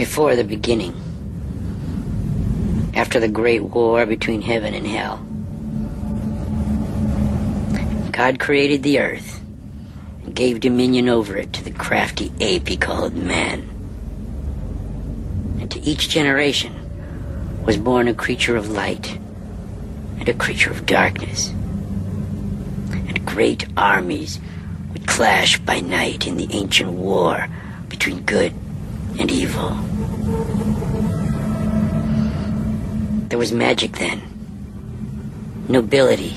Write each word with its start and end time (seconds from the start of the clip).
Before 0.00 0.34
the 0.34 0.44
beginning, 0.44 0.94
after 2.94 3.20
the 3.20 3.28
great 3.28 3.62
war 3.62 4.06
between 4.06 4.40
heaven 4.40 4.72
and 4.72 4.86
hell, 4.86 5.18
God 8.10 8.40
created 8.40 8.82
the 8.82 8.98
earth 8.98 9.42
and 10.24 10.34
gave 10.34 10.60
dominion 10.60 11.10
over 11.10 11.36
it 11.36 11.52
to 11.52 11.62
the 11.62 11.70
crafty 11.70 12.32
ape 12.40 12.68
he 12.68 12.78
called 12.78 13.14
man. 13.14 13.68
And 15.60 15.70
to 15.70 15.80
each 15.80 16.08
generation 16.08 16.74
was 17.66 17.76
born 17.76 18.08
a 18.08 18.14
creature 18.14 18.56
of 18.56 18.70
light 18.70 19.18
and 20.18 20.26
a 20.30 20.32
creature 20.32 20.70
of 20.70 20.86
darkness. 20.86 21.50
And 22.90 23.26
great 23.26 23.66
armies 23.76 24.40
would 24.94 25.06
clash 25.06 25.58
by 25.58 25.80
night 25.80 26.26
in 26.26 26.38
the 26.38 26.48
ancient 26.52 26.90
war 26.90 27.48
between 27.90 28.22
good 28.22 28.54
and 29.18 29.30
evil. 29.30 29.89
There 33.30 33.38
was 33.38 33.52
magic 33.52 33.92
then, 33.92 34.20
nobility, 35.68 36.34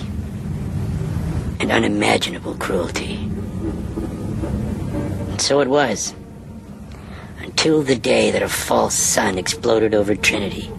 and 1.60 1.72
unimaginable 1.72 2.54
cruelty. 2.54 3.16
And 5.32 5.42
so 5.42 5.60
it 5.62 5.68
was, 5.68 6.14
until 7.44 7.82
the 7.82 7.96
day 7.96 8.30
that 8.32 8.44
a 8.44 8.48
false 8.48 8.94
sun 8.94 9.40
exploded 9.40 9.96
over 9.96 10.16
Trinity, 10.16 10.70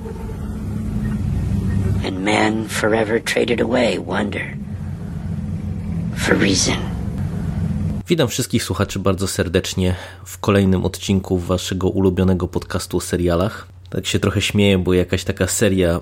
and 2.05 2.25
man 2.25 2.69
forever 2.69 3.19
traded 3.19 3.61
away 3.61 3.99
wonder 3.99 4.55
for 6.17 6.37
reason. 6.37 6.79
Witam 8.09 8.29
wszystkich 8.29 8.63
słuchaczy 8.65 8.99
bardzo 8.99 9.29
serdecznie 9.29 9.95
w 10.25 10.39
kolejnym 10.39 10.85
odcinku 10.85 11.39
waszego 11.39 11.89
ulubionego 11.89 12.49
podcastu 12.49 12.97
o 12.97 13.01
serialach. 13.01 13.74
Tak 13.95 14.07
się 14.07 14.19
trochę 14.19 14.41
śmieję, 14.41 14.79
bo 14.79 14.95
jakaś 14.95 15.25
taka 15.25 15.47
seria 15.47 15.91
e, 15.91 16.01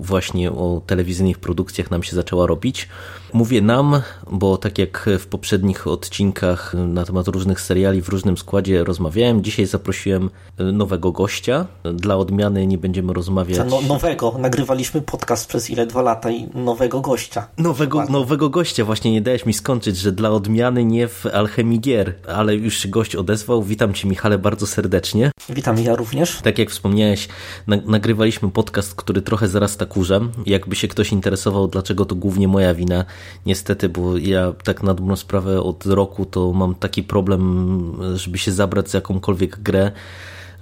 właśnie 0.00 0.50
o 0.50 0.82
telewizyjnych 0.86 1.38
produkcjach 1.38 1.90
nam 1.90 2.02
się 2.02 2.16
zaczęła 2.16 2.46
robić. 2.46 2.88
Mówię 3.32 3.60
nam, 3.60 4.00
bo 4.30 4.56
tak 4.56 4.78
jak 4.78 5.10
w 5.18 5.26
poprzednich 5.26 5.86
odcinkach 5.86 6.74
na 6.74 7.04
temat 7.04 7.28
różnych 7.28 7.60
seriali 7.60 8.02
w 8.02 8.08
różnym 8.08 8.36
składzie 8.36 8.84
rozmawiałem, 8.84 9.44
dzisiaj 9.44 9.66
zaprosiłem 9.66 10.30
nowego 10.72 11.12
gościa. 11.12 11.66
Dla 11.94 12.16
odmiany 12.16 12.66
nie 12.66 12.78
będziemy 12.78 13.12
rozmawiać. 13.12 13.70
No, 13.70 13.80
nowego. 13.80 14.34
Nagrywaliśmy 14.38 15.00
podcast 15.02 15.48
przez 15.48 15.70
ile? 15.70 15.86
Dwa 15.86 16.02
lata 16.02 16.30
i 16.30 16.48
nowego 16.54 17.00
gościa. 17.00 17.46
Nowego, 17.58 18.04
nowego 18.04 18.50
gościa. 18.50 18.84
Właśnie 18.84 19.12
nie 19.12 19.22
dałeś 19.22 19.46
mi 19.46 19.54
skończyć, 19.54 19.96
że 19.96 20.12
dla 20.12 20.30
odmiany 20.30 20.84
nie 20.84 21.08
w 21.08 21.26
Alchemii 21.26 21.80
Gier, 21.80 22.14
ale 22.28 22.54
już 22.54 22.78
się 22.78 22.88
gość 22.88 23.16
odezwał. 23.16 23.62
Witam 23.62 23.94
Cię 23.94 24.08
Michale 24.08 24.38
bardzo 24.38 24.66
serdecznie. 24.66 25.30
Witam 25.48 25.78
ja 25.78 25.96
również. 25.96 26.40
Tak 26.42 26.58
jak 26.58 26.70
wspomniałeś, 26.70 27.28
nagrywaliśmy 27.66 28.50
podcast, 28.50 28.94
który 28.94 29.22
trochę 29.22 29.48
zarasta 29.48 29.86
kurzem. 29.86 30.32
Jakby 30.46 30.76
się 30.76 30.88
ktoś 30.88 31.12
interesował, 31.12 31.68
dlaczego 31.68 32.04
to 32.04 32.14
głównie 32.14 32.48
moja 32.48 32.74
wina, 32.74 33.04
niestety, 33.46 33.88
bo 33.88 34.16
ja 34.16 34.52
tak 34.64 34.82
na 34.82 34.94
dobrą 34.94 35.16
sprawę 35.16 35.62
od 35.62 35.86
roku 35.86 36.26
to 36.26 36.52
mam 36.52 36.74
taki 36.74 37.02
problem, 37.02 37.92
żeby 38.14 38.38
się 38.38 38.52
zabrać 38.52 38.90
za 38.90 38.98
jakąkolwiek 38.98 39.60
grę, 39.60 39.92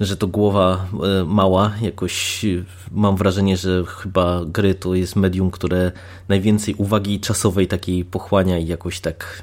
że 0.01 0.17
to 0.17 0.27
głowa 0.27 0.87
e, 1.21 1.25
mała, 1.25 1.73
jakoś 1.81 2.47
mam 2.93 3.17
wrażenie, 3.17 3.57
że 3.57 3.85
chyba 3.87 4.45
gry 4.45 4.75
to 4.75 4.95
jest 4.95 5.17
medium, 5.17 5.51
które 5.51 5.93
najwięcej 6.29 6.75
uwagi 6.75 7.21
czasowej 7.21 7.69
takiej 7.69 8.05
pochłania 8.05 8.59
i 8.59 8.67
jakoś 8.67 9.01
tak, 9.01 9.43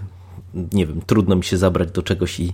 nie 0.74 0.86
wiem, 0.86 1.02
trudno 1.08 1.36
mi 1.36 1.44
się 1.44 1.58
zabrać 1.58 1.92
do 1.92 2.04
czegoś 2.04 2.40
i 2.40 2.54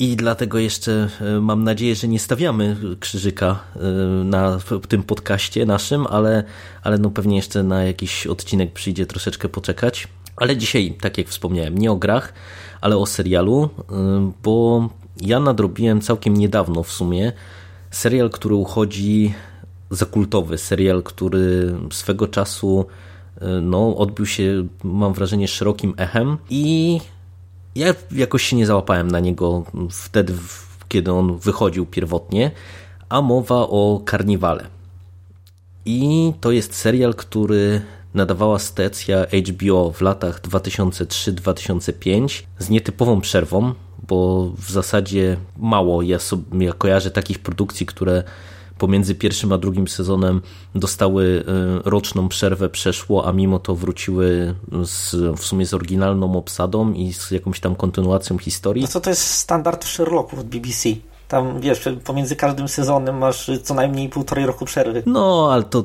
i 0.00 0.16
dlatego 0.16 0.58
jeszcze 0.58 1.08
e, 1.20 1.40
mam 1.40 1.64
nadzieję, 1.64 1.94
że 1.94 2.08
nie 2.08 2.18
stawiamy 2.18 2.76
krzyżyka 3.00 3.60
e, 3.76 3.80
na 4.24 4.58
tym 4.88 5.02
podcaście 5.02 5.66
naszym, 5.66 6.06
ale, 6.06 6.44
ale 6.82 6.98
no 6.98 7.10
pewnie 7.10 7.36
jeszcze 7.36 7.62
na 7.62 7.84
jakiś 7.84 8.26
odcinek 8.26 8.72
przyjdzie 8.72 9.06
troszeczkę 9.06 9.48
poczekać. 9.48 10.08
Ale 10.36 10.56
dzisiaj, 10.56 10.96
tak 11.00 11.18
jak 11.18 11.28
wspomniałem, 11.28 11.78
nie 11.78 11.92
o 11.92 11.96
grach, 11.96 12.32
ale 12.80 12.96
o 12.96 13.06
serialu, 13.06 13.68
e, 13.92 14.32
bo 14.42 14.88
ja 15.20 15.40
nadrobiłem 15.40 16.00
całkiem 16.00 16.36
niedawno 16.36 16.82
w 16.82 16.92
sumie 16.92 17.32
serial, 17.90 18.30
który 18.30 18.54
uchodzi 18.54 19.34
za 19.90 20.06
kultowy, 20.06 20.58
serial, 20.58 21.02
który 21.02 21.74
swego 21.92 22.28
czasu 22.28 22.86
no, 23.62 23.96
odbił 23.96 24.26
się, 24.26 24.66
mam 24.84 25.12
wrażenie, 25.12 25.48
szerokim 25.48 25.94
echem 25.96 26.36
i 26.50 27.00
ja 27.74 27.94
jakoś 28.12 28.42
się 28.42 28.56
nie 28.56 28.66
załapałem 28.66 29.10
na 29.10 29.20
niego 29.20 29.64
wtedy, 29.90 30.34
kiedy 30.88 31.12
on 31.12 31.38
wychodził 31.38 31.86
pierwotnie, 31.86 32.50
a 33.08 33.22
mowa 33.22 33.56
o 33.56 34.00
karniwale. 34.04 34.66
I 35.84 36.32
to 36.40 36.52
jest 36.52 36.74
serial, 36.74 37.14
który 37.14 37.82
nadawała 38.14 38.58
stacja 38.58 39.26
HBO 39.48 39.92
w 39.92 40.00
latach 40.00 40.40
2003-2005 40.40 42.42
z 42.58 42.70
nietypową 42.70 43.20
przerwą, 43.20 43.74
bo 44.08 44.50
w 44.58 44.70
zasadzie 44.70 45.36
mało 45.56 46.02
ja, 46.02 46.18
sobie, 46.18 46.66
ja 46.66 46.72
kojarzę 46.72 47.10
takich 47.10 47.38
produkcji, 47.38 47.86
które 47.86 48.22
pomiędzy 48.80 49.14
pierwszym 49.14 49.52
a 49.52 49.58
drugim 49.58 49.88
sezonem 49.88 50.40
dostały 50.74 51.44
e, 51.84 51.90
roczną 51.90 52.28
przerwę, 52.28 52.68
przeszło, 52.68 53.26
a 53.26 53.32
mimo 53.32 53.58
to 53.58 53.74
wróciły 53.74 54.54
z, 54.84 55.14
w 55.38 55.44
sumie 55.44 55.66
z 55.66 55.74
oryginalną 55.74 56.36
obsadą 56.36 56.92
i 56.92 57.12
z 57.12 57.30
jakąś 57.30 57.60
tam 57.60 57.76
kontynuacją 57.76 58.38
historii. 58.38 58.82
No 58.82 58.88
co 58.88 59.00
to 59.00 59.10
jest 59.10 59.22
standard 59.22 59.84
Sherlocku 59.84 60.40
od 60.40 60.46
BBC? 60.46 60.88
Tam 61.28 61.60
wiesz, 61.60 61.88
pomiędzy 62.04 62.36
każdym 62.36 62.68
sezonem 62.68 63.18
masz 63.18 63.50
co 63.62 63.74
najmniej 63.74 64.08
półtorej 64.08 64.46
roku 64.46 64.64
przerwy. 64.64 65.02
No, 65.06 65.48
ale 65.52 65.62
to 65.62 65.84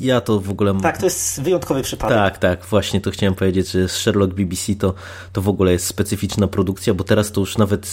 ja 0.00 0.20
to 0.20 0.40
w 0.40 0.50
ogóle. 0.50 0.80
Tak, 0.80 0.98
to 0.98 1.06
jest 1.06 1.42
wyjątkowy 1.42 1.82
przypadek. 1.82 2.18
Tak, 2.18 2.38
tak, 2.38 2.64
właśnie 2.64 3.00
to 3.00 3.10
chciałem 3.10 3.34
powiedzieć, 3.34 3.70
że 3.70 3.88
Sherlock 3.88 4.34
BBC 4.34 4.74
to, 4.74 4.94
to 5.32 5.42
w 5.42 5.48
ogóle 5.48 5.72
jest 5.72 5.86
specyficzna 5.86 6.46
produkcja, 6.46 6.94
bo 6.94 7.04
teraz 7.04 7.32
to 7.32 7.40
już 7.40 7.58
nawet 7.58 7.86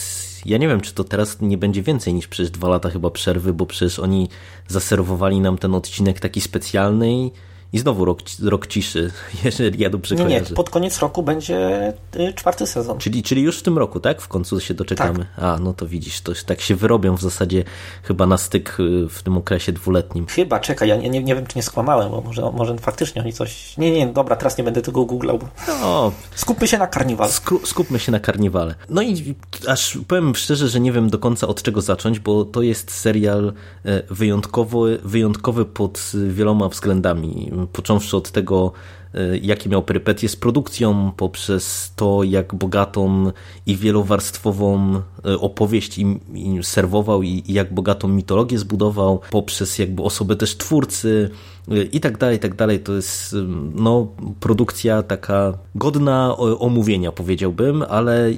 ja 0.46 0.58
nie 0.58 0.68
wiem, 0.68 0.82
czy 0.82 0.94
to 0.94 1.04
teraz 1.04 1.42
nie 1.42 1.58
będzie 1.58 1.82
więcej 1.82 2.14
niż 2.14 2.28
przez 2.28 2.52
dwa 2.52 2.70
lata 2.70 2.90
chyba 2.90 3.12
przerwy, 3.12 3.54
bo 3.54 3.66
przecież 3.66 4.00
oni 4.00 4.30
zaserwowali 4.68 5.40
nam 5.40 5.58
ten 5.58 5.76
odcinek 5.76 6.20
taki 6.20 6.42
specjalny 6.42 7.14
i 7.14 7.32
znowu 7.80 8.06
rok, 8.06 8.20
rok 8.44 8.68
ciszy, 8.68 9.12
jeżeli 9.44 9.84
ja 9.84 9.90
dobrze 9.90 10.16
nie, 10.16 10.26
Nie, 10.26 10.42
pod 10.42 10.70
koniec 10.70 11.00
roku 11.00 11.24
będzie 11.24 11.94
y, 12.16 12.34
czwarty 12.34 12.68
sezon. 12.68 12.98
Czyli, 12.98 13.24
czyli 13.24 13.42
już 13.42 13.60
w 13.60 13.64
tym 13.64 13.78
roku, 13.78 14.00
tak? 14.00 14.22
W 14.22 14.28
końcu 14.28 14.60
się 14.60 14.74
doczekamy. 14.74 15.20
Tak. 15.20 15.46
A, 15.46 15.58
no 15.58 15.74
to 15.74 15.88
widzisz, 15.88 16.22
to 16.22 16.32
tak 16.46 16.62
się 16.62 16.76
wyrobią 16.76 17.16
w 17.18 17.22
zasadzie 17.22 17.64
chyba 18.04 18.26
na 18.26 18.38
styk 18.38 18.78
y, 18.80 19.10
w 19.10 19.24
tym 19.24 19.38
okresie 19.38 19.72
dwuletnim. 19.72 20.26
Chyba, 20.28 20.60
czekaj, 20.60 20.90
ja 20.90 20.96
nie, 20.96 21.10
nie 21.10 21.36
wiem, 21.36 21.48
czy 21.48 21.58
nie 21.58 21.64
skłamałem, 21.64 22.12
bo 22.12 22.22
może, 22.22 22.52
może 22.52 22.78
faktycznie 22.78 23.22
oni 23.22 23.34
coś... 23.34 23.78
Nie, 23.78 23.92
nie, 23.92 24.08
dobra, 24.08 24.36
teraz 24.36 24.58
nie 24.58 24.64
będę 24.64 24.82
tego 24.82 25.06
googlał. 25.06 25.40
No. 25.68 26.12
Skupmy 26.36 26.68
się 26.68 26.78
na 26.78 26.88
karniwale. 26.88 27.32
Sku, 27.32 27.60
skupmy 27.66 28.00
się 28.00 28.12
na 28.12 28.20
karniwale. 28.20 28.76
No 28.90 29.02
i 29.02 29.36
aż 29.68 29.98
powiem 30.08 30.36
szczerze, 30.36 30.68
że 30.68 30.80
nie 30.80 30.92
wiem 30.92 31.10
do 31.10 31.20
końca 31.20 31.48
od 31.48 31.62
czego 31.62 31.82
zacząć, 31.82 32.20
bo 32.20 32.46
to 32.46 32.62
jest 32.62 32.92
serial 32.92 33.54
e, 33.86 34.02
wyjątkowy, 34.10 35.00
wyjątkowy 35.04 35.66
pod 35.66 36.12
wieloma 36.28 36.70
względami 36.70 37.52
począwszy 37.74 38.18
od 38.18 38.32
tego, 38.32 38.72
e, 39.14 39.38
jakie 39.38 39.70
miał 39.70 39.84
perypetie 39.84 40.30
z 40.30 40.36
produkcją, 40.36 41.12
poprzez 41.18 41.94
to, 41.96 42.24
jak 42.24 42.56
bogatą 42.56 43.32
i 43.66 43.76
wielowarstwową 43.76 44.96
e, 45.26 45.40
opowieść 45.40 45.98
im, 45.98 46.20
im 46.34 46.64
serwował 46.64 47.24
i, 47.24 47.44
i, 47.48 47.54
jak 47.54 47.74
bogatą 47.74 48.08
mitologię 48.08 48.60
zbudował, 48.60 49.20
poprzez 49.32 49.80
jakby 49.80 50.04
osobę 50.04 50.36
też 50.36 50.58
twórcy 50.58 51.30
e, 51.72 51.84
i 51.84 52.00
tak 52.00 52.18
dalej, 52.18 52.38
i 52.38 52.40
tak 52.40 52.56
dalej. 52.56 52.80
To 52.80 52.94
jest 52.94 53.36
no, 53.76 54.08
produkcja 54.40 55.04
taka 55.04 55.54
godna 55.76 56.38
omówienia, 56.38 57.12
powiedziałbym, 57.12 57.84
ale 57.90 58.32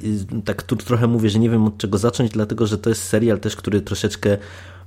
tak 0.44 0.62
tu 0.62 0.76
trochę 0.76 1.06
mówię, 1.06 1.30
że 1.30 1.38
nie 1.38 1.50
wiem 1.50 1.64
od 1.64 1.78
czego 1.78 1.98
zacząć, 1.98 2.30
dlatego 2.30 2.66
że 2.66 2.78
to 2.78 2.90
jest 2.90 3.02
serial 3.02 3.40
też, 3.40 3.56
który 3.56 3.80
troszeczkę 3.80 4.38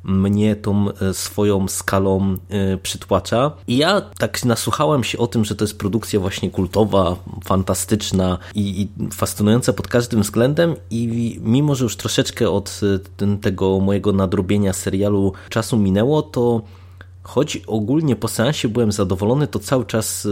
mnie 0.03 0.56
tą 0.56 0.92
e, 0.92 1.13
swoją 1.13 1.68
skalą 1.68 2.38
e, 2.50 2.77
przytłacza. 2.77 3.51
I 3.68 3.77
ja 3.77 4.01
tak 4.01 4.45
nasłuchałem 4.45 5.03
się 5.03 5.18
o 5.18 5.27
tym, 5.27 5.45
że 5.45 5.56
to 5.56 5.63
jest 5.63 5.77
produkcja 5.77 6.19
właśnie 6.19 6.50
kultowa, 6.50 7.15
fantastyczna 7.45 8.38
i, 8.56 8.81
i 8.81 9.09
fascynująca 9.13 9.74
pod 9.74 9.88
każdym 9.88 10.21
względem 10.21 10.75
i 10.89 11.39
mimo, 11.44 11.75
że 11.75 11.83
już 11.83 11.95
troszeczkę 11.95 12.50
od 12.50 12.81
e, 13.21 13.38
tego 13.38 13.80
mojego 13.80 14.12
nadrobienia 14.12 14.74
serialu 14.74 15.33
czasu 15.50 15.77
minęło, 15.77 16.21
to 16.21 16.62
choć 17.24 17.57
ogólnie 17.68 18.15
po 18.15 18.27
seansie 18.27 18.69
byłem 18.69 18.92
zadowolony, 18.92 19.47
to 19.47 19.59
cały 19.59 19.86
czas 19.86 20.27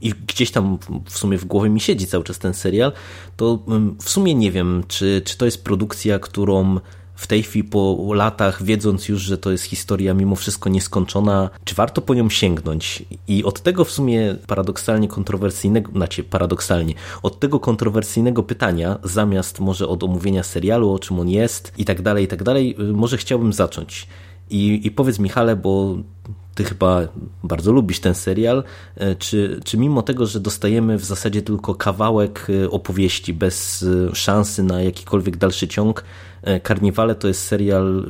i 0.00 0.12
gdzieś 0.26 0.50
tam 0.50 0.78
w 1.04 1.18
sumie 1.18 1.38
w 1.38 1.44
głowie 1.44 1.70
mi 1.70 1.80
siedzi 1.80 2.06
cały 2.06 2.24
czas 2.24 2.38
ten 2.38 2.54
serial, 2.54 2.92
to 3.36 3.58
w 4.00 4.10
sumie 4.10 4.34
nie 4.34 4.50
wiem, 4.50 4.84
czy, 4.88 5.22
czy 5.24 5.38
to 5.38 5.44
jest 5.44 5.64
produkcja, 5.64 6.18
którą 6.18 6.78
w 7.22 7.26
tej 7.26 7.42
chwili 7.42 7.64
po 7.64 8.14
latach, 8.14 8.62
wiedząc 8.62 9.08
już, 9.08 9.22
że 9.22 9.38
to 9.38 9.50
jest 9.50 9.64
historia 9.64 10.14
mimo 10.14 10.36
wszystko 10.36 10.68
nieskończona, 10.70 11.50
czy 11.64 11.74
warto 11.74 12.00
po 12.00 12.14
nią 12.14 12.30
sięgnąć? 12.30 13.04
I 13.28 13.44
od 13.44 13.60
tego 13.60 13.84
w 13.84 13.90
sumie 13.90 14.36
paradoksalnie 14.46 15.08
kontrowersyjnego, 15.08 15.92
znaczy 15.92 16.24
paradoksalnie, 16.24 16.94
od 17.22 17.40
tego 17.40 17.60
kontrowersyjnego 17.60 18.42
pytania, 18.42 18.98
zamiast 19.04 19.60
może 19.60 19.88
od 19.88 20.02
omówienia 20.02 20.42
serialu, 20.42 20.92
o 20.92 20.98
czym 20.98 21.20
on 21.20 21.28
jest 21.28 21.72
i 21.78 21.84
tak 21.84 22.02
dalej, 22.02 22.24
i 22.24 22.28
tak 22.28 22.42
dalej, 22.42 22.76
y, 22.80 22.92
może 22.92 23.16
chciałbym 23.16 23.52
zacząć. 23.52 24.06
I, 24.50 24.86
I 24.86 24.90
powiedz 24.90 25.18
Michale, 25.18 25.56
bo 25.56 25.96
ty 26.54 26.64
chyba 26.64 27.00
bardzo 27.44 27.72
lubisz 27.72 28.00
ten 28.00 28.14
serial, 28.14 28.64
e, 28.96 29.14
czy, 29.14 29.60
czy 29.64 29.78
mimo 29.78 30.02
tego, 30.02 30.26
że 30.26 30.40
dostajemy 30.40 30.98
w 30.98 31.04
zasadzie 31.04 31.42
tylko 31.42 31.74
kawałek 31.74 32.46
e, 32.64 32.70
opowieści 32.70 33.34
bez 33.34 33.82
e, 33.82 34.14
szansy 34.14 34.62
na 34.62 34.82
jakikolwiek 34.82 35.36
dalszy 35.36 35.68
ciąg, 35.68 36.04
Karniwale 36.62 37.14
to 37.14 37.28
jest 37.28 37.44
serial 37.44 38.06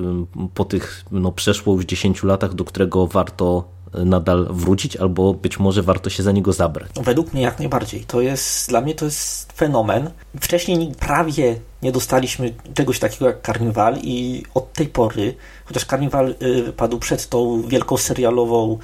po 0.54 0.64
tych 0.64 1.04
no, 1.10 1.32
przeszło 1.32 1.74
już 1.74 1.84
10 1.84 2.22
latach, 2.22 2.54
do 2.54 2.64
którego 2.64 3.06
warto 3.06 3.68
nadal 3.94 4.48
wrócić, 4.50 4.96
albo 4.96 5.34
być 5.34 5.58
może 5.58 5.82
warto 5.82 6.10
się 6.10 6.22
za 6.22 6.32
niego 6.32 6.52
zabrać. 6.52 6.90
Według 7.02 7.32
mnie 7.32 7.42
jak 7.42 7.58
najbardziej. 7.58 8.04
To 8.04 8.20
jest, 8.20 8.68
dla 8.68 8.80
mnie 8.80 8.94
to 8.94 9.04
jest 9.04 9.52
fenomen. 9.52 10.10
Wcześniej 10.40 10.92
prawie 11.00 11.56
nie 11.82 11.92
dostaliśmy 11.92 12.54
czegoś 12.74 12.98
takiego 12.98 13.26
jak 13.26 13.42
Karniwal 13.42 13.98
i 14.02 14.42
od 14.54 14.72
tej 14.72 14.86
pory, 14.86 15.34
chociaż 15.64 15.84
Karniwal 15.84 16.34
y, 16.42 16.72
padł 16.72 16.98
przed 16.98 17.28
tą 17.28 17.62
wielką 17.62 17.96
serialową 17.96 18.78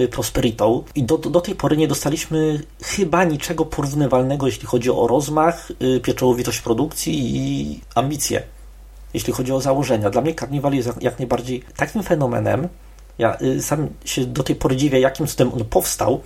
y, 0.00 0.08
Prosperitą 0.08 0.84
i 0.94 1.02
do, 1.02 1.18
do 1.18 1.40
tej 1.40 1.54
pory 1.54 1.76
nie 1.76 1.88
dostaliśmy 1.88 2.62
chyba 2.82 3.24
niczego 3.24 3.64
porównywalnego, 3.64 4.46
jeśli 4.46 4.66
chodzi 4.66 4.90
o 4.90 5.06
rozmach, 5.06 5.72
y, 5.82 6.00
pieczołowitość 6.00 6.60
produkcji 6.60 7.36
i 7.36 7.80
ambicje, 7.94 8.42
jeśli 9.14 9.32
chodzi 9.32 9.52
o 9.52 9.60
założenia. 9.60 10.10
Dla 10.10 10.22
mnie 10.22 10.34
Karniwal 10.34 10.72
jest 10.72 10.90
jak 11.00 11.18
najbardziej 11.18 11.62
takim 11.76 12.02
fenomenem, 12.02 12.68
ja 13.22 13.38
sam 13.60 13.88
się 14.04 14.24
do 14.24 14.42
tej 14.42 14.56
pory 14.56 14.76
dziwię, 14.76 15.00
jakim 15.00 15.26
cudem 15.26 15.52
on 15.52 15.64
powstał, 15.64 16.20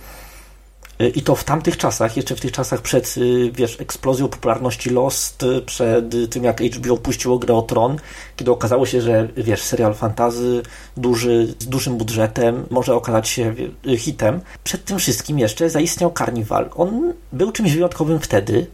i 1.15 1.21
to 1.21 1.35
w 1.35 1.43
tamtych 1.43 1.77
czasach, 1.77 2.17
jeszcze 2.17 2.35
w 2.35 2.41
tych 2.41 2.51
czasach 2.51 2.81
przed, 2.81 3.15
y, 3.17 3.51
wiesz, 3.51 3.81
eksplozją 3.81 4.27
popularności 4.27 4.89
Lost, 4.89 5.43
y, 5.43 5.61
przed 5.61 6.05
tym 6.29 6.43
jak 6.43 6.61
HBO 6.61 6.97
puściło 6.97 7.39
grę 7.39 7.55
o 7.55 7.61
Tron, 7.61 7.97
kiedy 8.35 8.51
okazało 8.51 8.85
się, 8.85 9.01
że, 9.01 9.27
wiesz, 9.37 9.61
serial 9.61 9.93
fantazy 9.93 10.61
duży, 10.97 11.55
z 11.59 11.67
dużym 11.67 11.97
budżetem 11.97 12.65
może 12.69 12.95
okazać 12.95 13.29
się 13.29 13.55
hitem. 13.97 14.41
Przed 14.63 14.85
tym 14.85 14.99
wszystkim 14.99 15.39
jeszcze 15.39 15.69
zaistniał 15.69 16.13
Carnival. 16.17 16.69
On 16.75 17.13
był 17.33 17.51
czymś 17.51 17.73
wyjątkowym 17.73 18.19
wtedy, 18.19 18.67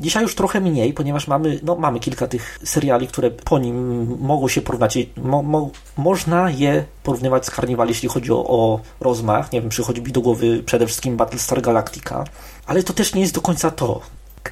Dzisiaj 0.00 0.22
już 0.22 0.34
trochę 0.34 0.60
mniej, 0.60 0.92
ponieważ 0.92 1.28
mamy, 1.28 1.60
no, 1.62 1.76
mamy 1.76 2.00
kilka 2.00 2.26
tych 2.26 2.58
seriali, 2.64 3.08
które 3.08 3.30
po 3.30 3.58
nim 3.58 4.06
mogą 4.20 4.48
się 4.48 4.60
porównać. 4.60 4.98
Mo, 5.16 5.42
mo, 5.42 5.70
można 5.96 6.50
je 6.50 6.84
porównywać 7.02 7.46
z 7.46 7.50
Carnival, 7.50 7.88
jeśli 7.88 8.08
chodzi 8.08 8.32
o, 8.32 8.46
o 8.48 8.80
rozmach. 9.00 9.52
Nie 9.52 9.60
wiem, 9.60 9.70
przychodzi 9.70 10.02
mi 10.02 10.12
do 10.12 10.20
głowy 10.20 10.62
przede 10.66 10.86
wszystkim 10.86 11.16
Battlestar 11.16 11.62
Galactica, 11.62 12.24
ale 12.66 12.82
to 12.82 12.92
też 12.92 13.14
nie 13.14 13.20
jest 13.20 13.34
do 13.34 13.40
końca 13.40 13.70
to. 13.70 14.00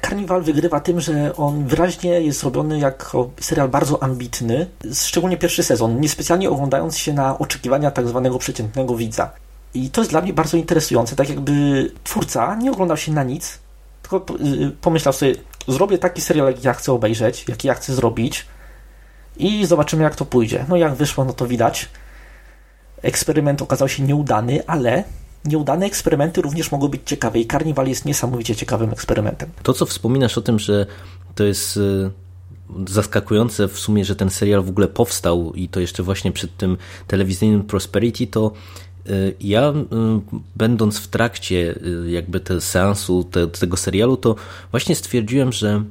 Carnival 0.01 0.43
wygrywa 0.43 0.79
tym, 0.79 1.01
że 1.01 1.35
on 1.35 1.67
wyraźnie 1.67 2.21
jest 2.21 2.43
robiony 2.43 2.79
jako 2.79 3.29
serial 3.39 3.69
bardzo 3.69 4.03
ambitny, 4.03 4.67
szczególnie 4.93 5.37
pierwszy 5.37 5.63
sezon, 5.63 6.01
niespecjalnie 6.01 6.49
oglądając 6.49 6.97
się 6.97 7.13
na 7.13 7.39
oczekiwania 7.39 7.91
tak 7.91 8.07
zwanego 8.07 8.39
przeciętnego 8.39 8.95
widza. 8.95 9.31
I 9.73 9.89
to 9.89 10.01
jest 10.01 10.11
dla 10.11 10.21
mnie 10.21 10.33
bardzo 10.33 10.57
interesujące, 10.57 11.15
tak 11.15 11.29
jakby 11.29 11.91
twórca 12.03 12.55
nie 12.55 12.71
oglądał 12.71 12.97
się 12.97 13.11
na 13.11 13.23
nic, 13.23 13.59
tylko 14.09 14.35
y, 14.43 14.71
pomyślał 14.81 15.13
sobie, 15.13 15.35
zrobię 15.67 15.97
taki 15.97 16.21
serial, 16.21 16.47
jaki 16.47 16.67
ja 16.67 16.73
chcę 16.73 16.93
obejrzeć, 16.93 17.45
jaki 17.47 17.67
ja 17.67 17.73
chcę 17.73 17.93
zrobić 17.93 18.45
i 19.37 19.65
zobaczymy, 19.65 20.03
jak 20.03 20.15
to 20.15 20.25
pójdzie. 20.25 20.65
No 20.69 20.77
jak 20.77 20.95
wyszło, 20.95 21.25
no 21.25 21.33
to 21.33 21.47
widać. 21.47 21.89
Eksperyment 23.01 23.61
okazał 23.61 23.89
się 23.89 24.03
nieudany, 24.03 24.67
ale 24.67 25.03
nieudane 25.45 25.85
eksperymenty 25.85 26.41
również 26.41 26.71
mogą 26.71 26.87
być 26.87 27.01
ciekawe 27.05 27.39
i 27.39 27.47
Carnival 27.47 27.87
jest 27.87 28.05
niesamowicie 28.05 28.55
ciekawym 28.55 28.91
eksperymentem. 28.91 29.49
To, 29.63 29.73
co 29.73 29.85
wspominasz 29.85 30.37
o 30.37 30.41
tym, 30.41 30.59
że 30.59 30.85
to 31.35 31.43
jest 31.43 31.77
y, 31.77 32.11
zaskakujące 32.87 33.67
w 33.67 33.79
sumie, 33.79 34.05
że 34.05 34.15
ten 34.15 34.29
serial 34.29 34.63
w 34.63 34.69
ogóle 34.69 34.87
powstał 34.87 35.53
i 35.53 35.69
to 35.69 35.79
jeszcze 35.79 36.03
właśnie 36.03 36.31
przed 36.31 36.57
tym 36.57 36.77
telewizyjnym 37.07 37.63
Prosperity, 37.63 38.27
to 38.27 38.51
ja, 39.41 39.69
y, 39.69 39.75
będąc 40.55 40.99
w 40.99 41.07
trakcie 41.07 41.75
y, 42.05 42.11
jakby 42.11 42.39
te 42.39 42.61
seansu 42.61 43.23
te, 43.23 43.47
tego 43.47 43.77
serialu, 43.77 44.17
to 44.17 44.35
właśnie 44.71 44.95
stwierdziłem, 44.95 45.51
że 45.51 45.83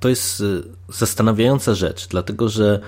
to 0.00 0.08
jest 0.08 0.42
zastanawiająca 0.88 1.74
rzecz, 1.74 2.08
dlatego 2.08 2.48
że 2.48 2.80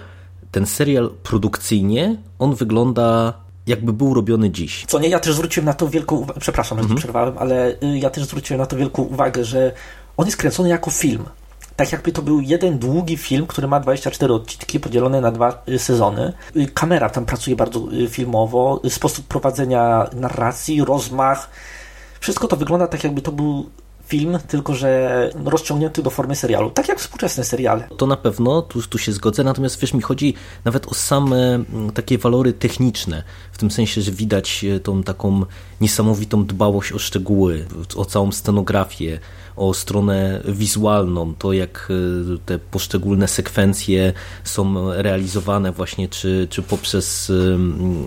ten 0.50 0.66
serial 0.66 1.10
produkcyjnie, 1.22 2.16
on 2.38 2.54
wygląda 2.54 3.32
jakby 3.66 3.92
był 3.92 4.14
robiony 4.14 4.50
dziś. 4.50 4.84
Co 4.88 4.98
nie, 4.98 5.08
ja 5.08 5.18
też 5.18 5.34
zwróciłem 5.34 5.66
na 5.66 5.74
to 5.74 5.88
wielką 5.88 6.16
uwagę, 6.16 6.40
przepraszam, 6.40 6.78
że 6.78 6.82
mhm. 6.82 6.98
przerwałem, 6.98 7.38
ale 7.38 7.76
ja 7.94 8.10
też 8.10 8.24
zwróciłem 8.24 8.60
na 8.60 8.66
to 8.66 8.76
wielką 8.76 9.02
uwagę, 9.02 9.44
że 9.44 9.72
on 10.16 10.26
jest 10.26 10.38
kręcony 10.38 10.68
jako 10.68 10.90
film 10.90 11.24
tak 11.80 11.92
jakby 11.92 12.12
to 12.12 12.22
był 12.22 12.40
jeden 12.40 12.78
długi 12.78 13.16
film, 13.16 13.46
który 13.46 13.68
ma 13.68 13.80
24 13.80 14.34
odcinki 14.34 14.80
podzielone 14.80 15.20
na 15.20 15.30
dwa 15.30 15.62
y, 15.68 15.78
sezony. 15.78 16.32
Y, 16.56 16.66
kamera 16.74 17.10
tam 17.10 17.26
pracuje 17.26 17.56
bardzo 17.56 17.80
y, 17.92 18.08
filmowo, 18.08 18.80
sposób 18.88 19.26
prowadzenia 19.26 20.10
narracji, 20.12 20.84
rozmach. 20.84 21.50
Wszystko 22.20 22.48
to 22.48 22.56
wygląda 22.56 22.86
tak, 22.86 23.04
jakby 23.04 23.22
to 23.22 23.32
był 23.32 23.70
film, 24.10 24.38
tylko 24.48 24.74
że 24.74 25.30
rozciągnięty 25.44 26.02
do 26.02 26.10
formy 26.10 26.36
serialu. 26.36 26.70
Tak 26.70 26.88
jak 26.88 26.98
współczesne 26.98 27.44
seriale. 27.44 27.88
To 27.96 28.06
na 28.06 28.16
pewno, 28.16 28.62
tu, 28.62 28.82
tu 28.82 28.98
się 28.98 29.12
zgodzę, 29.12 29.44
natomiast 29.44 29.80
wiesz, 29.80 29.94
mi 29.94 30.02
chodzi 30.02 30.34
nawet 30.64 30.86
o 30.86 30.94
same 30.94 31.36
mm, 31.54 31.90
takie 31.94 32.18
walory 32.18 32.52
techniczne, 32.52 33.22
w 33.52 33.58
tym 33.58 33.70
sensie, 33.70 34.02
że 34.02 34.12
widać 34.12 34.64
tą 34.82 35.02
taką 35.02 35.42
niesamowitą 35.80 36.46
dbałość 36.46 36.92
o 36.92 36.98
szczegóły, 36.98 37.66
o 37.96 38.04
całą 38.04 38.32
scenografię, 38.32 39.20
o 39.60 39.74
stronę 39.74 40.42
wizualną, 40.44 41.34
to 41.34 41.52
jak 41.52 41.88
e, 42.34 42.38
te 42.46 42.58
poszczególne 42.58 43.28
sekwencje 43.28 44.12
są 44.44 44.92
realizowane 44.92 45.72
właśnie, 45.72 46.08
czy, 46.08 46.46
czy 46.50 46.62
poprzez 46.62 47.32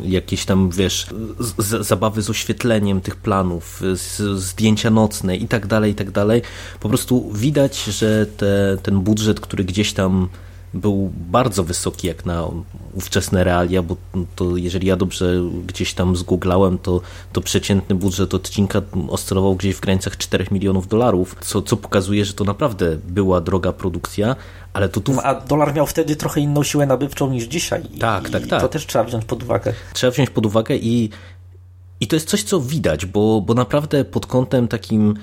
jakieś 0.03 0.45
tam, 0.45 0.69
wiesz, 0.69 1.07
z, 1.39 1.87
zabawy 1.87 2.21
z 2.21 2.29
oświetleniem 2.29 3.01
tych 3.01 3.15
planów, 3.15 3.81
z, 3.93 4.39
zdjęcia 4.39 4.89
nocne 4.89 5.35
i 5.35 5.47
tak 5.47 5.67
dalej, 5.67 5.91
i 5.91 5.95
tak 5.95 6.11
dalej. 6.11 6.41
Po 6.79 6.89
prostu 6.89 7.31
widać, 7.33 7.83
że 7.83 8.25
te, 8.25 8.77
ten 8.83 8.99
budżet, 8.99 9.39
który 9.39 9.63
gdzieś 9.63 9.93
tam 9.93 10.29
był 10.73 11.11
bardzo 11.15 11.63
wysoki 11.63 12.07
jak 12.07 12.25
na 12.25 12.47
ówczesne 12.93 13.43
realia, 13.43 13.81
bo 13.81 13.95
to 14.35 14.57
jeżeli 14.57 14.87
ja 14.87 14.95
dobrze 14.95 15.41
gdzieś 15.67 15.93
tam 15.93 16.15
zgooglałem, 16.15 16.77
to, 16.77 17.01
to 17.33 17.41
przeciętny 17.41 17.95
budżet 17.95 18.33
odcinka 18.33 18.81
oscylował 19.09 19.55
gdzieś 19.55 19.75
w 19.75 19.79
granicach 19.79 20.17
4 20.17 20.45
milionów 20.51 20.87
dolarów, 20.87 21.35
co, 21.41 21.61
co 21.61 21.77
pokazuje, 21.77 22.25
że 22.25 22.33
to 22.33 22.43
naprawdę 22.43 22.97
była 23.07 23.41
droga 23.41 23.73
produkcja, 23.73 24.35
ale 24.73 24.89
to 24.89 25.01
tu... 25.01 25.13
A 25.23 25.35
dolar 25.35 25.73
miał 25.73 25.85
wtedy 25.85 26.15
trochę 26.15 26.41
inną 26.41 26.63
siłę 26.63 26.85
nabywczą 26.85 27.29
niż 27.29 27.43
dzisiaj. 27.43 27.83
Tak, 27.99 28.29
tak, 28.29 28.47
tak. 28.47 28.61
To 28.61 28.67
też 28.67 28.85
trzeba 28.85 29.03
wziąć 29.03 29.25
pod 29.25 29.43
uwagę. 29.43 29.73
Trzeba 29.93 30.11
wziąć 30.11 30.29
pod 30.29 30.45
uwagę 30.45 30.75
i 30.75 31.09
i 31.99 32.07
to 32.07 32.15
jest 32.15 32.29
coś, 32.29 32.43
co 32.43 32.59
widać, 32.59 33.05
bo, 33.05 33.41
bo 33.41 33.53
naprawdę 33.53 34.05
pod 34.05 34.25
kątem 34.25 34.67
takim 34.67 35.15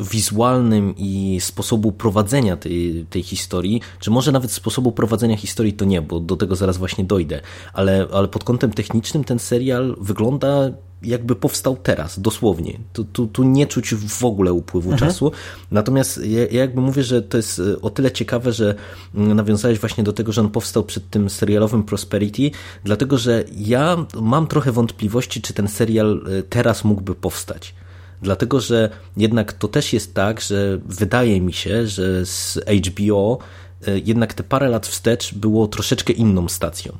wizualnym 0.00 0.94
i 0.96 1.38
sposobu 1.40 1.92
prowadzenia 1.92 2.56
tej, 2.56 3.06
tej 3.10 3.22
historii, 3.22 3.80
czy 4.00 4.10
może 4.10 4.32
nawet 4.32 4.52
sposobu 4.52 4.92
prowadzenia 4.92 5.36
historii 5.36 5.72
to 5.72 5.84
nie, 5.84 6.02
bo 6.02 6.20
do 6.20 6.36
tego 6.36 6.56
zaraz 6.56 6.76
właśnie 6.76 7.04
dojdę, 7.04 7.40
ale, 7.72 8.06
ale 8.12 8.28
pod 8.28 8.44
kątem 8.44 8.72
technicznym 8.72 9.24
ten 9.24 9.38
serial 9.38 9.96
wygląda 10.00 10.70
jakby 11.02 11.36
powstał 11.36 11.76
teraz, 11.76 12.20
dosłownie. 12.20 12.78
Tu, 12.92 13.04
tu, 13.04 13.26
tu 13.26 13.42
nie 13.42 13.66
czuć 13.66 13.94
w 13.94 14.24
ogóle 14.24 14.52
upływu 14.52 14.92
mhm. 14.92 15.10
czasu. 15.10 15.32
Natomiast 15.70 16.20
ja, 16.24 16.40
ja, 16.40 16.60
jakby 16.60 16.80
mówię, 16.80 17.02
że 17.02 17.22
to 17.22 17.36
jest 17.36 17.58
e, 17.58 17.80
o 17.80 17.90
tyle 17.90 18.12
ciekawe, 18.12 18.52
że 18.52 18.74
mm, 19.14 19.36
nawiązałeś 19.36 19.78
właśnie 19.78 20.04
do 20.04 20.12
tego, 20.12 20.32
że 20.32 20.40
on 20.40 20.50
powstał 20.50 20.84
przed 20.84 21.10
tym 21.10 21.30
serialowym 21.30 21.82
Prosperity, 21.82 22.50
dlatego 22.84 23.18
że 23.18 23.44
ja 23.56 24.06
mam 24.20 24.46
trochę 24.46 24.72
wątpliwości, 24.72 25.42
czy 25.42 25.54
ten 25.54 25.68
serial 25.68 26.26
e, 26.38 26.42
teraz 26.42 26.84
mógłby 26.84 27.14
powstać. 27.14 27.74
Dlatego, 28.22 28.60
że 28.60 28.90
jednak 29.16 29.52
to 29.52 29.68
też 29.68 29.92
jest 29.92 30.14
tak, 30.14 30.40
że 30.40 30.78
wydaje 30.86 31.40
mi 31.40 31.52
się, 31.52 31.86
że 31.86 32.26
z 32.26 32.58
HBO 32.86 33.38
e, 33.86 33.98
jednak 33.98 34.34
te 34.34 34.42
parę 34.42 34.68
lat 34.68 34.86
wstecz 34.86 35.34
było 35.34 35.68
troszeczkę 35.68 36.12
inną 36.12 36.48
stacją. 36.48 36.92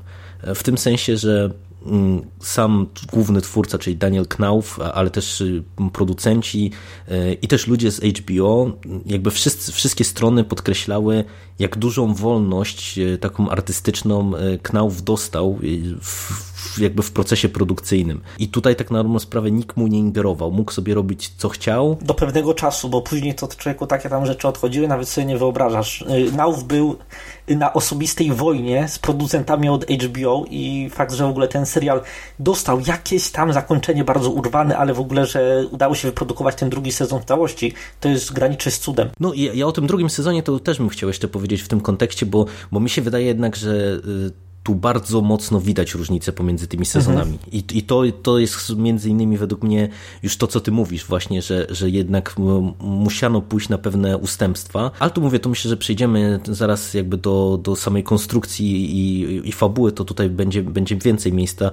E, 0.43 0.55
w 0.55 0.62
tym 0.62 0.79
sensie, 0.79 1.17
że 1.17 1.50
mm, 1.87 2.23
sam 2.41 2.87
główny 3.12 3.41
twórca, 3.41 3.79
czyli 3.79 3.97
Daniel 3.97 4.27
Knauf, 4.27 4.81
ale 4.95 5.11
też 5.11 5.41
y, 5.41 5.62
producenci 5.93 6.71
e, 7.09 7.33
i 7.33 7.49
też 7.49 7.67
ludzie 7.67 7.91
z 7.91 8.00
HBO, 8.00 8.73
jakby 9.07 9.31
wszyscy, 9.31 9.73
wszystkie 9.73 10.05
strony 10.05 10.45
podkreślały, 10.45 11.25
jak 11.59 11.79
dużą 11.79 12.15
wolność 12.15 12.99
taką 13.21 13.49
artystyczną 13.49 14.33
Knauf 14.62 15.03
dostał 15.03 15.59
w, 16.00 16.50
jakby 16.79 17.02
w 17.02 17.12
procesie 17.12 17.49
produkcyjnym. 17.49 18.21
I 18.38 18.49
tutaj 18.49 18.76
tak 18.76 18.90
na 18.90 19.02
dobrą 19.02 19.19
sprawę 19.19 19.50
nikt 19.50 19.76
mu 19.76 19.87
nie 19.87 19.99
ingerował. 19.99 20.50
Mógł 20.50 20.73
sobie 20.73 20.95
robić 20.95 21.33
co 21.37 21.49
chciał. 21.49 21.97
Do 22.02 22.14
pewnego 22.14 22.55
czasu, 22.55 22.88
bo 22.88 23.02
później 23.02 23.35
to 23.35 23.49
człowieku 23.49 23.87
takie 23.87 24.09
tam 24.09 24.26
rzeczy 24.26 24.49
odchodziły, 24.49 24.88
nawet 24.88 25.09
sobie 25.09 25.25
nie 25.25 25.38
wyobrażasz. 25.38 26.02
Y, 26.02 26.33
Nauf 26.37 26.64
był 26.64 26.97
na 27.49 27.73
osobistej 27.73 28.33
wojnie 28.33 28.88
z 28.88 28.99
producentami 28.99 29.69
od 29.69 29.85
HBO 29.85 30.45
i 30.50 30.90
fakt, 30.93 31.12
że 31.12 31.25
w 31.25 31.31
ogóle 31.31 31.49
ten 31.49 31.67
serial 31.67 32.00
dostał 32.38 32.81
jakieś 32.87 33.31
tam 33.31 33.52
zakończenie 33.52 34.05
bardzo 34.05 34.31
urwane, 34.31 34.79
ale 34.79 34.95
w 34.95 35.00
ogóle, 35.00 35.26
że 35.26 35.64
udało 35.71 35.95
się 35.95 36.09
wyprodukować 36.09 36.55
ten 36.55 36.71
drugi 36.71 36.93
sezon 36.93 37.21
w 37.21 37.25
całości, 37.25 37.73
to 38.00 38.09
jest 38.09 38.33
graniczy 38.33 38.71
z 38.71 38.79
cudem. 38.79 39.11
No 39.21 39.33
ja, 39.35 39.52
ja 39.55 39.67
o 39.67 39.73
tym 39.73 39.87
drugim 39.87 40.11
sezonie 40.11 40.43
to 40.43 40.59
też 40.59 40.79
bym 40.79 40.88
chciał 40.88 41.09
jeszcze 41.09 41.29
powiedzieć 41.29 41.62
w 41.62 41.69
tym 41.69 41.81
kontekście, 41.81 42.26
bo, 42.26 42.47
bo 42.73 42.81
mi 42.81 42.90
się 42.90 43.02
wydaje 43.02 43.26
jednak, 43.26 43.57
że 43.57 43.71
y, 43.71 44.50
tu 44.71 44.75
bardzo 44.75 45.21
mocno 45.21 45.61
widać 45.61 45.95
różnicę 45.95 46.33
pomiędzy 46.33 46.67
tymi 46.67 46.87
sezonami. 46.87 47.33
Mhm. 47.33 47.53
I, 47.53 47.79
I 47.79 47.83
to, 47.83 48.03
to 48.23 48.39
jest 48.39 48.77
między 48.77 49.11
innymi 49.11 49.39
według 49.39 49.62
mnie 49.62 49.89
już 50.23 50.37
to, 50.37 50.47
co 50.47 50.61
ty 50.61 50.71
mówisz 50.71 51.05
właśnie, 51.05 51.43
że, 51.43 51.67
że 51.71 51.91
jednak 51.91 52.37
musiano 52.81 53.41
pójść 53.43 53.69
na 53.69 53.79
pewne 53.79 54.19
ustępstwa. 54.19 54.91
Ale 54.99 55.11
tu 55.11 55.21
mówię, 55.21 55.39
to 55.39 55.49
myślę, 55.49 55.69
że 55.69 55.77
przejdziemy 55.77 56.41
zaraz 56.45 56.95
jakby 56.95 57.17
do, 57.17 57.61
do 57.62 57.77
samej 57.77 58.03
konstrukcji 58.03 58.97
i, 58.97 59.49
i 59.49 59.53
fabuły, 59.53 59.93
to 59.93 60.05
tutaj 60.05 60.31
będzie, 60.31 60.62
będzie 60.62 60.97
więcej 60.97 61.33
miejsca, 61.33 61.71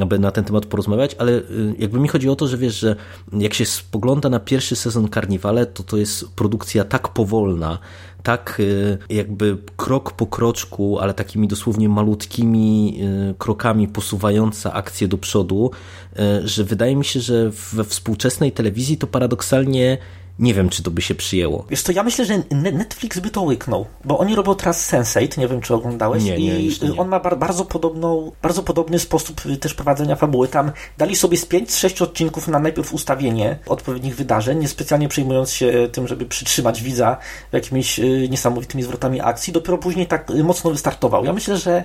aby 0.00 0.18
na 0.18 0.30
ten 0.30 0.44
temat 0.44 0.66
porozmawiać, 0.66 1.14
ale 1.18 1.32
y, 1.32 1.74
jakby 1.78 2.00
mi 2.00 2.08
chodzi 2.08 2.28
o 2.28 2.36
to, 2.36 2.48
że 2.48 2.58
wiesz, 2.58 2.78
że 2.78 2.96
jak 3.32 3.54
się 3.54 3.66
spogląda 3.66 4.28
na 4.28 4.40
pierwszy 4.40 4.76
sezon 4.76 5.08
Karniwale, 5.08 5.66
to 5.66 5.82
to 5.82 5.96
jest 5.96 6.28
produkcja 6.28 6.84
tak 6.84 7.08
powolna, 7.08 7.78
tak 8.26 8.60
y, 8.60 8.98
jakby 9.08 9.56
krok 9.76 10.12
po 10.12 10.26
kroczku, 10.26 10.98
ale 10.98 11.14
takimi 11.14 11.48
dosłownie 11.48 11.88
malutkimi 11.88 12.98
y, 13.30 13.34
krokami 13.38 13.88
posuwająca 13.88 14.72
akcję 14.72 15.08
do 15.08 15.18
przodu, 15.18 15.70
y, 16.12 16.48
że 16.48 16.64
wydaje 16.64 16.96
mi 16.96 17.04
się, 17.04 17.20
że 17.20 17.50
we 17.72 17.84
współczesnej 17.84 18.52
telewizji 18.52 18.98
to 18.98 19.06
paradoksalnie 19.06 19.98
nie 20.38 20.54
wiem, 20.54 20.68
czy 20.68 20.82
to 20.82 20.90
by 20.90 21.02
się 21.02 21.14
przyjęło. 21.14 21.64
Wiesz 21.70 21.82
to 21.82 21.92
ja 21.92 22.02
myślę, 22.02 22.24
że 22.24 22.42
Netflix 22.50 23.18
by 23.18 23.30
to 23.30 23.42
łyknął, 23.42 23.86
bo 24.04 24.18
oni 24.18 24.34
robią 24.34 24.54
teraz 24.54 24.92
Sense8, 24.92 25.38
nie 25.38 25.48
wiem, 25.48 25.60
czy 25.60 25.74
oglądałeś, 25.74 26.24
nie, 26.24 26.38
nie, 26.38 26.60
i 26.60 26.78
nie. 26.82 26.96
on 26.96 27.08
ma 27.08 27.20
bardzo, 27.20 27.64
podobną, 27.64 28.32
bardzo 28.42 28.62
podobny 28.62 28.98
sposób 28.98 29.40
też 29.60 29.74
prowadzenia 29.74 30.16
fabuły. 30.16 30.48
Tam 30.48 30.72
dali 30.98 31.16
sobie 31.16 31.36
z 31.36 31.46
5-6 31.46 32.02
odcinków 32.02 32.48
na 32.48 32.58
najpierw 32.58 32.94
ustawienie 32.94 33.58
odpowiednich 33.66 34.16
wydarzeń, 34.16 34.58
niespecjalnie 34.58 35.08
przejmując 35.08 35.50
się 35.52 35.88
tym, 35.92 36.08
żeby 36.08 36.26
przytrzymać 36.26 36.82
widza 36.82 37.16
jakimiś 37.52 38.00
niesamowitymi 38.28 38.82
zwrotami 38.82 39.20
akcji, 39.20 39.52
dopiero 39.52 39.78
później 39.78 40.06
tak 40.06 40.28
mocno 40.44 40.70
wystartował. 40.70 41.24
Ja 41.24 41.32
myślę, 41.32 41.56
że 41.56 41.84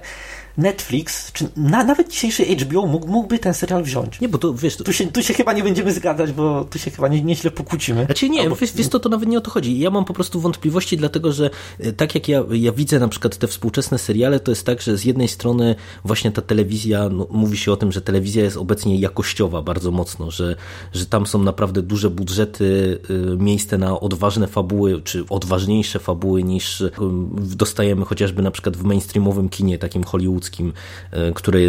Netflix, 0.58 1.32
czy 1.32 1.48
na, 1.58 1.84
nawet 1.84 2.12
dzisiejszy 2.12 2.44
HBO 2.44 2.86
mógł, 2.86 3.08
mógłby 3.08 3.40
ten 3.40 3.54
serial 3.54 3.84
wziąć. 3.84 4.20
Nie, 4.20 4.30
bo 4.30 4.38
to 4.38 4.54
wiesz... 4.54 4.76
To... 4.76 4.84
Tu, 4.84 4.94
się, 4.94 5.08
tu 5.08 5.24
się 5.24 5.34
chyba 5.34 5.54
nie 5.54 5.64
będziemy 5.64 5.94
zgadzać, 5.94 6.32
bo 6.32 6.66
tu 6.66 6.80
się 6.80 6.92
chyba 6.92 7.08
nie, 7.08 7.22
nieźle 7.22 7.52
pokłócimy. 7.52 8.06
Znaczy 8.06 8.30
nie, 8.30 8.42
Albo... 8.42 8.56
wiesz, 8.56 8.74
wiesz 8.74 8.88
to, 8.88 9.00
to 9.00 9.10
nawet 9.10 9.30
nie 9.30 9.38
o 9.38 9.42
to 9.42 9.52
chodzi. 9.52 9.80
Ja 9.80 9.90
mam 9.90 10.06
po 10.06 10.14
prostu 10.14 10.42
wątpliwości, 10.42 10.98
dlatego 10.98 11.32
że 11.32 11.50
e, 11.80 11.94
tak 11.94 12.16
jak 12.16 12.28
ja, 12.28 12.44
ja 12.52 12.72
widzę 12.72 13.00
na 13.00 13.08
przykład 13.08 13.38
te 13.38 13.48
współczesne 13.48 13.98
seriale, 13.98 14.40
to 14.40 14.52
jest 14.52 14.66
tak, 14.66 14.82
że 14.82 14.98
z 14.98 15.06
jednej 15.06 15.28
strony 15.28 15.76
właśnie 16.06 16.32
ta 16.32 16.42
telewizja, 16.42 17.10
no, 17.10 17.28
mówi 17.32 17.58
się 17.58 17.72
o 17.72 17.78
tym, 17.78 17.92
że 17.92 18.02
telewizja 18.02 18.44
jest 18.44 18.58
obecnie 18.58 19.00
jakościowa 19.00 19.62
bardzo 19.62 19.92
mocno, 19.92 20.32
że, 20.32 20.56
że 20.94 21.06
tam 21.06 21.28
są 21.28 21.44
naprawdę 21.44 21.82
duże 21.82 22.10
budżety, 22.10 23.00
y, 23.10 23.38
miejsce 23.38 23.78
na 23.78 24.00
odważne 24.00 24.48
fabuły, 24.48 25.02
czy 25.02 25.24
odważniejsze 25.30 26.00
fabuły 26.00 26.44
niż 26.44 26.82
y, 26.82 26.92
dostajemy 27.38 28.06
chociażby 28.06 28.42
na 28.42 28.52
przykład 28.52 28.78
w 28.78 28.84
mainstreamowym 28.84 29.50
kinie, 29.50 29.78
takim 29.78 30.04
Hollywood 30.04 30.41
hollywoodzkim, 30.42 30.74
e, 31.12 31.32
które 31.32 31.60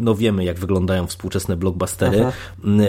no 0.00 0.14
wiemy 0.14 0.44
jak 0.44 0.58
wyglądają 0.58 1.06
współczesne 1.06 1.56
blockbustery. 1.56 2.20
Aha. 2.20 2.32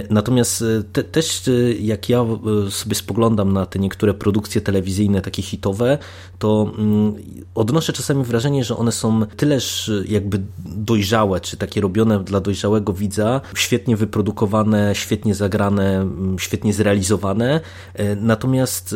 Natomiast 0.10 0.62
e, 0.62 0.84
te, 0.84 1.04
też 1.04 1.48
e, 1.48 1.52
jak 1.74 2.10
ja 2.10 2.26
sobie 2.70 2.96
spoglądam 2.96 3.54
na 3.54 3.66
te 3.66 3.80
niektóre 3.80 4.14
produkcje 4.14 4.62
telewizyjne 4.62 5.22
takie 5.22 5.42
hitowe, 5.42 5.98
to 6.40 6.72
mm, 6.78 7.16
odnoszę 7.56 7.94
czasami 7.94 8.24
wrażenie, 8.24 8.64
że 8.64 8.78
one 8.78 8.92
są 8.92 9.26
tyleż 9.26 9.92
jakby 10.08 10.42
dojrzałe, 10.66 11.40
czy 11.40 11.58
takie 11.58 11.82
robione 11.82 12.24
dla 12.24 12.40
dojrzałego 12.40 12.94
widza, 12.94 13.42
świetnie 13.56 13.98
wyprodukowane, 13.98 14.96
świetnie 14.96 15.36
zagrane, 15.36 16.08
świetnie 16.38 16.74
zrealizowane. 16.74 17.62
Natomiast 18.16 18.96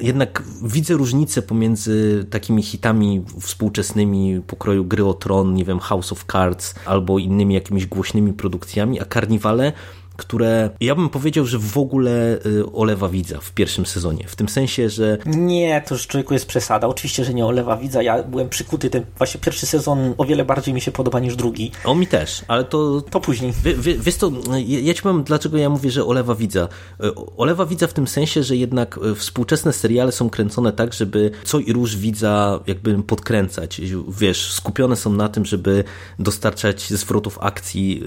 jednak 0.00 0.42
widzę 0.62 0.94
różnicę 0.94 1.42
pomiędzy 1.42 2.26
takimi 2.30 2.62
hitami 2.62 3.24
współczesnymi 3.40 4.40
pokroju 4.46 4.84
Gry 4.84 5.04
o 5.04 5.14
Tron, 5.14 5.54
nie 5.54 5.64
wiem, 5.64 5.78
House 5.78 6.12
of 6.12 6.24
Cards 6.32 6.74
albo 6.86 7.18
innymi 7.18 7.54
jakimiś 7.54 7.86
głośnymi 7.86 8.32
produkcjami, 8.32 9.00
a 9.00 9.04
Karniwale 9.04 9.72
które 10.20 10.70
ja 10.80 10.94
bym 10.94 11.08
powiedział, 11.08 11.46
że 11.46 11.58
w 11.58 11.78
ogóle 11.78 12.38
y, 12.46 12.72
olewa 12.72 13.08
widza 13.08 13.38
w 13.40 13.52
pierwszym 13.52 13.86
sezonie. 13.86 14.24
W 14.28 14.36
tym 14.36 14.48
sensie, 14.48 14.90
że. 14.90 15.18
Nie, 15.26 15.82
to 15.88 15.94
już 15.94 16.06
człowieku 16.06 16.34
jest 16.34 16.46
przesada. 16.46 16.86
Oczywiście, 16.86 17.24
że 17.24 17.34
nie 17.34 17.46
olewa 17.46 17.76
widza. 17.76 18.02
Ja 18.02 18.22
byłem 18.22 18.48
przykuty. 18.48 18.90
Ten 18.90 19.04
właśnie 19.18 19.40
pierwszy 19.40 19.66
sezon 19.66 20.14
o 20.18 20.24
wiele 20.24 20.44
bardziej 20.44 20.74
mi 20.74 20.80
się 20.80 20.92
podoba 20.92 21.20
niż 21.20 21.36
drugi. 21.36 21.70
O 21.84 21.94
mi 21.94 22.06
też, 22.06 22.42
ale 22.48 22.64
to. 22.64 23.00
To 23.10 23.20
później. 23.20 23.52
Wie, 23.64 23.74
wie, 23.74 23.94
wiesz 23.94 24.16
to, 24.16 24.32
ja 24.66 24.94
ci 24.94 25.02
powiem, 25.02 25.22
dlaczego 25.22 25.58
ja 25.58 25.70
mówię, 25.70 25.90
że 25.90 26.04
olewa 26.04 26.34
widza. 26.34 26.68
Y, 27.04 27.14
olewa 27.36 27.66
widza 27.66 27.86
w 27.86 27.92
tym 27.92 28.08
sensie, 28.08 28.42
że 28.42 28.56
jednak 28.56 28.98
y, 28.98 29.14
współczesne 29.14 29.72
seriale 29.72 30.12
są 30.12 30.30
kręcone 30.30 30.72
tak, 30.72 30.92
żeby 30.92 31.30
co 31.44 31.58
i 31.58 31.72
róż 31.72 31.96
widza 31.96 32.60
jakby 32.66 33.02
podkręcać. 33.02 33.80
Wiesz, 34.08 34.52
skupione 34.52 34.96
są 34.96 35.12
na 35.12 35.28
tym, 35.28 35.44
żeby 35.44 35.84
dostarczać 36.18 36.82
zwrotów 36.82 37.38
akcji, 37.40 38.02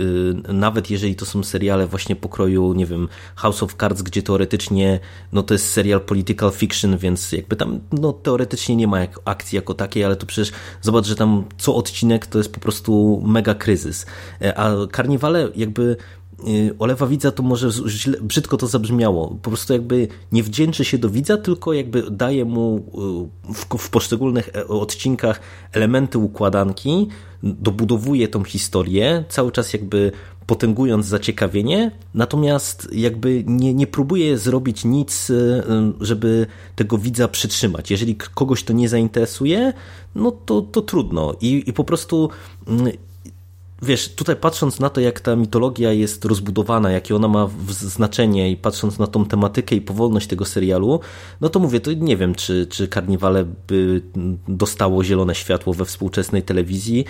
nawet 0.48 0.90
jeżeli 0.90 1.16
to 1.16 1.26
są 1.26 1.44
seriale 1.44 1.88
właśnie 1.88 2.03
właśnie 2.04 2.16
pokroju, 2.16 2.74
nie 2.74 2.86
wiem, 2.86 3.08
House 3.36 3.64
of 3.64 3.76
Cards, 3.76 4.02
gdzie 4.02 4.24
teoretycznie 4.24 5.00
no 5.32 5.44
to 5.44 5.54
jest 5.54 5.72
serial 5.72 6.02
political 6.02 6.52
fiction, 6.52 6.98
więc 6.98 7.32
jakby 7.32 7.56
tam 7.56 7.80
no 7.92 8.14
teoretycznie 8.14 8.76
nie 8.76 8.88
ma 8.88 9.00
jak, 9.00 9.20
akcji 9.26 9.56
jako 9.56 9.74
takiej, 9.74 10.04
ale 10.04 10.16
to 10.16 10.26
przecież 10.26 10.52
zobacz, 10.82 11.06
że 11.06 11.16
tam 11.16 11.44
co 11.58 11.76
odcinek 11.76 12.26
to 12.26 12.38
jest 12.38 12.54
po 12.54 12.60
prostu 12.60 13.24
mega 13.26 13.56
kryzys. 13.56 14.06
E, 14.42 14.58
a 14.58 14.88
Karniwale 14.92 15.50
jakby 15.56 15.98
olewa 16.80 17.08
widza, 17.08 17.32
to 17.32 17.44
może 17.44 17.72
źle, 17.88 18.18
brzydko 18.22 18.58
to 18.58 18.68
zabrzmiało. 18.68 19.38
Po 19.42 19.50
prostu 19.50 19.74
jakby 19.74 20.08
nie 20.32 20.44
wdzięczy 20.44 20.86
się 20.86 20.98
do 20.98 21.10
widza, 21.10 21.38
tylko 21.38 21.74
jakby 21.74 22.12
daje 22.12 22.46
mu 22.46 22.78
y, 23.50 23.54
w, 23.54 23.78
w 23.78 23.90
poszczególnych 23.90 24.50
e, 24.56 24.68
odcinkach 24.68 25.40
elementy 25.72 26.18
układanki, 26.18 27.08
dobudowuje 27.44 28.28
tą 28.28 28.44
historię, 28.44 29.24
cały 29.30 29.52
czas 29.52 29.74
jakby 29.74 30.12
potęgując 30.48 31.06
zaciekawienie, 31.06 31.92
natomiast 32.14 32.88
jakby 32.92 33.44
nie, 33.48 33.74
nie 33.74 33.88
próbuje 33.88 34.38
zrobić 34.38 34.86
nic, 34.86 35.30
y, 35.30 35.64
żeby 36.02 36.48
tego 36.76 36.98
widza 36.98 37.28
przytrzymać. 37.28 37.92
Jeżeli 37.92 38.16
kogoś 38.16 38.64
to 38.64 38.74
nie 38.74 38.90
zainteresuje, 38.90 39.74
no 40.16 40.32
to, 40.32 40.62
to 40.62 40.82
trudno. 40.82 41.36
I, 41.42 41.64
i 41.68 41.74
po 41.74 41.84
prostu 41.84 42.30
mm, 42.68 42.92
wiesz, 43.84 44.10
tutaj 44.10 44.36
patrząc 44.36 44.80
na 44.80 44.90
to, 44.90 45.02
jak 45.02 45.20
ta 45.20 45.36
mitologia 45.36 45.94
jest 45.94 46.26
rozbudowana, 46.26 46.92
jakie 46.92 47.16
ona 47.16 47.28
ma 47.28 47.50
znaczenie 47.70 48.52
i 48.52 48.58
patrząc 48.58 49.00
na 49.00 49.08
tą 49.08 49.26
tematykę 49.26 49.76
i 49.76 49.82
powolność 49.82 50.28
tego 50.28 50.46
serialu, 50.46 51.00
no 51.42 51.50
to 51.50 51.60
mówię, 51.60 51.80
to 51.80 51.94
nie 51.94 52.18
wiem, 52.18 52.36
czy, 52.36 52.68
czy 52.68 52.88
Karniwale 52.88 53.46
by 53.68 54.02
dostało 54.48 55.04
zielone 55.04 55.36
światło 55.36 55.74
we 55.74 55.86
współczesnej 55.86 56.44
telewizji, 56.44 57.06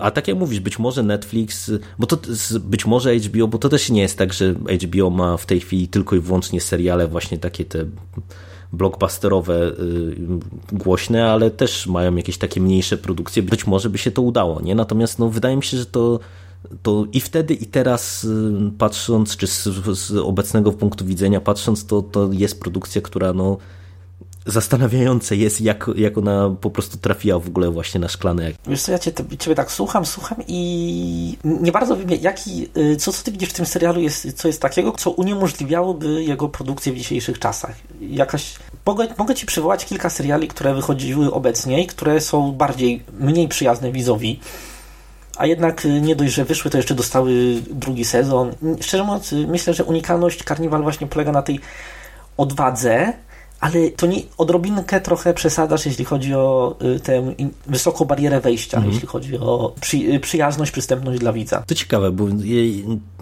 a 0.00 0.10
tak 0.10 0.28
jak 0.28 0.36
mówisz, 0.36 0.60
być 0.60 0.78
może 0.78 1.02
Netflix, 1.02 1.70
bo 1.98 2.06
to 2.06 2.18
być 2.60 2.86
może 2.86 3.16
HBO, 3.16 3.48
bo 3.48 3.58
to 3.58 3.68
też 3.68 3.90
nie 3.90 4.02
jest 4.02 4.18
tak, 4.18 4.32
że 4.32 4.54
HBO 4.86 5.10
ma 5.10 5.36
w 5.36 5.46
tej 5.46 5.60
chwili 5.60 5.88
tylko 5.88 6.16
i 6.16 6.20
wyłącznie 6.20 6.60
seriale 6.60 7.08
właśnie 7.08 7.38
takie 7.38 7.64
te 7.64 7.84
blockbusterowe, 8.72 9.68
y, 9.68 10.16
głośne, 10.72 11.32
ale 11.32 11.50
też 11.50 11.86
mają 11.86 12.16
jakieś 12.16 12.38
takie 12.38 12.60
mniejsze 12.60 12.98
produkcje. 12.98 13.42
Być 13.42 13.66
może 13.66 13.90
by 13.90 13.98
się 13.98 14.10
to 14.10 14.22
udało, 14.22 14.60
nie? 14.60 14.74
Natomiast 14.74 15.18
no, 15.18 15.28
wydaje 15.28 15.56
mi 15.56 15.62
się, 15.62 15.76
że 15.76 15.86
to 15.86 16.20
to 16.82 17.06
i 17.12 17.20
wtedy 17.20 17.54
i 17.54 17.66
teraz 17.66 18.24
y, 18.24 18.52
patrząc, 18.78 19.36
czy 19.36 19.46
z, 19.46 19.62
z 19.98 20.12
obecnego 20.16 20.72
punktu 20.72 21.04
widzenia 21.04 21.40
patrząc, 21.40 21.86
to, 21.86 22.02
to 22.02 22.28
jest 22.32 22.60
produkcja, 22.60 23.00
która 23.02 23.32
no, 23.32 23.56
zastanawiające 24.46 25.36
jest, 25.36 25.60
jak, 25.60 25.90
jak 25.96 26.18
ona 26.18 26.50
po 26.60 26.70
prostu 26.70 26.98
trafiła 26.98 27.38
w 27.38 27.48
ogóle 27.48 27.70
właśnie 27.70 28.00
na 28.00 28.08
szklane. 28.08 28.50
Wiesz 28.66 28.82
co, 28.82 28.92
ja 28.92 28.98
cię, 28.98 29.12
ciebie 29.38 29.54
tak 29.54 29.72
słucham, 29.72 30.06
słucham 30.06 30.38
i 30.48 31.38
nie 31.44 31.72
bardzo 31.72 31.96
wiem, 31.96 32.08
jaki, 32.20 32.68
y, 32.76 32.96
co, 32.96 33.12
co 33.12 33.24
ty 33.24 33.32
widzisz 33.32 33.48
w 33.48 33.52
tym 33.52 33.66
serialu, 33.66 34.00
jest, 34.00 34.32
co 34.32 34.48
jest 34.48 34.62
takiego, 34.62 34.92
co 34.92 35.10
uniemożliwiałoby 35.10 36.24
jego 36.24 36.48
produkcję 36.48 36.92
w 36.92 36.96
dzisiejszych 36.96 37.38
czasach. 37.38 37.76
Jakaś... 38.00 38.56
Mogę, 38.86 39.06
mogę 39.18 39.34
ci 39.34 39.46
przywołać 39.46 39.84
kilka 39.84 40.10
seriali, 40.10 40.48
które 40.48 40.74
wychodziły 40.74 41.32
obecnie 41.32 41.82
i 41.82 41.86
które 41.86 42.20
są 42.20 42.52
bardziej, 42.52 43.02
mniej 43.18 43.48
przyjazne 43.48 43.92
widzowi 43.92 44.40
a 45.40 45.46
jednak 45.46 45.84
y, 45.84 46.00
nie 46.00 46.16
dość, 46.16 46.34
że 46.34 46.44
wyszły, 46.44 46.70
to 46.70 46.76
jeszcze 46.76 46.94
dostały 46.94 47.62
drugi 47.70 48.04
sezon. 48.04 48.52
Szczerze 48.80 49.04
mówiąc, 49.04 49.32
y, 49.32 49.46
myślę, 49.46 49.74
że 49.74 49.84
unikalność 49.84 50.44
Carnival 50.44 50.82
właśnie 50.82 51.06
polega 51.06 51.32
na 51.32 51.42
tej 51.42 51.60
odwadze, 52.36 53.12
ale 53.60 53.90
to 53.90 54.06
nie, 54.06 54.22
odrobinkę 54.38 55.00
trochę 55.00 55.34
przesadzasz, 55.34 55.86
jeśli 55.86 56.04
chodzi 56.04 56.34
o 56.34 56.76
y, 56.96 57.00
tę 57.00 57.34
wysoką 57.66 58.04
barierę 58.04 58.40
wejścia, 58.40 58.76
mhm. 58.76 58.92
jeśli 58.92 59.08
chodzi 59.08 59.38
o 59.38 59.74
przy, 59.80 59.96
y, 59.96 60.20
przyjazność, 60.20 60.72
przystępność 60.72 61.20
dla 61.20 61.32
widza. 61.32 61.62
To 61.66 61.74
ciekawe, 61.74 62.10
bo 62.12 62.26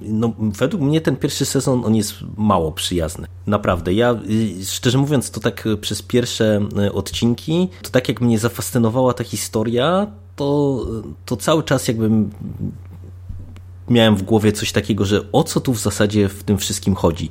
no, 0.03 0.33
według 0.39 0.83
mnie 0.83 1.01
ten 1.01 1.17
pierwszy 1.17 1.45
sezon 1.45 1.85
on 1.85 1.95
jest 1.95 2.15
mało 2.37 2.73
przyjazny. 2.73 3.27
Naprawdę. 3.47 3.93
Ja 3.93 4.13
y, 4.13 4.67
szczerze 4.67 4.99
mówiąc, 4.99 5.31
to 5.31 5.41
tak 5.41 5.65
przez 5.81 6.03
pierwsze 6.03 6.61
odcinki, 6.93 7.69
to 7.83 7.91
tak 7.91 8.09
jak 8.09 8.21
mnie 8.21 8.39
zafascynowała 8.39 9.15
ta 9.15 9.25
historia, 9.25 10.07
to, 10.37 10.81
to 11.27 11.37
cały 11.37 11.63
czas 11.63 11.89
jakbym 11.89 12.31
miałem 13.91 14.17
w 14.17 14.23
głowie 14.23 14.53
coś 14.53 14.73
takiego, 14.73 15.05
że 15.05 15.33
o 15.33 15.45
co 15.45 15.61
tu 15.61 15.73
w 15.73 15.81
zasadzie 15.81 16.29
w 16.29 16.43
tym 16.43 16.59
wszystkim 16.59 16.95
chodzi. 16.95 17.31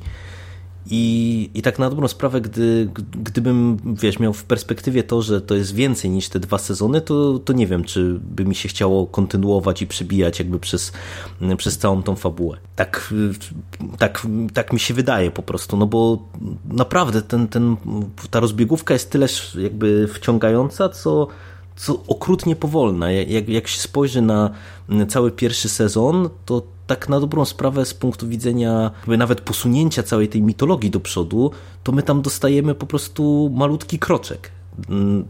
I, 0.90 1.50
I 1.54 1.62
tak 1.62 1.78
na 1.78 1.90
dobrą 1.90 2.08
sprawę, 2.08 2.40
gdy, 2.40 2.88
gdybym, 3.24 3.76
wiesz, 3.84 4.18
miał 4.18 4.32
w 4.32 4.44
perspektywie 4.44 5.02
to, 5.02 5.22
że 5.22 5.40
to 5.40 5.54
jest 5.54 5.74
więcej 5.74 6.10
niż 6.10 6.28
te 6.28 6.40
dwa 6.40 6.58
sezony, 6.58 7.00
to, 7.00 7.38
to 7.38 7.52
nie 7.52 7.66
wiem, 7.66 7.84
czy 7.84 8.20
by 8.22 8.44
mi 8.44 8.54
się 8.54 8.68
chciało 8.68 9.06
kontynuować 9.06 9.82
i 9.82 9.86
przebijać 9.86 10.38
jakby 10.38 10.58
przez, 10.58 10.92
przez 11.56 11.78
całą 11.78 12.02
tą 12.02 12.16
fabułę. 12.16 12.56
Tak, 12.76 13.14
tak, 13.98 14.26
tak 14.54 14.72
mi 14.72 14.80
się 14.80 14.94
wydaje 14.94 15.30
po 15.30 15.42
prostu, 15.42 15.76
no 15.76 15.86
bo 15.86 16.28
naprawdę 16.64 17.22
ten, 17.22 17.48
ten, 17.48 17.76
ta 18.30 18.40
rozbiegówka 18.40 18.94
jest 18.94 19.10
tyleż 19.10 19.54
jakby 19.54 20.08
wciągająca, 20.14 20.88
co 20.88 21.28
co 21.76 22.02
okrutnie 22.06 22.56
powolna. 22.56 23.12
Jak, 23.12 23.48
jak 23.48 23.68
się 23.68 23.80
spojrzy 23.80 24.22
na 24.22 24.50
cały 25.08 25.30
pierwszy 25.30 25.68
sezon, 25.68 26.28
to 26.46 26.62
tak 26.88 27.08
na 27.08 27.20
dobrą 27.20 27.44
sprawę 27.44 27.84
z 27.84 27.94
punktu 27.94 28.28
widzenia 28.28 28.90
nawet 29.06 29.40
posunięcia 29.40 30.02
całej 30.02 30.28
tej 30.28 30.42
mitologii 30.42 30.90
do 30.90 31.00
przodu, 31.00 31.50
to 31.84 31.92
my 31.92 32.02
tam 32.02 32.22
dostajemy 32.22 32.74
po 32.74 32.86
prostu 32.86 33.50
malutki 33.54 33.98
kroczek. 33.98 34.50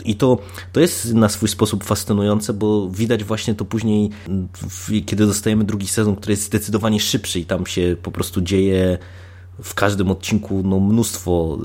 I 0.05 0.17
to, 0.17 0.39
to 0.73 0.81
jest 0.81 1.15
na 1.15 1.29
swój 1.29 1.49
sposób 1.49 1.85
fascynujące, 1.85 2.53
bo 2.53 2.91
widać 2.91 3.25
właśnie 3.25 3.55
to 3.55 3.65
później, 3.65 4.11
kiedy 5.07 5.27
dostajemy 5.27 5.65
drugi 5.65 5.89
sezon, 5.89 6.17
który 6.17 6.33
jest 6.33 6.43
zdecydowanie 6.43 7.01
szybszy 7.01 7.41
i 7.41 7.45
tam 7.45 7.67
się 7.67 7.97
po 8.03 8.11
prostu 8.11 8.41
dzieje 8.41 8.99
w 9.63 9.75
każdym 9.75 10.11
odcinku 10.11 10.63
no, 10.65 10.81
mnóstwo 10.81 11.59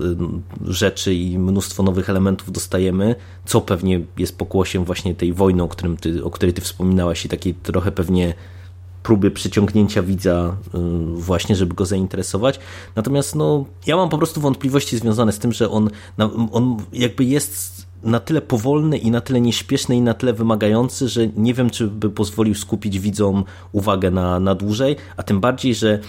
y, 0.68 0.74
rzeczy 0.74 1.14
i 1.14 1.40
mnóstwo 1.40 1.84
nowych 1.84 2.10
elementów 2.10 2.52
dostajemy, 2.52 3.16
co 3.46 3.62
pewnie 3.62 4.02
jest 4.18 4.38
pokłosiem 4.38 4.86
właśnie 4.86 5.16
tej 5.16 5.34
wojny, 5.34 5.64
o, 5.64 5.68
którym 5.68 5.98
ty, 5.98 6.24
o 6.24 6.30
której 6.30 6.54
ty 6.54 6.62
wspominałaś 6.62 7.26
i 7.26 7.30
takiej 7.30 7.54
trochę 7.54 7.92
pewnie 7.92 8.34
próby 9.04 9.32
przyciągnięcia 9.32 10.04
widza 10.04 10.56
y, 10.76 10.78
właśnie, 11.16 11.56
żeby 11.56 11.76
go 11.76 11.86
zainteresować. 11.86 12.60
Natomiast 12.96 13.36
no, 13.36 13.66
ja 13.88 13.96
mam 13.96 14.10
po 14.10 14.18
prostu 14.18 14.42
wątpliwości 14.42 14.98
związane 14.98 15.32
z 15.32 15.40
tym, 15.40 15.54
że 15.54 15.70
on, 15.70 15.90
on 16.52 16.78
jakby 16.94 17.24
jest 17.24 17.88
na 18.04 18.20
tyle 18.20 18.42
powolny 18.42 18.98
i 18.98 19.12
na 19.12 19.22
tyle 19.22 19.42
nieśpieszny 19.42 19.96
i 19.96 20.02
na 20.02 20.14
tyle 20.14 20.34
wymagający, 20.34 21.08
że 21.08 21.28
nie 21.28 21.54
wiem, 21.54 21.70
czy 21.70 21.88
by 21.88 22.10
pozwolił 22.10 22.56
skupić 22.56 23.00
widzom 23.00 23.44
uwagę 23.72 24.12
na, 24.12 24.40
na 24.40 24.56
dłużej, 24.56 24.96
a 25.18 25.24
tym 25.24 25.40
bardziej, 25.40 25.76
że 25.76 26.00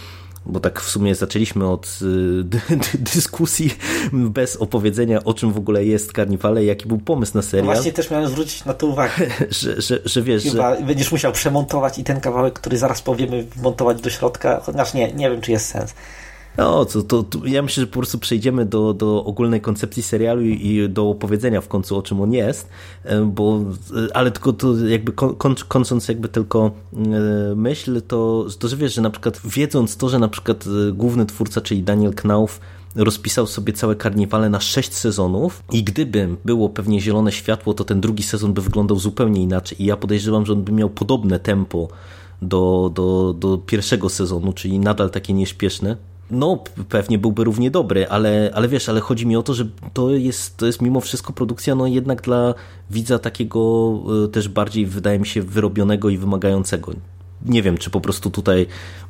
bo 0.47 0.61
tak 0.61 0.81
w 0.81 0.91
sumie 0.91 1.15
zaczęliśmy 1.15 1.71
od 1.71 1.99
y, 2.03 2.99
dyskusji 3.15 3.75
bez 4.13 4.57
opowiedzenia, 4.57 5.25
o 5.25 5.35
czym 5.35 5.53
w 5.53 5.59
ogóle 5.59 5.85
jest 5.85 6.13
Karniwale, 6.13 6.65
jaki 6.65 6.89
był 6.89 6.99
pomysł 6.99 7.33
na 7.35 7.43
serial. 7.43 7.67
No 7.67 7.73
właśnie 7.73 7.93
też 7.93 8.11
miałem 8.11 8.29
zwrócić 8.29 8.65
na 8.65 8.75
to 8.75 8.87
uwagę. 8.87 9.27
że, 9.51 9.83
że, 9.83 10.01
że 10.05 10.23
wiesz, 10.23 10.43
Chyba 10.43 10.77
że... 10.77 10.83
będziesz 10.83 11.13
musiał 11.13 11.33
przemontować 11.33 11.99
i 11.99 12.05
ten 12.05 12.21
kawałek, 12.21 12.55
który 12.55 12.79
zaraz 12.79 13.03
powiemy, 13.03 13.47
wmontować 13.57 14.01
do 14.01 14.11
środka, 14.11 14.61
chociaż 14.65 14.95
nie, 14.95 15.13
nie 15.13 15.31
wiem, 15.31 15.41
czy 15.41 15.53
jest 15.53 15.67
sens. 15.67 15.95
No, 16.59 16.85
to, 16.85 17.03
to, 17.03 17.23
to, 17.23 17.47
ja 17.47 17.63
myślę, 17.63 17.81
że 17.81 17.87
po 17.87 17.93
prostu 17.93 18.19
przejdziemy 18.19 18.67
do, 18.67 18.95
do 18.95 19.25
ogólnej 19.25 19.61
koncepcji 19.61 20.03
serialu 20.03 20.43
i, 20.43 20.89
do 20.89 21.11
opowiedzenia 21.11 21.61
w 21.61 21.69
końcu, 21.69 21.97
o 21.97 22.03
czym 22.03 22.21
on 22.21 22.33
jest, 22.33 22.69
e, 23.05 23.21
bo, 23.21 23.61
e, 23.97 24.17
ale 24.17 24.31
tylko 24.31 24.53
to 24.53 24.79
jakby 24.79 25.13
kończąc 25.69 26.09
jakby 26.09 26.29
tylko 26.29 26.71
e, 26.97 27.55
myśl, 27.55 28.03
to, 28.03 28.47
to 28.59 28.69
że 28.69 28.77
wiesz, 28.77 28.95
że 28.95 29.03
na 29.03 29.11
przykład 29.11 29.41
wiedząc 29.45 29.97
to, 29.97 30.09
że 30.09 30.19
na 30.19 30.29
przykład 30.29 30.65
główny 30.93 31.27
twórca, 31.27 31.61
czyli 31.61 31.83
Daniel 31.83 32.15
Knauf, 32.15 32.61
rozpisał 32.95 33.47
sobie 33.47 33.73
całe 33.73 33.97
karniwale 33.97 34.51
na 34.51 34.61
sześć 34.61 34.95
sezonów 34.95 35.63
i 35.73 35.85
gdyby 35.85 36.37
było 36.45 36.69
pewnie 36.69 37.01
zielone 37.01 37.33
światło, 37.33 37.75
to 37.75 37.85
ten 37.85 38.01
drugi 38.01 38.23
sezon 38.23 38.53
by 38.53 38.63
wyglądał 38.63 38.99
zupełnie 38.99 39.43
inaczej. 39.43 39.83
I 39.83 39.85
ja 39.85 39.97
podejrzewam, 39.97 40.47
że 40.47 40.53
on 40.53 40.63
by 40.63 40.73
miał 40.73 40.91
podobne 40.91 41.39
tempo 41.39 41.89
do, 42.43 42.91
do, 42.95 43.35
do 43.39 43.59
pierwszego 43.59 44.09
sezonu, 44.09 44.53
czyli 44.53 44.79
nadal 44.79 45.11
takie 45.11 45.33
nieśpieszne, 45.33 45.97
no, 46.31 46.65
pewnie 46.89 47.19
byłby 47.19 47.45
równie 47.45 47.71
dobry, 47.71 48.09
ale, 48.09 48.51
ale 48.55 48.69
wiesz, 48.69 48.89
ale 48.89 49.01
chodzi 49.01 49.27
mi 49.27 49.37
o 49.37 49.43
to, 49.43 49.55
że 49.55 49.67
to 49.93 50.11
jest, 50.11 50.57
to 50.57 50.67
jest 50.67 50.83
mimo 50.83 51.01
wszystko 51.01 51.33
produkcja, 51.33 51.75
no 51.75 51.87
jednak 51.87 52.23
dla 52.23 52.55
widza 52.91 53.19
takiego 53.19 53.93
e, 54.25 54.29
też 54.29 54.49
bardziej, 54.49 54.87
wydaje 54.87 55.19
mi 55.19 55.27
się, 55.27 55.43
wyrobionego 55.43 56.11
i 56.11 56.19
wymagającego. 56.19 56.93
Nie 57.45 57.63
wiem, 57.63 57.79
czy 57.79 57.91
po 57.91 58.01
prostu 58.01 58.31
tutaj 58.31 58.67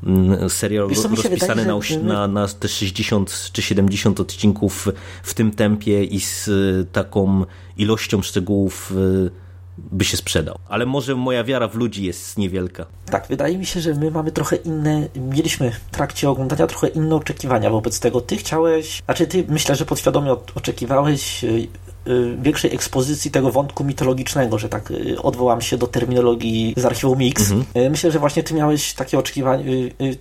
mm, 0.07 0.51
serial 0.51 0.89
Wiesz, 0.89 1.05
rozpisany 1.05 1.63
wydaje, 1.63 2.03
na, 2.03 2.29
na, 2.29 2.29
na 2.29 2.49
te 2.49 2.69
60 2.69 3.51
czy 3.53 3.63
70 3.63 4.21
odcinków 4.21 4.89
w 5.23 5.35
tym 5.35 5.51
tempie 5.51 6.05
i 6.05 6.21
z 6.21 6.51
taką 6.93 7.45
ilością 7.77 8.23
szczegółów 8.23 8.93
e, 9.27 9.44
by 9.79 10.05
się 10.05 10.17
sprzedał. 10.17 10.59
Ale 10.69 10.87
może 10.87 11.15
moja 11.15 11.45
wiara 11.45 11.69
w 11.69 11.75
ludzi 11.75 12.05
jest 12.05 12.39
niewielka. 12.39 12.87
Tak, 13.07 13.27
wydaje 13.29 13.59
mi 13.59 13.67
się, 13.67 13.81
że 13.81 13.95
my 13.95 14.11
mamy 14.11 14.33
trochę 14.33 14.57
inne, 14.57 15.09
mieliśmy 15.17 15.71
w 15.71 15.81
trakcie 15.91 16.31
oglądania 16.31 16.67
trochę 16.67 16.89
inne 16.89 17.15
oczekiwania 17.15 17.71
wobec 17.71 18.01
tego. 18.01 18.21
Ty 18.21 18.37
chciałeś, 18.37 19.03
znaczy 19.05 19.27
ty 19.27 19.45
myślę, 19.49 19.75
że 19.75 19.87
podświadomie 19.87 20.37
oczekiwałeś 20.55 21.45
y, 21.45 21.69
y, 22.09 22.37
większej 22.43 22.75
ekspozycji 22.75 23.31
tego 23.31 23.51
wątku 23.51 23.85
mitologicznego, 23.85 24.59
że 24.59 24.69
tak 24.69 24.91
y, 24.91 25.23
odwołam 25.23 25.61
się 25.61 25.79
do 25.79 25.87
terminologii 25.87 26.75
z 26.77 26.85
archiwum 26.85 27.19
Mix. 27.19 27.51
Mhm. 27.51 27.91
Myślę, 27.91 28.11
że 28.11 28.19
właśnie 28.19 28.43
ty 28.43 28.55
miałeś 28.55 28.95
takie 28.95 29.19
oczekiwanie, 29.19 29.65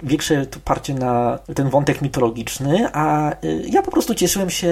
większe 0.03 0.45
parcie 0.65 0.93
na 0.93 1.39
ten 1.55 1.69
wątek 1.69 2.01
mitologiczny, 2.01 2.87
a 2.93 3.31
ja 3.65 3.81
po 3.81 3.91
prostu 3.91 4.15
cieszyłem 4.15 4.49
się 4.49 4.69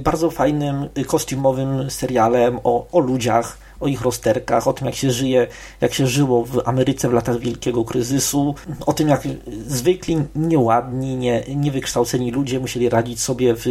bardzo 0.00 0.30
fajnym, 0.30 0.88
kostiumowym 1.06 1.90
serialem 1.90 2.58
o, 2.64 2.86
o 2.92 3.00
ludziach, 3.00 3.63
o 3.84 3.88
ich 3.88 4.02
rozterkach, 4.02 4.68
o 4.68 4.72
tym 4.72 4.86
jak 4.86 4.94
się 4.94 5.10
żyje, 5.10 5.46
jak 5.80 5.94
się 5.94 6.06
żyło 6.06 6.44
w 6.44 6.68
Ameryce 6.68 7.08
w 7.08 7.12
latach 7.12 7.38
wielkiego 7.38 7.84
kryzysu, 7.84 8.54
o 8.86 8.92
tym 8.92 9.08
jak 9.08 9.22
zwykli, 9.66 10.22
nieładni, 10.36 11.16
nie, 11.16 11.44
niewykształceni 11.56 12.30
ludzie 12.30 12.60
musieli 12.60 12.88
radzić 12.88 13.20
sobie 13.20 13.54
w, 13.54 13.64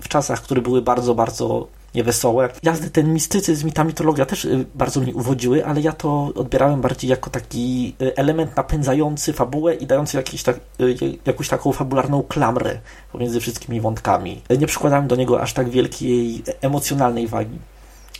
w 0.00 0.08
czasach, 0.08 0.42
które 0.42 0.62
były 0.62 0.82
bardzo, 0.82 1.14
bardzo 1.14 1.66
niewesołe. 1.94 2.48
Jazdy, 2.62 2.90
ten 2.90 3.12
mistycyzm 3.12 3.68
i 3.68 3.72
ta 3.72 3.84
mitologia 3.84 4.26
też 4.26 4.44
y, 4.44 4.66
bardzo 4.74 5.00
mnie 5.00 5.14
uwodziły, 5.14 5.66
ale 5.66 5.80
ja 5.80 5.92
to 5.92 6.32
odbierałem 6.34 6.80
bardziej 6.80 7.10
jako 7.10 7.30
taki 7.30 7.94
y, 8.02 8.16
element 8.16 8.56
napędzający 8.56 9.32
fabułę 9.32 9.74
i 9.74 9.86
dający 9.86 10.16
jakiś 10.16 10.42
tak, 10.42 10.60
y, 10.80 11.18
jakąś 11.26 11.48
taką 11.48 11.72
fabularną 11.72 12.22
klamrę 12.22 12.78
pomiędzy 13.12 13.40
wszystkimi 13.40 13.80
wątkami. 13.80 14.42
Nie 14.58 14.66
przykładałem 14.66 15.08
do 15.08 15.16
niego 15.16 15.40
aż 15.40 15.52
tak 15.52 15.68
wielkiej 15.68 16.42
emocjonalnej 16.60 17.28
wagi. 17.28 17.58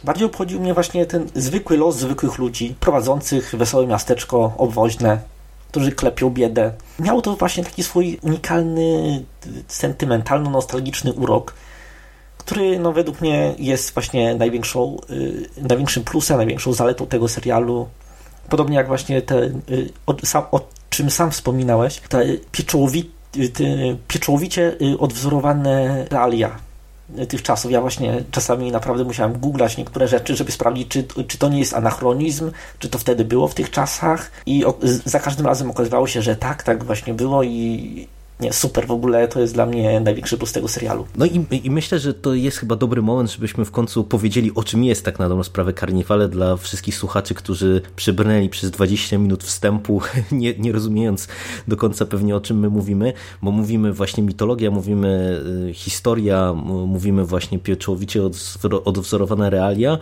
Bardziej 0.04 0.26
obchodził 0.26 0.60
mnie 0.60 0.74
właśnie 0.74 1.06
ten 1.06 1.28
zwykły 1.34 1.76
los 1.76 1.96
zwykłych 1.96 2.38
ludzi, 2.38 2.74
prowadzących 2.80 3.54
wesołe 3.56 3.86
miasteczko 3.86 4.52
obwoźne, 4.58 5.20
którzy 5.68 5.92
klepią 5.92 6.30
biedę. 6.30 6.72
Miało 6.98 7.22
to 7.22 7.36
właśnie 7.36 7.64
taki 7.64 7.82
swój 7.82 8.18
unikalny, 8.22 9.24
sentymentalno-nostalgiczny 9.68 11.12
urok, 11.12 11.54
który 12.38 12.78
no, 12.78 12.92
według 12.92 13.20
mnie 13.20 13.54
jest 13.58 13.94
właśnie 13.94 14.34
największą, 14.34 14.96
yy, 15.08 15.48
największym 15.68 16.04
plusem, 16.04 16.36
największą 16.36 16.72
zaletą 16.72 17.06
tego 17.06 17.28
serialu. 17.28 17.88
Podobnie 18.48 18.76
jak 18.76 18.86
właśnie 18.86 19.22
te, 19.22 19.40
yy, 19.68 19.90
o, 20.06 20.14
sam, 20.24 20.44
o 20.50 20.60
czym 20.90 21.10
sam 21.10 21.30
wspominałeś, 21.30 22.00
te 22.00 22.24
pieczołowi, 22.52 23.10
yy, 23.36 23.48
pieczołowicie 24.08 24.76
y, 24.82 24.98
odwzorowane 24.98 26.04
realia 26.10 26.69
tych 27.28 27.42
czasów. 27.42 27.70
Ja 27.70 27.80
właśnie 27.80 28.24
czasami 28.30 28.72
naprawdę 28.72 29.04
musiałem 29.04 29.32
googlać 29.32 29.76
niektóre 29.76 30.08
rzeczy, 30.08 30.36
żeby 30.36 30.52
sprawdzić, 30.52 30.88
czy, 30.88 31.04
czy 31.28 31.38
to 31.38 31.48
nie 31.48 31.58
jest 31.58 31.74
anachronizm, 31.74 32.50
czy 32.78 32.88
to 32.88 32.98
wtedy 32.98 33.24
było 33.24 33.48
w 33.48 33.54
tych 33.54 33.70
czasach 33.70 34.30
i 34.46 34.64
o, 34.64 34.78
za 35.04 35.20
każdym 35.20 35.46
razem 35.46 35.70
okazywało 35.70 36.06
się, 36.06 36.22
że 36.22 36.36
tak, 36.36 36.62
tak 36.62 36.84
właśnie 36.84 37.14
było 37.14 37.42
i 37.42 38.08
nie, 38.40 38.52
super 38.52 38.86
w 38.86 38.90
ogóle, 38.90 39.28
to 39.28 39.40
jest 39.40 39.54
dla 39.54 39.66
mnie 39.66 40.00
największy 40.00 40.38
plus 40.38 40.52
tego 40.52 40.68
serialu. 40.68 41.06
No 41.16 41.26
i, 41.26 41.46
i 41.66 41.70
myślę, 41.70 41.98
że 41.98 42.14
to 42.14 42.34
jest 42.34 42.56
chyba 42.56 42.76
dobry 42.76 43.02
moment, 43.02 43.30
żebyśmy 43.30 43.64
w 43.64 43.70
końcu 43.70 44.04
powiedzieli, 44.04 44.54
o 44.54 44.64
czym 44.64 44.84
jest 44.84 45.04
tak 45.04 45.18
na 45.18 45.28
dobrą 45.28 45.44
sprawę 45.44 45.72
Karniwale 45.72 46.28
dla 46.28 46.56
wszystkich 46.56 46.94
słuchaczy, 46.94 47.34
którzy 47.34 47.82
przybrnęli 47.96 48.48
przez 48.48 48.70
20 48.70 49.18
minut 49.18 49.44
wstępu, 49.44 50.02
nie, 50.32 50.54
nie 50.58 50.72
rozumiejąc 50.72 51.28
do 51.68 51.76
końca 51.76 52.06
pewnie 52.06 52.36
o 52.36 52.40
czym 52.40 52.58
my 52.58 52.70
mówimy, 52.70 53.12
bo 53.42 53.50
mówimy 53.50 53.92
właśnie 53.92 54.22
mitologia, 54.22 54.70
mówimy 54.70 55.40
y, 55.68 55.74
historia, 55.74 56.54
mówimy 56.86 57.24
właśnie 57.24 57.58
pieczołowicie 57.58 58.22
odwzorowane 58.84 59.50
realia, 59.50 59.98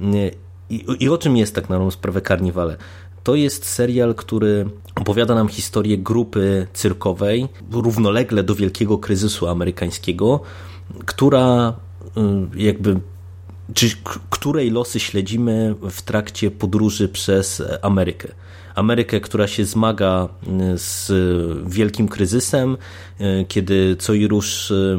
y, 0.00 0.30
i, 0.72 0.84
I, 1.00 1.08
o 1.08 1.18
czym 1.18 1.36
jest 1.36 1.54
tak 1.54 1.68
na 1.68 1.76
dobrą 1.76 1.90
sprawę 1.90 2.20
Karniwale? 2.20 2.76
To 3.24 3.34
jest 3.34 3.64
serial, 3.64 4.14
który 4.14 4.70
opowiada 4.94 5.34
nam 5.34 5.48
historię 5.48 5.98
grupy 5.98 6.66
cyrkowej 6.72 7.48
równolegle 7.70 8.42
do 8.42 8.54
wielkiego 8.54 8.98
kryzysu 8.98 9.48
amerykańskiego, 9.48 10.40
która 11.06 11.76
jakby 12.54 13.00
czy 13.74 13.90
której 14.30 14.70
losy 14.70 15.00
śledzimy 15.00 15.74
w 15.90 16.02
trakcie 16.02 16.50
podróży 16.50 17.08
przez 17.08 17.62
Amerykę. 17.82 18.28
Amerykę, 18.74 19.20
która 19.20 19.46
się 19.46 19.64
zmaga 19.64 20.28
y, 20.74 20.78
z 20.78 21.12
wielkim 21.66 22.08
kryzysem, 22.08 22.76
y, 23.20 23.44
kiedy 23.48 23.96
co 23.96 24.14
i 24.14 24.28
rusz 24.28 24.70
y, 24.70 24.98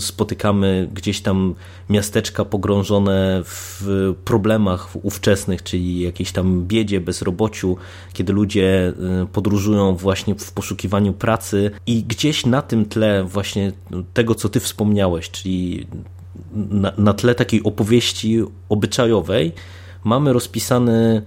spotykamy 0.00 0.88
gdzieś 0.94 1.20
tam 1.20 1.54
miasteczka 1.90 2.44
pogrążone 2.44 3.42
w 3.44 3.84
problemach 4.24 4.88
ówczesnych, 5.02 5.62
czyli 5.62 6.00
jakiejś 6.00 6.32
tam 6.32 6.64
biedzie, 6.66 7.00
bezrobociu, 7.00 7.76
kiedy 8.12 8.32
ludzie 8.32 8.92
podróżują 9.32 9.96
właśnie 9.96 10.34
w 10.34 10.52
poszukiwaniu 10.52 11.12
pracy 11.12 11.70
i 11.86 12.04
gdzieś 12.04 12.46
na 12.46 12.62
tym 12.62 12.86
tle 12.86 13.24
właśnie 13.24 13.72
tego, 14.14 14.34
co 14.34 14.48
ty 14.48 14.60
wspomniałeś, 14.60 15.30
czyli 15.30 15.86
na, 16.54 16.92
na 16.98 17.14
tle 17.14 17.34
takiej 17.34 17.62
opowieści 17.62 18.42
obyczajowej 18.68 19.52
mamy 20.04 20.32
rozpisany 20.32 21.22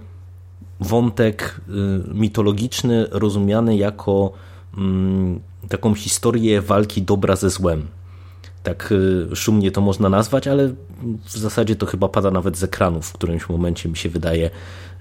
wątek 0.80 1.60
y, 1.68 1.72
mitologiczny 2.14 3.06
rozumiany 3.10 3.76
jako 3.76 4.32
mm, 4.76 5.40
taką 5.68 5.94
historię 5.94 6.62
walki 6.62 7.02
dobra 7.02 7.36
ze 7.36 7.50
złem. 7.50 7.86
Tak 8.62 8.92
y, 8.92 9.36
szumnie 9.36 9.70
to 9.70 9.80
można 9.80 10.08
nazwać, 10.08 10.48
ale 10.48 10.68
w 11.24 11.36
zasadzie 11.36 11.76
to 11.76 11.86
chyba 11.86 12.08
pada 12.08 12.30
nawet 12.30 12.56
z 12.56 12.64
ekranu 12.64 13.02
w 13.02 13.12
którymś 13.12 13.48
momencie 13.48 13.88
mi 13.88 13.96
się 13.96 14.08
wydaje, 14.08 14.50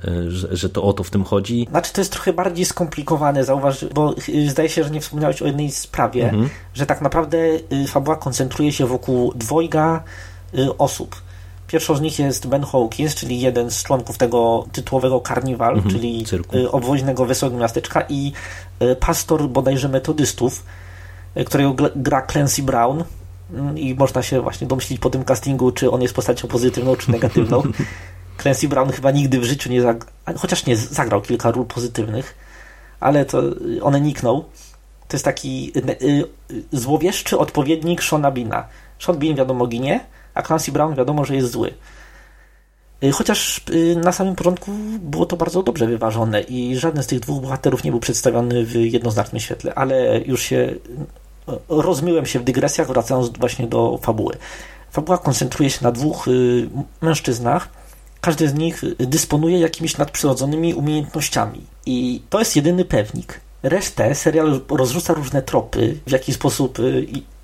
y, 0.07 0.31
że, 0.31 0.57
że 0.57 0.69
to 0.69 0.83
o 0.83 0.93
to 0.93 1.03
w 1.03 1.09
tym 1.09 1.23
chodzi. 1.23 1.67
Znaczy 1.69 1.93
to 1.93 2.01
jest 2.01 2.11
trochę 2.11 2.33
bardziej 2.33 2.65
skomplikowane, 2.65 3.43
zauważ, 3.43 3.85
bo 3.85 4.15
zdaje 4.47 4.69
się, 4.69 4.83
że 4.83 4.89
nie 4.89 5.01
wspomniałeś 5.01 5.41
o 5.41 5.45
jednej 5.45 5.71
sprawie, 5.71 6.23
mhm. 6.23 6.49
że 6.73 6.85
tak 6.85 7.01
naprawdę 7.01 7.37
fabuła 7.87 8.15
koncentruje 8.17 8.71
się 8.71 8.85
wokół 8.85 9.33
dwojga 9.35 10.03
osób 10.77 11.15
Pierwszą 11.69 11.95
z 11.95 12.01
nich 12.01 12.19
jest 12.19 12.47
Ben 12.47 12.63
Hawkins, 12.63 13.15
czyli 13.15 13.41
jeden 13.41 13.71
z 13.71 13.83
członków 13.83 14.17
tego 14.17 14.65
tytułowego 14.71 15.21
karniwal, 15.21 15.73
mhm, 15.73 15.95
czyli 15.95 16.25
cyrku. 16.25 16.57
Y, 16.57 16.71
obwoźnego 16.71 17.25
wesołego 17.25 17.57
miasteczka 17.57 18.03
i 18.09 18.31
y, 18.81 18.95
pastor 18.95 19.49
bodajże 19.49 19.89
metodystów, 19.89 20.65
y, 21.37 21.45
którego 21.45 21.75
gra 21.95 22.21
Clancy 22.21 22.63
Brown 22.63 23.03
mm, 23.53 23.77
i 23.77 23.95
można 23.95 24.23
się 24.23 24.41
właśnie 24.41 24.67
domyślić 24.67 24.99
po 24.99 25.09
tym 25.09 25.23
castingu, 25.23 25.71
czy 25.71 25.91
on 25.91 26.01
jest 26.01 26.13
postacią 26.13 26.47
pozytywną, 26.47 26.95
czy 26.95 27.11
negatywną. 27.11 27.63
Clancy 28.41 28.67
Brown 28.67 28.91
chyba 28.91 29.11
nigdy 29.11 29.39
w 29.39 29.43
życiu 29.43 29.69
nie 29.69 29.81
zagrał, 29.81 30.09
chociaż 30.37 30.65
nie, 30.65 30.75
zagrał 30.75 31.21
kilka 31.21 31.51
ról 31.51 31.65
pozytywnych, 31.65 32.35
ale 32.99 33.25
to 33.25 33.41
one 33.81 34.01
nikną. 34.01 34.43
To 35.07 35.15
jest 35.17 35.25
taki 35.25 35.73
złowieszczy 36.71 37.37
odpowiednik 37.37 38.01
Shona 38.01 38.31
Bina. 38.31 38.67
Sean 38.99 39.19
Bean 39.19 39.35
wiadomo 39.35 39.67
ginie, 39.67 39.99
a 40.33 40.41
Clancy 40.41 40.71
Brown 40.71 40.95
wiadomo, 40.95 41.25
że 41.25 41.35
jest 41.35 41.51
zły. 41.51 41.73
Y, 43.03 43.11
chociaż 43.11 43.61
y, 43.69 43.95
na 43.95 44.11
samym 44.11 44.35
początku 44.35 44.71
było 44.99 45.25
to 45.25 45.37
bardzo 45.37 45.63
dobrze 45.63 45.87
wyważone 45.87 46.41
i 46.41 46.77
żaden 46.77 47.03
z 47.03 47.07
tych 47.07 47.19
dwóch 47.19 47.41
bohaterów 47.41 47.83
nie 47.83 47.91
był 47.91 47.99
przedstawiony 47.99 48.65
w 48.65 48.75
jednoznacznym 48.75 49.39
świetle, 49.39 49.75
ale 49.75 50.21
już 50.25 50.41
się 50.41 50.55
y, 50.57 50.77
rozmyłem 51.69 52.25
się 52.25 52.39
w 52.39 52.43
dygresjach, 52.43 52.87
wracając 52.87 53.29
właśnie 53.29 53.67
do 53.67 53.99
fabuły. 54.01 54.37
Fabuła 54.91 55.17
koncentruje 55.17 55.69
się 55.69 55.83
na 55.83 55.91
dwóch 55.91 56.25
mężczyznach. 57.01 57.69
Każdy 58.21 58.49
z 58.49 58.53
nich 58.53 58.81
dysponuje 58.97 59.59
jakimiś 59.59 59.97
nadprzyrodzonymi 59.97 60.73
umiejętnościami 60.73 61.61
i 61.85 62.21
to 62.29 62.39
jest 62.39 62.55
jedyny 62.55 62.85
pewnik. 62.85 63.39
Resztę 63.63 64.15
serial 64.15 64.61
rozrzuca 64.69 65.13
różne 65.13 65.41
tropy, 65.41 65.97
w 66.07 66.11
jaki 66.11 66.33
sposób 66.33 66.77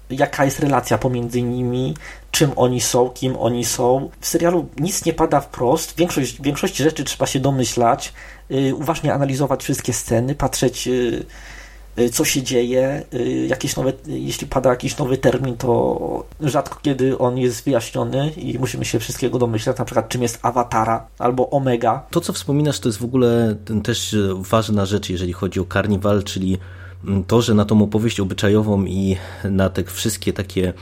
jaka 0.09 0.45
jest 0.45 0.59
relacja 0.59 0.97
pomiędzy 0.97 1.41
nimi, 1.41 1.93
czym 2.31 2.51
oni 2.55 2.81
są, 2.81 3.09
kim 3.09 3.35
oni 3.37 3.65
są. 3.65 4.09
W 4.19 4.27
serialu 4.27 4.67
nic 4.77 5.05
nie 5.05 5.13
pada 5.13 5.41
wprost, 5.41 5.97
większość, 5.97 6.41
większości 6.41 6.83
rzeczy 6.83 7.03
trzeba 7.03 7.25
się 7.25 7.39
domyślać, 7.39 8.13
yy, 8.49 8.75
uważnie 8.75 9.13
analizować 9.13 9.63
wszystkie 9.63 9.93
sceny, 9.93 10.35
patrzeć 10.35 10.87
yy, 10.87 11.25
yy, 11.97 12.09
co 12.09 12.25
się 12.25 12.43
dzieje, 12.43 13.03
y, 13.13 13.47
jakieś 13.49 13.75
nowe, 13.75 13.93
jeśli 14.07 14.47
pada 14.47 14.69
jakiś 14.69 14.97
nowy 14.97 15.17
termin, 15.17 15.57
to 15.57 16.25
rzadko 16.41 16.79
kiedy 16.81 17.17
on 17.17 17.37
jest 17.37 17.65
wyjaśniony 17.65 18.31
i 18.37 18.59
musimy 18.59 18.85
się 18.85 18.99
wszystkiego 18.99 19.39
domyślać, 19.39 19.77
na 19.77 19.85
przykład 19.85 20.09
czym 20.09 20.21
jest 20.21 20.39
awatara 20.41 21.07
albo 21.19 21.49
omega. 21.49 22.03
To 22.11 22.21
co 22.21 22.33
wspominasz 22.33 22.79
to 22.79 22.89
jest 22.89 22.99
w 22.99 23.03
ogóle 23.03 23.55
też 23.83 24.15
ważna 24.35 24.85
rzecz, 24.85 25.09
jeżeli 25.09 25.33
chodzi 25.33 25.59
o 25.59 25.65
karniwal, 25.65 26.23
czyli 26.23 26.57
to, 27.27 27.41
że 27.41 27.53
na 27.53 27.65
tą 27.65 27.81
opowieść 27.83 28.19
obyczajową 28.19 28.85
i 28.85 29.17
na 29.43 29.69
te 29.69 29.83
wszystkie 29.83 30.33
takie 30.33 30.73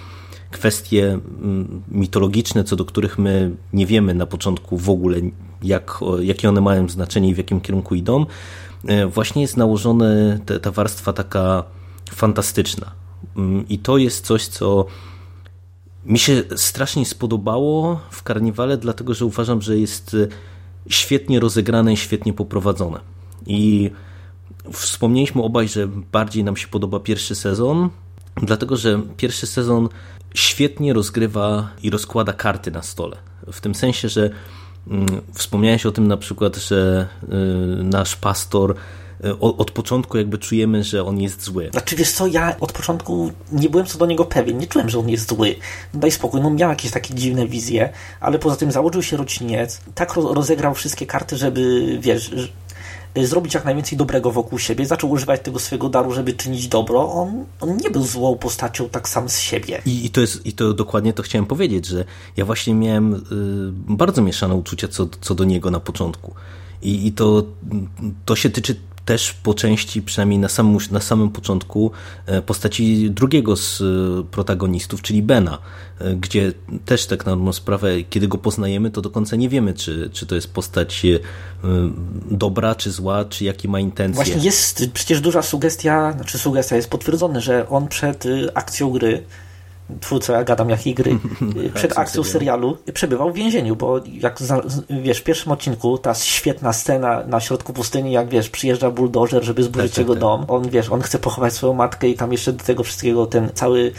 kwestie 0.52 1.20
mm, 1.42 1.82
mitologiczne, 1.92 2.64
co 2.64 2.76
do 2.76 2.86
których 2.86 3.18
my 3.18 3.52
nie 3.74 3.86
wiemy 3.86 4.14
na 4.14 4.26
początku 4.26 4.78
w 4.78 4.90
ogóle, 4.90 5.18
jak, 5.64 6.00
jakie 6.20 6.50
one 6.50 6.62
mają 6.62 6.90
znaczenie 6.90 7.30
i 7.30 7.34
w 7.34 7.38
jakim 7.38 7.62
kierunku 7.62 7.96
idą, 7.96 8.26
e, 8.88 9.08
właśnie 9.08 9.42
jest 9.42 9.58
nałożona 9.58 10.06
ta 10.62 10.72
warstwa 10.72 11.14
taka 11.14 11.64
fantastyczna. 12.12 12.92
Mm, 13.38 13.68
I 13.70 13.80
to 13.80 13.98
jest 13.98 14.26
coś, 14.26 14.48
co 14.48 14.86
mi 16.06 16.20
się 16.20 16.44
strasznie 16.56 17.06
spodobało 17.06 18.00
w 18.12 18.24
karniwale, 18.24 18.78
dlatego 18.78 19.14
że 19.14 19.26
uważam, 19.26 19.62
że 19.62 19.78
jest 19.78 20.16
świetnie 20.90 21.40
rozegrane 21.40 21.94
i 21.94 21.98
świetnie 21.98 22.34
poprowadzone. 22.34 23.00
I 23.46 23.92
Wspomnieliśmy 24.74 25.42
obaj, 25.42 25.68
że 25.68 25.88
bardziej 25.88 26.44
nam 26.44 26.58
się 26.58 26.68
podoba 26.68 27.00
pierwszy 27.00 27.36
sezon, 27.36 27.90
dlatego 28.36 28.78
że 28.78 29.02
pierwszy 29.18 29.48
sezon 29.48 29.90
świetnie 30.34 30.94
rozgrywa 30.94 31.70
i 31.84 31.90
rozkłada 31.90 32.34
karty 32.34 32.72
na 32.72 32.82
stole. 32.82 33.18
W 33.52 33.62
tym 33.62 33.76
sensie, 33.76 34.10
że 34.10 34.30
mm, 34.88 35.22
wspomniałeś 35.34 35.86
o 35.86 35.92
tym 35.92 36.08
na 36.08 36.18
przykład, 36.18 36.56
że 36.56 37.08
y, 37.24 37.84
nasz 37.84 38.16
pastor 38.16 38.76
y, 39.26 39.40
od 39.40 39.72
początku 39.72 40.18
jakby 40.18 40.38
czujemy, 40.38 40.84
że 40.84 41.06
on 41.06 41.22
jest 41.22 41.44
zły. 41.44 41.70
Znaczy 41.72 41.96
wiesz 41.96 42.12
co, 42.12 42.28
ja 42.28 42.56
od 42.60 42.72
początku 42.72 43.32
nie 43.52 43.70
byłem 43.70 43.86
co 43.86 43.98
do 43.98 44.06
niego 44.06 44.26
pewien, 44.26 44.58
nie 44.58 44.68
czułem, 44.68 44.90
że 44.90 45.00
on 45.00 45.10
jest 45.10 45.30
zły. 45.30 45.56
Daj 45.94 46.12
spokój, 46.12 46.42
no 46.42 46.50
miał 46.50 46.70
jakieś 46.70 46.92
takie 46.92 47.14
dziwne 47.14 47.48
wizje, 47.48 47.90
ale 48.20 48.40
poza 48.40 48.56
tym 48.56 48.72
założył 48.72 49.04
się 49.04 49.18
rodziniec, 49.18 49.82
tak 49.96 50.14
rozegrał 50.14 50.74
wszystkie 50.74 51.06
karty, 51.06 51.38
żeby 51.38 51.98
wiesz, 52.02 52.32
zrobić 53.16 53.54
jak 53.54 53.66
najwięcej 53.66 53.98
dobrego 53.98 54.32
wokół 54.32 54.60
siebie, 54.60 54.86
zaczął 54.86 55.12
używać 55.12 55.42
tego 55.42 55.60
swojego 55.60 55.90
daru, 55.90 56.12
żeby 56.12 56.34
czynić 56.34 56.68
dobro. 56.68 57.12
On, 57.12 57.46
on 57.62 57.78
nie 57.78 57.90
był 57.90 58.04
złą 58.04 58.38
postacią 58.38 58.90
tak 58.90 59.10
sam 59.10 59.30
z 59.30 59.40
siebie. 59.40 59.82
I, 59.86 60.06
i, 60.06 60.10
to 60.10 60.22
jest, 60.22 60.46
I 60.46 60.54
to 60.54 60.74
dokładnie 60.74 61.14
to 61.14 61.24
chciałem 61.24 61.46
powiedzieć, 61.46 61.86
że 61.86 62.06
ja 62.38 62.46
właśnie 62.46 62.74
miałem 62.74 63.14
y, 63.14 63.20
bardzo 63.96 64.22
mieszane 64.22 64.56
uczucia 64.56 64.88
co, 64.88 65.08
co 65.22 65.36
do 65.36 65.44
niego 65.44 65.72
na 65.72 65.80
początku. 65.80 66.34
I, 66.82 67.08
i 67.08 67.12
to, 67.12 67.44
to 68.26 68.36
się 68.36 68.50
tyczy 68.50 68.76
też 69.06 69.34
po 69.34 69.54
części, 69.54 70.02
przynajmniej 70.02 70.40
na 70.40 70.50
samym, 70.50 70.78
na 70.92 71.02
samym 71.02 71.30
początku, 71.30 71.92
e, 72.26 72.42
postaci 72.42 73.12
drugiego 73.12 73.56
z 73.56 73.82
e, 73.82 74.24
protagonistów, 74.32 75.02
czyli 75.02 75.24
Bena, 75.24 75.58
e, 76.00 76.16
gdzie 76.16 76.54
też 76.86 77.06
tak 77.06 77.26
na 77.26 77.32
dobrą 77.32 77.54
sprawę, 77.54 78.04
kiedy 78.10 78.28
go 78.28 78.38
poznajemy, 78.38 78.92
to 78.92 79.02
do 79.02 79.10
końca 79.10 79.36
nie 79.36 79.50
wiemy, 79.50 79.74
czy, 79.74 80.10
czy 80.14 80.26
to 80.26 80.36
jest 80.36 80.54
postać 80.54 81.06
dobra, 82.32 82.76
czy 82.76 82.92
zła, 82.92 83.26
czy 83.26 83.46
jakie 83.46 83.68
ma 83.68 83.80
intencje. 83.80 84.16
Właśnie 84.16 84.44
jest 84.44 84.86
przecież 84.94 85.22
duża 85.22 85.42
sugestia, 85.42 86.12
znaczy 86.12 86.38
sugestia 86.38 86.76
jest 86.76 86.90
potwierdzone, 86.90 87.42
że 87.42 87.70
on 87.70 87.88
przed 87.88 88.24
akcją 88.54 88.90
gry 88.90 89.24
twórca 90.00 90.34
ja 90.34 90.44
gadam 90.44 90.70
jak 90.70 90.80
gry, 90.96 91.18
przed 91.76 91.98
akcją 91.98 92.24
serialu 92.24 92.78
przebywał 92.94 93.32
w 93.32 93.36
więzieniu, 93.36 93.76
bo 93.76 94.00
jak 94.20 94.40
wiesz, 94.90 95.20
w 95.20 95.24
pierwszym 95.24 95.52
odcinku 95.52 95.98
ta 95.98 96.14
świetna 96.14 96.74
scena 96.74 97.24
na 97.28 97.40
środku 97.40 97.74
pustyni, 97.74 98.12
jak 98.12 98.30
wiesz, 98.30 98.50
przyjeżdża 98.50 98.92
buldożer, 98.92 99.44
żeby 99.44 99.64
zburzyć 99.64 99.92
tak, 99.92 99.96
tak 99.96 100.02
jego 100.02 100.14
tak, 100.14 100.22
dom, 100.22 100.46
on 100.48 100.70
wiesz, 100.70 100.90
on 100.90 101.02
chce 101.02 101.20
pochować 101.20 101.54
swoją 101.54 101.74
matkę 101.74 102.08
i 102.08 102.16
tam 102.16 102.32
jeszcze 102.32 102.54
do 102.54 102.64
tego 102.64 102.84
wszystkiego 102.84 103.26
ten 103.26 103.50
cały 103.54 103.80
Y, 103.88 103.94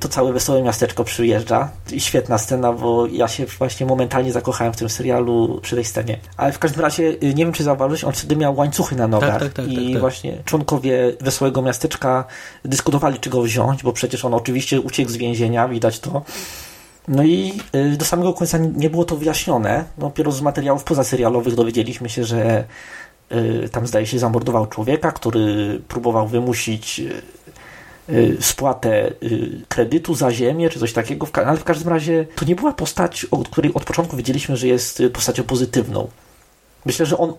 to 0.00 0.08
całe 0.08 0.32
wesołe 0.32 0.62
miasteczko 0.62 1.04
przyjeżdża. 1.04 1.70
I 1.92 2.00
świetna 2.00 2.38
scena, 2.38 2.72
bo 2.72 3.06
ja 3.06 3.28
się 3.28 3.46
właśnie 3.46 3.86
momentalnie 3.86 4.32
zakochałem 4.32 4.72
w 4.72 4.76
tym 4.76 4.88
serialu 4.88 5.60
przy 5.62 5.74
tej 5.74 5.84
scenie. 5.84 6.18
Ale 6.36 6.52
w 6.52 6.58
każdym 6.58 6.80
razie, 6.80 7.02
y, 7.02 7.34
nie 7.34 7.44
wiem 7.44 7.52
czy 7.52 7.64
zauważyłeś, 7.64 8.04
on 8.04 8.12
wtedy 8.12 8.36
miał 8.36 8.56
łańcuchy 8.56 8.96
na 8.96 9.08
nogach. 9.08 9.30
Tak, 9.30 9.42
tak, 9.42 9.52
tak, 9.52 9.68
I 9.68 9.76
tak, 9.76 9.84
tak. 9.92 10.00
właśnie 10.00 10.38
członkowie 10.44 11.12
wesołego 11.20 11.62
miasteczka 11.62 12.24
dyskutowali, 12.64 13.18
czy 13.18 13.30
go 13.30 13.42
wziąć, 13.42 13.82
bo 13.82 13.92
przecież 13.92 14.24
on 14.24 14.34
oczywiście 14.34 14.80
uciekł 14.80 15.10
z 15.10 15.16
więzienia, 15.16 15.68
widać 15.68 16.00
to. 16.00 16.22
No 17.08 17.22
i 17.22 17.60
y, 17.74 17.96
do 17.96 18.04
samego 18.04 18.34
końca 18.34 18.58
nie 18.58 18.90
było 18.90 19.04
to 19.04 19.16
wyjaśnione. 19.16 19.84
No, 19.98 20.06
dopiero 20.06 20.32
z 20.32 20.40
materiałów 20.40 20.84
pozaserialowych 20.84 21.54
dowiedzieliśmy 21.54 22.08
się, 22.08 22.24
że 22.24 22.64
tam 23.72 23.86
zdaje 23.86 24.06
się 24.06 24.18
zamordował 24.18 24.66
człowieka, 24.66 25.12
który 25.12 25.80
próbował 25.88 26.28
wymusić 26.28 27.00
Y, 27.00 27.22
spłatę 28.40 29.12
y, 29.22 29.60
kredytu 29.68 30.14
za 30.14 30.30
ziemię, 30.30 30.70
czy 30.70 30.78
coś 30.80 30.92
takiego, 30.92 31.26
ale 31.46 31.58
w 31.58 31.64
każdym 31.64 31.88
razie 31.88 32.26
to 32.36 32.44
nie 32.44 32.56
była 32.56 32.72
postać, 32.72 33.26
od 33.30 33.48
której 33.48 33.74
od 33.74 33.84
początku 33.84 34.16
wiedzieliśmy, 34.16 34.56
że 34.56 34.66
jest 34.66 35.02
postacią 35.12 35.42
pozytywną. 35.42 36.08
Myślę, 36.84 37.06
że 37.06 37.18
on 37.18 37.34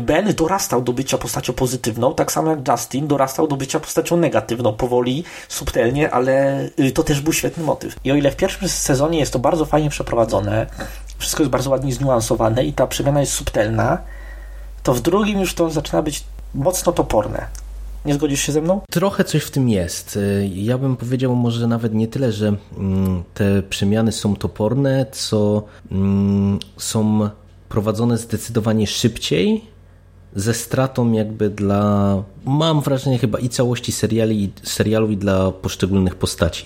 Ben 0.00 0.34
dorastał 0.34 0.82
do 0.82 0.92
bycia 0.92 1.18
postacią 1.18 1.52
pozytywną, 1.52 2.14
tak 2.14 2.32
samo 2.32 2.50
jak 2.50 2.68
Justin 2.68 3.06
dorastał 3.06 3.48
do 3.48 3.56
bycia 3.56 3.80
postacią 3.80 4.16
negatywną, 4.16 4.72
powoli, 4.72 5.24
subtelnie, 5.48 6.10
ale 6.10 6.64
y, 6.80 6.92
to 6.92 7.02
też 7.02 7.20
był 7.20 7.32
świetny 7.32 7.64
motyw. 7.64 7.96
I 8.04 8.12
o 8.12 8.14
ile 8.14 8.30
w 8.30 8.36
pierwszym 8.36 8.68
sezonie 8.68 9.18
jest 9.18 9.32
to 9.32 9.38
bardzo 9.38 9.64
fajnie 9.64 9.90
przeprowadzone, 9.90 10.66
wszystko 11.18 11.42
jest 11.42 11.50
bardzo 11.50 11.70
ładnie 11.70 11.92
zniuansowane 11.92 12.64
i 12.64 12.72
ta 12.72 12.86
przemiana 12.86 13.20
jest 13.20 13.32
subtelna, 13.32 13.98
to 14.82 14.94
w 14.94 15.00
drugim 15.00 15.40
już 15.40 15.54
to 15.54 15.70
zaczyna 15.70 16.02
być 16.02 16.24
mocno 16.54 16.92
toporne. 16.92 17.46
Nie 18.04 18.14
zgodzisz 18.14 18.40
się 18.40 18.52
ze 18.52 18.62
mną? 18.62 18.80
Trochę 18.90 19.24
coś 19.24 19.42
w 19.42 19.50
tym 19.50 19.68
jest. 19.68 20.18
Ja 20.54 20.78
bym 20.78 20.96
powiedział 20.96 21.36
może 21.36 21.66
nawet 21.66 21.94
nie 21.94 22.08
tyle, 22.08 22.32
że 22.32 22.56
mm, 22.78 23.22
te 23.34 23.62
przemiany 23.62 24.12
są 24.12 24.36
toporne, 24.36 25.06
co 25.12 25.62
mm, 25.92 26.58
są 26.76 27.28
prowadzone 27.68 28.18
zdecydowanie 28.18 28.86
szybciej, 28.86 29.64
ze 30.36 30.54
stratą 30.54 31.12
jakby 31.12 31.50
dla, 31.50 32.22
mam 32.44 32.80
wrażenie 32.80 33.18
chyba 33.18 33.38
i 33.38 33.48
całości 33.48 33.92
seriali, 33.92 34.52
serialu 34.62 35.10
i 35.10 35.16
dla 35.16 35.50
poszczególnych 35.50 36.14
postaci. 36.14 36.64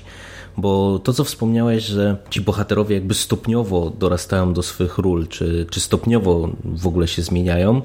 Bo 0.57 0.99
to, 0.99 1.13
co 1.13 1.25
wspomniałeś, 1.25 1.85
że 1.85 2.17
ci 2.31 2.41
bohaterowie 2.41 2.95
jakby 2.95 3.15
stopniowo 3.15 3.93
dorastają 3.99 4.53
do 4.53 4.63
swych 4.63 4.99
ról, 4.99 5.27
czy, 5.29 5.67
czy 5.71 5.81
stopniowo 5.81 6.49
w 6.65 6.87
ogóle 6.87 7.09
się 7.09 7.23
zmieniają, 7.23 7.83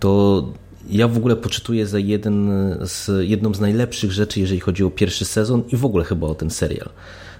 to 0.00 0.42
ja 0.90 1.08
w 1.08 1.16
ogóle 1.16 1.36
poczytuję 1.36 1.86
za 1.86 1.98
jeden 1.98 2.50
z, 2.84 3.10
jedną 3.28 3.54
z 3.54 3.60
najlepszych 3.60 4.12
rzeczy, 4.12 4.40
jeżeli 4.40 4.60
chodzi 4.60 4.84
o 4.84 4.90
pierwszy 4.90 5.24
sezon 5.24 5.62
i 5.72 5.76
w 5.76 5.84
ogóle 5.84 6.04
chyba 6.04 6.26
o 6.26 6.34
ten 6.34 6.50
serial. 6.50 6.88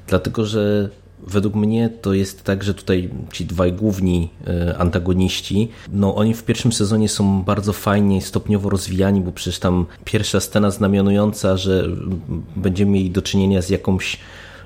Dlatego, 0.07 0.45
że 0.45 0.89
według 1.27 1.55
mnie 1.55 1.91
to 2.03 2.15
jest 2.15 2.43
tak, 2.43 2.65
że 2.65 2.75
tutaj 2.75 3.11
ci 3.33 3.47
dwaj 3.47 3.73
główni 3.73 4.31
e, 4.47 4.79
antagoniści, 4.79 5.69
no 5.93 6.15
oni 6.15 6.35
w 6.35 6.45
pierwszym 6.45 6.73
sezonie 6.73 7.09
są 7.09 7.43
bardzo 7.43 7.73
fajnie 7.73 8.23
stopniowo 8.23 8.71
rozwijani, 8.71 9.21
bo 9.21 9.33
przecież 9.33 9.59
tam 9.59 9.87
pierwsza 10.05 10.41
scena 10.41 10.71
znamionująca, 10.71 11.57
że 11.57 11.89
będziemy 12.57 12.93
mieli 12.93 13.11
do 13.11 13.23
czynienia 13.23 13.63
z 13.63 13.71
jakąś 13.71 14.19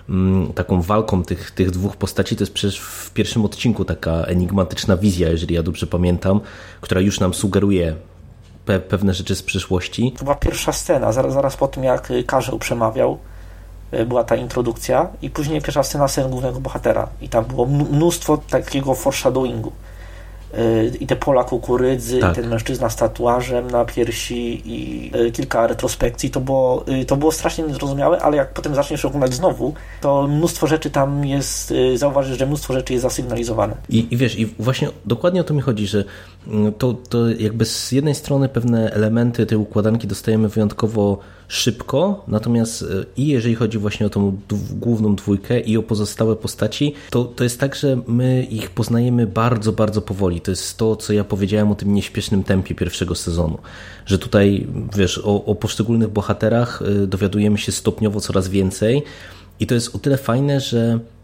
mm, 0.09 0.53
taką 0.53 0.83
walką 0.83 1.23
tych, 1.23 1.51
tych 1.51 1.71
dwóch 1.71 1.97
postaci, 1.97 2.37
to 2.37 2.43
jest 2.43 2.53
przecież 2.53 2.81
w 2.81 3.11
pierwszym 3.11 3.45
odcinku 3.45 3.85
taka 3.85 4.13
enigmatyczna 4.13 4.97
wizja, 4.97 5.29
jeżeli 5.29 5.55
ja 5.55 5.63
dobrze 5.63 5.87
pamiętam, 5.87 6.41
która 6.81 7.01
już 7.01 7.21
nam 7.21 7.35
sugeruje 7.35 7.95
pe 8.69 8.81
pewne 8.81 9.15
rzeczy 9.15 9.35
z 9.35 9.43
przyszłości. 9.43 10.13
To 10.19 10.25
była 10.25 10.37
pierwsza 10.37 10.73
scena, 10.73 11.13
zaraz, 11.13 11.33
zaraz 11.33 11.57
po 11.57 11.69
tym 11.69 11.85
jak 11.85 12.13
Karzeł 12.27 12.59
przemawiał, 12.59 13.19
e, 13.91 14.07
była 14.07 14.25
ta 14.25 14.37
introdukcja 14.37 15.09
i 15.23 15.31
później 15.31 15.63
pierwsza 15.63 15.83
scena 15.83 16.09
sceny 16.09 16.29
głównego 16.31 16.61
bohatera 16.61 17.09
i 17.21 17.29
tam 17.29 17.45
było 17.45 17.67
mnóstwo 17.67 18.39
takiego 18.51 18.95
foreshadowingu 18.95 19.73
i 21.01 21.07
te 21.07 21.17
pola 21.17 21.45
kukurydzy, 21.45 22.19
tak. 22.19 22.33
i 22.33 22.41
ten 22.41 22.51
mężczyzna 22.51 22.91
z 22.91 22.97
tatuażem 22.97 23.71
na 23.71 23.85
piersi 23.85 24.63
i 24.65 25.11
e, 25.15 25.31
kilka 25.31 25.67
retrospekcji, 25.67 26.31
to 26.31 26.41
było, 26.41 26.85
to 27.07 27.17
było 27.17 27.33
strasznie 27.33 27.65
niezrozumiałe, 27.65 28.23
ale 28.23 28.37
jak 28.37 28.53
potem 28.53 28.75
zaczniesz 28.75 29.05
oglądać 29.05 29.35
znowu, 29.35 29.75
to 30.01 30.27
mnóstwo 30.27 30.67
rzeczy 30.67 30.91
tam 30.91 31.25
jest, 31.25 31.75
zauważysz, 31.95 32.39
że 32.39 32.47
mnóstwo 32.47 32.75
rzeczy 32.75 32.93
jest 32.93 33.03
zasygnalizowane. 33.03 33.77
I, 33.89 34.07
i 34.11 34.17
wiesz, 34.17 34.39
i 34.39 34.47
właśnie 34.47 34.89
dokładnie 35.05 35.41
o 35.41 35.45
to 35.45 35.55
mi 35.55 35.61
chodzi, 35.61 35.87
że 35.87 36.05
to, 36.79 36.95
to 36.95 37.31
jakby 37.31 37.65
z 37.65 37.93
jednej 37.93 38.15
strony 38.15 38.49
pewne 38.49 38.93
elementy 38.93 39.47
tej 39.47 39.59
układanki 39.59 40.07
dostajemy 40.07 40.49
wyjątkowo 40.49 41.19
szybko, 41.49 42.25
natomiast 42.29 42.83
e, 42.83 42.87
i 43.17 43.27
jeżeli 43.27 43.55
chodzi 43.55 43.79
właśnie 43.79 44.07
o 44.07 44.11
tą 44.11 44.39
główną 44.71 45.17
dwójkę 45.17 45.61
i 45.61 45.77
o 45.77 45.83
pozostałe 45.83 46.37
postaci, 46.37 46.95
to, 47.11 47.25
to 47.25 47.45
jest 47.45 47.61
tak, 47.61 47.75
że 47.75 47.99
my 48.07 48.47
ich 48.51 48.71
poznajemy 48.71 49.27
bardzo, 49.27 49.73
bardzo 49.73 50.03
powoli. 50.03 50.41
To 50.41 50.51
jest 50.51 50.77
to, 50.77 50.97
co 50.97 51.13
ja 51.13 51.25
powiedziałem 51.25 51.71
o 51.71 51.75
tym 51.75 51.95
nieśpiesznym 51.95 52.45
tempie 52.45 52.75
pierwszego 52.75 53.15
sezonu, 53.15 53.59
że 54.07 54.19
tutaj, 54.19 54.67
wiesz, 54.97 55.19
o, 55.19 55.45
o 55.45 55.55
poszczególnych 55.55 56.09
bohaterach 56.09 56.83
e, 56.83 57.07
dowiadujemy 57.07 57.59
się 57.59 57.73
stopniowo 57.73 58.21
coraz 58.21 58.49
więcej 58.49 59.03
i 59.61 59.67
to 59.67 59.75
jest 59.75 59.95
o 59.95 59.99
tyle 59.99 60.17
fajne, 60.17 60.61
że 60.61 60.99
Mm, 60.99 61.18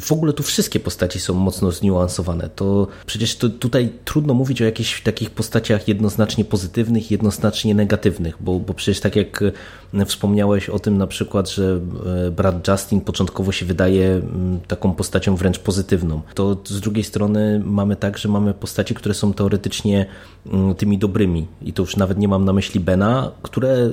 w 0.00 0.12
ogóle 0.12 0.32
tu 0.32 0.42
wszystkie 0.42 0.80
postaci 0.80 1.20
są 1.20 1.34
mocno 1.34 1.70
zniuansowane. 1.72 2.50
To 2.56 2.86
przecież 3.06 3.36
to, 3.36 3.48
tutaj 3.48 3.92
trudno 4.04 4.34
mówić 4.34 4.62
o 4.62 4.64
jakichś 4.64 5.02
takich 5.02 5.30
postaciach 5.30 5.88
jednoznacznie 5.88 6.44
pozytywnych, 6.44 7.10
jednoznacznie 7.10 7.74
negatywnych, 7.74 8.36
bo, 8.40 8.60
bo 8.60 8.74
przecież 8.74 9.00
tak 9.00 9.16
jak 9.16 9.42
e, 9.94 10.04
wspomniałeś 10.04 10.68
o 10.68 10.78
tym 10.78 10.98
na 10.98 11.06
przykład, 11.06 11.50
że 11.50 11.80
e, 12.26 12.30
brat 12.30 12.68
Justin 12.68 13.00
początkowo 13.00 13.52
się 13.52 13.66
wydaje 13.66 14.10
mm, 14.10 14.60
taką 14.60 14.94
postacią 14.94 15.36
wręcz 15.36 15.58
pozytywną, 15.58 16.22
to 16.34 16.56
z 16.64 16.80
drugiej 16.80 17.04
strony 17.04 17.62
mamy 17.64 17.96
tak, 17.96 18.18
że 18.18 18.28
mamy 18.28 18.54
postaci, 18.54 18.94
które 18.94 19.14
są 19.14 19.32
teoretycznie 19.32 20.06
mm, 20.46 20.74
tymi 20.74 20.98
dobrymi 20.98 21.46
i 21.62 21.72
to 21.72 21.82
już 21.82 21.96
nawet 21.96 22.18
nie 22.18 22.28
mam 22.28 22.44
na 22.44 22.52
myśli 22.52 22.80
Bena, 22.80 23.32
które 23.42 23.90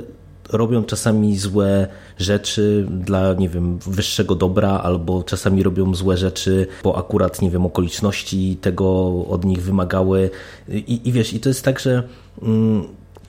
robią 0.50 0.84
czasami 0.84 1.38
złe 1.38 1.88
rzeczy 2.18 2.88
dla, 2.90 3.34
nie 3.34 3.50
wiem, 3.50 3.80
wyższego 3.80 4.36
dobra, 4.36 4.70
albo 4.70 5.24
czasami 5.24 5.64
robią 5.64 5.96
złe 5.96 6.18
rzeczy, 6.18 6.68
bo 6.84 6.98
akurat, 6.98 7.42
nie 7.42 7.52
wiem, 7.52 7.66
okoliczności 7.66 8.58
tego 8.62 9.10
od 9.26 9.46
nich 9.46 9.62
wymagały. 9.62 10.30
I, 10.70 11.02
i 11.04 11.12
wiesz, 11.12 11.34
i 11.34 11.40
to 11.40 11.50
jest 11.50 11.64
tak, 11.64 11.80
że. 11.80 12.04
Mm, 12.42 12.84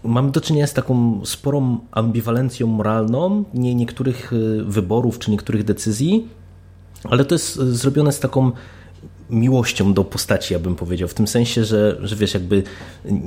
mamy 0.05 0.31
do 0.31 0.41
czynienia 0.41 0.67
z 0.67 0.73
taką 0.73 1.21
sporą 1.25 1.79
ambiwalencją 1.91 2.67
moralną 2.67 3.45
nie, 3.55 3.75
niektórych 3.75 4.33
y, 4.33 4.65
wyborów 4.65 5.19
czy 5.19 5.31
niektórych 5.31 5.65
decyzji, 5.65 6.29
ale 7.05 7.25
to 7.25 7.35
jest 7.35 7.57
y, 7.57 7.77
zrobione 7.77 8.13
z 8.13 8.21
taką 8.21 8.53
miłością 9.31 9.95
do 9.95 10.05
postaci, 10.05 10.55
ja 10.55 10.61
bym 10.61 10.77
powiedział. 10.77 11.09
W 11.09 11.15
tym 11.15 11.27
sensie, 11.27 11.65
że, 11.65 11.97
że 12.03 12.17
wiesz, 12.17 12.35
jakby 12.35 12.63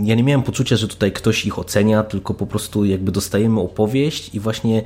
ja 0.03 0.15
nie 0.15 0.23
miałem 0.23 0.43
poczucia, 0.43 0.75
że 0.75 0.87
tutaj 0.87 1.11
ktoś 1.11 1.45
ich 1.45 1.59
ocenia, 1.59 2.03
tylko 2.03 2.33
po 2.33 2.45
prostu 2.45 2.85
jakby 2.85 3.11
dostajemy 3.11 3.59
opowieść 3.59 4.35
i 4.35 4.39
właśnie 4.39 4.83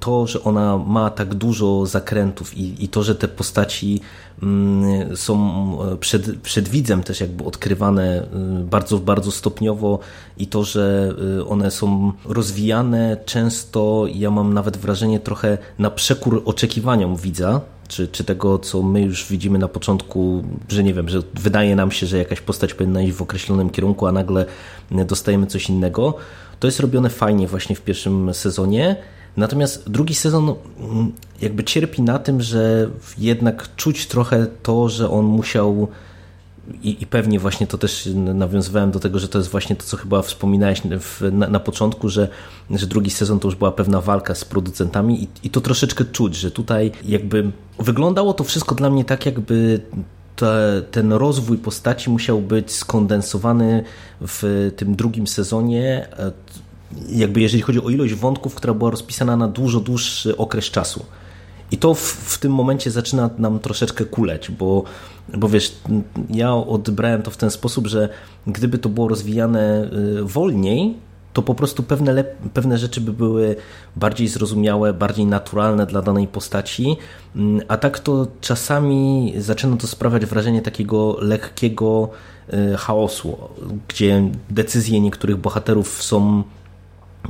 to, 0.00 0.26
że 0.26 0.42
ona 0.42 0.78
ma 0.78 1.10
tak 1.10 1.34
dużo 1.34 1.86
zakrętów 1.86 2.58
i, 2.58 2.84
i 2.84 2.88
to, 2.88 3.02
że 3.02 3.14
te 3.14 3.28
postaci 3.28 4.00
mm, 4.42 5.16
są 5.16 5.78
przed, 6.00 6.40
przed 6.40 6.68
widzem 6.68 7.02
też 7.02 7.20
jakby 7.20 7.44
odkrywane 7.44 8.22
y, 8.60 8.64
bardzo, 8.64 8.98
bardzo 8.98 9.30
stopniowo 9.30 9.98
i 10.38 10.46
to, 10.46 10.64
że 10.64 11.14
y, 11.38 11.46
one 11.46 11.70
są 11.70 12.12
rozwijane 12.24 13.16
często, 13.24 14.04
ja 14.14 14.30
mam 14.30 14.54
nawet 14.54 14.76
wrażenie 14.76 15.20
trochę 15.20 15.58
na 15.78 15.90
przekór 15.90 16.42
oczekiwaniom 16.44 17.16
widza, 17.16 17.60
czy, 17.92 18.08
czy 18.08 18.24
tego, 18.24 18.58
co 18.58 18.82
my 18.82 19.02
już 19.02 19.26
widzimy 19.28 19.58
na 19.58 19.68
początku, 19.68 20.44
że 20.68 20.84
nie 20.84 20.94
wiem, 20.94 21.08
że 21.08 21.22
wydaje 21.34 21.76
nam 21.76 21.90
się, 21.90 22.06
że 22.06 22.18
jakaś 22.18 22.40
postać 22.40 22.74
powinna 22.74 23.02
iść 23.02 23.12
w 23.12 23.22
określonym 23.22 23.70
kierunku, 23.70 24.06
a 24.06 24.12
nagle 24.12 24.46
dostajemy 24.90 25.46
coś 25.46 25.68
innego. 25.68 26.14
To 26.60 26.68
jest 26.68 26.80
robione 26.80 27.10
fajnie 27.10 27.46
właśnie 27.48 27.76
w 27.76 27.80
pierwszym 27.80 28.34
sezonie. 28.34 28.96
Natomiast 29.36 29.90
drugi 29.90 30.14
sezon 30.14 30.54
mm, 30.80 31.12
jakby 31.40 31.64
cierpi 31.64 32.02
na 32.02 32.18
tym, 32.18 32.40
że 32.40 32.90
jednak 33.18 33.76
czuć 33.76 34.06
trochę 34.06 34.46
to, 34.62 34.88
że 34.88 35.10
on 35.10 35.24
musiał 35.24 35.88
i, 36.82 37.02
I, 37.02 37.06
pewnie 37.06 37.38
właśnie 37.38 37.66
to 37.66 37.78
też 37.78 38.08
nawiązywałem 38.14 38.90
do 38.90 39.00
tego, 39.00 39.18
że 39.18 39.28
to 39.28 39.38
jest 39.38 39.50
właśnie 39.50 39.76
to, 39.76 39.82
co 39.82 39.96
chyba 39.96 40.22
wspominałeś 40.22 40.82
w, 41.00 41.20
na, 41.32 41.48
na, 41.48 41.60
początku, 41.60 42.08
że, 42.08 42.28
że 42.70 42.86
drugi 42.86 43.10
sezon 43.10 43.40
to 43.40 43.48
już 43.48 43.54
była 43.54 43.72
pewna 43.72 44.00
walka 44.00 44.34
z 44.34 44.44
producentami 44.44 45.22
i, 45.22 45.28
i 45.46 45.50
to 45.50 45.60
troszeczkę 45.60 46.04
czuć, 46.04 46.36
że 46.36 46.50
tutaj 46.50 46.92
jakby 47.04 47.50
wyglądało 47.78 48.34
to 48.34 48.44
wszystko 48.44 48.74
dla 48.74 48.90
mnie 48.90 49.04
tak, 49.04 49.26
jakby 49.26 49.80
te, 50.36 50.82
ten 50.90 51.12
rozwój 51.12 51.58
postaci 51.58 52.10
musiał 52.10 52.40
być 52.40 52.72
skondensowany 52.72 53.84
w 54.20 54.70
tym 54.76 54.96
drugim 54.96 55.26
sezonie, 55.26 56.08
e, 56.18 56.32
jakby 57.08 57.40
jeżeli 57.40 57.62
chodzi 57.62 57.82
o 57.82 57.90
ilość 57.90 58.14
wątków, 58.14 58.54
która 58.54 58.74
była 58.74 58.90
rozpisana 58.90 59.36
na 59.36 59.48
dużo 59.48 59.80
dłuższy 59.80 60.36
okres 60.36 60.64
czasu. 60.64 61.04
I 61.72 61.78
to 61.78 61.94
w, 61.94 62.00
w, 62.00 62.38
tym 62.38 62.52
momencie 62.52 62.90
zaczyna 62.90 63.30
nam 63.38 63.58
troszeczkę 63.58 64.04
kuleć, 64.04 64.50
bo, 64.50 64.84
bo 65.34 65.48
wiesz, 65.48 65.76
ja 66.30 66.54
odbrałem 66.54 67.22
to 67.22 67.30
w 67.30 67.36
ten 67.36 67.50
sposób, 67.50 67.86
że 67.86 68.08
gdyby 68.46 68.78
to 68.78 68.88
było 68.88 69.08
rozwijane 69.08 69.90
y, 70.20 70.24
wolniej, 70.24 70.94
to 71.32 71.42
po 71.42 71.54
prostu 71.54 71.82
pewne, 71.82 72.24
pewne 72.54 72.78
rzeczy 72.78 73.00
by 73.00 73.12
były 73.12 73.56
bardziej 73.96 74.28
zrozumiałe, 74.28 74.92
bardziej 74.92 75.26
naturalne 75.26 75.86
dla 75.86 76.02
danej 76.02 76.26
postaci, 76.26 76.96
mm, 77.36 77.60
a 77.68 77.76
tak 77.76 77.98
to 77.98 78.26
czasami 78.40 79.34
zaczyna 79.38 79.76
to 79.76 79.86
sprawiać 79.86 80.26
wrażenie 80.26 80.62
takiego 80.62 81.16
lekkiego 81.20 82.08
y, 82.52 82.76
chaosu, 82.76 83.38
gdzie 83.88 84.30
decyzje 84.50 85.00
niektórych 85.00 85.36
bohaterów 85.36 86.02
są 86.02 86.42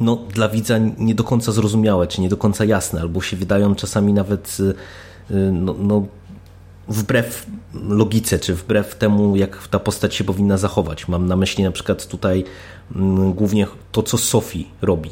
no, 0.00 0.16
dla 0.16 0.48
widza 0.48 0.78
nie 0.98 1.14
do 1.14 1.24
końca 1.24 1.52
zrozumiałe, 1.52 2.06
czy 2.06 2.20
nie 2.20 2.28
do 2.28 2.36
końca 2.36 2.64
jasne, 2.64 3.00
albo 3.00 3.20
się 3.20 3.36
wydają 3.36 3.74
czasami 3.74 4.12
nawet 4.12 4.56
y, 4.60 4.74
y, 5.34 5.52
no, 5.52 5.74
no, 5.78 6.06
wbrew 6.88 7.46
logice, 7.74 8.38
czy 8.38 8.54
wbrew 8.54 8.94
temu, 8.94 9.36
jak 9.36 9.68
ta 9.68 9.78
postać 9.78 10.14
się 10.14 10.24
powinna 10.24 10.56
zachować. 10.56 11.08
Mam 11.08 11.26
na 11.26 11.36
myśli 11.36 11.64
na 11.64 11.70
przykład 11.70 12.06
tutaj 12.06 12.44
mm, 12.96 13.32
głównie 13.32 13.66
to, 13.92 14.02
co 14.02 14.18
Sophie 14.18 14.64
robi. 14.82 15.10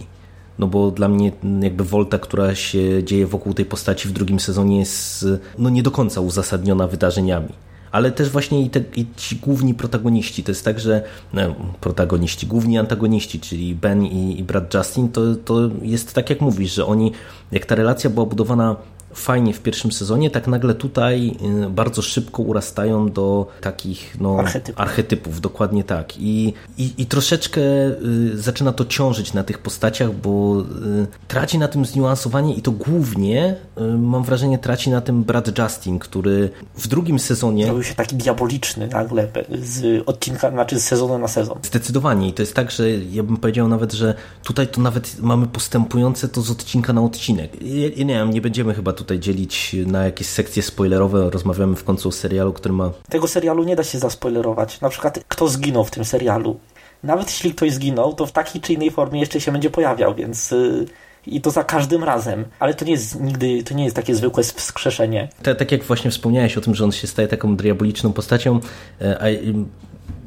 No 0.59 0.67
bo 0.67 0.91
dla 0.91 1.09
mnie 1.09 1.33
jakby 1.61 1.85
Volta, 1.85 2.19
która 2.19 2.55
się 2.55 3.05
dzieje 3.05 3.27
wokół 3.27 3.55
tej 3.55 3.65
postaci 3.65 4.09
w 4.09 4.13
drugim 4.13 4.41
sezonie 4.41 4.79
jest 4.79 5.27
no 5.59 5.71
nie 5.71 5.83
do 5.83 5.91
końca 5.91 6.21
uzasadniona 6.21 6.87
wydarzeniami 6.87 7.53
ale 7.93 8.13
też 8.13 8.31
właśnie 8.31 8.63
i, 8.63 8.71
te, 8.71 8.81
i 8.97 9.07
ci 9.17 9.37
główni 9.37 9.75
protagoniści. 9.75 10.45
To 10.45 10.51
jest 10.51 10.65
tak, 10.65 10.81
że 10.81 11.03
no, 11.33 11.55
protagoniści, 11.81 12.47
główni 12.47 12.79
antagoniści, 12.79 13.41
czyli 13.41 13.75
Ben 13.75 14.05
i, 14.05 14.41
i 14.41 14.45
brat 14.45 14.75
Justin, 14.75 15.09
to, 15.09 15.21
to 15.45 15.71
jest 15.83 16.15
tak 16.15 16.31
jak 16.31 16.41
mówisz, 16.41 16.75
że 16.75 16.87
oni, 16.87 17.13
jak 17.53 17.67
ta 17.67 17.75
relacja 17.75 18.11
była 18.11 18.27
budowana 18.27 18.77
fajnie 19.15 19.55
w 19.55 19.61
pierwszym 19.61 19.93
sezonie, 19.93 20.31
tak 20.31 20.47
nagle 20.47 20.75
tutaj 20.75 21.37
y, 21.67 21.71
bardzo 21.71 22.03
szybko 22.03 22.43
urastają 22.43 23.11
do 23.13 23.47
takich 23.61 24.17
no, 24.21 24.39
archetypów. 24.39 24.81
archetypów 24.81 25.41
dokładnie 25.41 25.85
tak. 25.85 26.19
I, 26.19 26.55
i, 26.79 26.93
i 26.99 27.07
troszeczkę 27.07 27.61
y, 27.61 28.39
zaczyna 28.39 28.73
to 28.73 28.85
ciążyć 28.85 29.33
na 29.33 29.43
tych 29.43 29.59
postaciach, 29.59 30.13
bo 30.13 30.61
y, 30.61 31.07
traci 31.29 31.59
na 31.59 31.69
tym 31.69 31.85
zniuansowanie 31.85 32.55
i 32.55 32.63
to 32.63 32.71
głównie, 32.71 33.57
mam 33.99 34.23
wrażenie, 34.23 34.59
traci 34.59 34.91
na 34.91 35.01
tym 35.01 35.25
brat 35.25 35.59
Justin, 35.59 35.99
który 35.99 36.51
w 36.75 36.89
drugim 36.89 37.19
sezonie... 37.19 37.65
Zrobił 37.65 37.83
się 37.83 37.95
taki 37.95 38.17
diaboliczny 38.17 38.89
nagle 38.89 39.29
z 39.63 40.03
odcinka, 40.07 40.51
znaczy 40.51 40.81
z 40.81 40.85
sezonu 40.85 41.19
na 41.19 41.29
sezon. 41.29 41.59
Zdecydowanie 41.63 42.29
i 42.29 42.33
to 42.33 42.43
jest 42.43 42.55
tak, 42.55 42.71
że 42.71 42.91
ja 42.91 43.23
bym 43.23 43.37
powiedział 43.37 43.69
nawet, 43.69 43.93
że 43.93 44.15
tutaj 44.45 44.69
to 44.69 44.81
nawet 44.81 45.21
mamy 45.21 45.47
postępujące 45.47 46.29
to 46.29 46.43
z 46.43 46.51
odcinka 46.51 46.93
na 46.93 47.03
odcinek. 47.03 47.63
Ja, 47.63 47.89
ja 47.97 48.05
nie 48.05 48.15
wiem, 48.15 48.31
nie 48.31 48.41
będziemy 48.41 48.75
chyba 48.75 48.93
tutaj 49.01 49.19
dzielić 49.19 49.77
na 49.87 50.05
jakieś 50.05 50.27
sekcje 50.27 50.63
spoilerowe. 50.63 51.31
Rozmawiamy 51.31 51.77
w 51.77 51.85
końcu 51.85 52.09
o 52.09 52.13
serialu, 52.13 52.53
który 52.53 52.75
ma. 52.75 52.91
Tego 53.09 53.29
serialu 53.29 53.65
nie 53.65 53.77
da 53.77 53.85
się 53.85 53.99
zaspoilerować. 53.99 54.81
Na 54.81 54.89
przykład, 54.89 55.21
kto 55.29 55.49
zginął 55.49 55.85
w 55.85 55.91
tym 55.91 56.05
serialu. 56.05 56.61
Nawet 57.03 57.27
jeśli 57.27 57.55
ktoś 57.55 57.73
zginął, 57.73 58.15
to 58.15 58.27
w 58.27 58.33
takiej 58.33 58.61
czy 58.61 58.73
innej 58.73 58.91
formie 58.91 59.21
jeszcze 59.21 59.41
się 59.41 59.53
będzie 59.53 59.71
pojawiał, 59.71 60.15
więc. 60.15 60.51
Yy 60.51 60.87
i 61.27 61.41
to 61.41 61.51
za 61.51 61.65
każdym 61.65 62.05
razem, 62.05 62.45
ale 62.59 62.75
to 62.75 62.85
nie 62.85 62.93
jest 62.93 63.21
nigdy, 63.21 63.63
to 63.63 63.75
nie 63.75 63.85
jest 63.85 63.97
takie 63.97 64.15
zwykłe 64.15 64.43
wskrzeszenie. 64.43 65.29
Tak, 65.43 65.59
tak 65.59 65.73
jak 65.73 65.85
właśnie 65.85 66.11
wspomniałeś 66.11 66.59
o 66.59 66.61
tym, 66.61 66.75
że 66.75 66.85
on 66.85 66.93
się 66.93 67.07
staje 67.07 67.29
taką 67.29 67.57
diaboliczną 67.57 68.13
postacią, 68.13 68.61
e, 69.01 69.23
a 69.23 69.27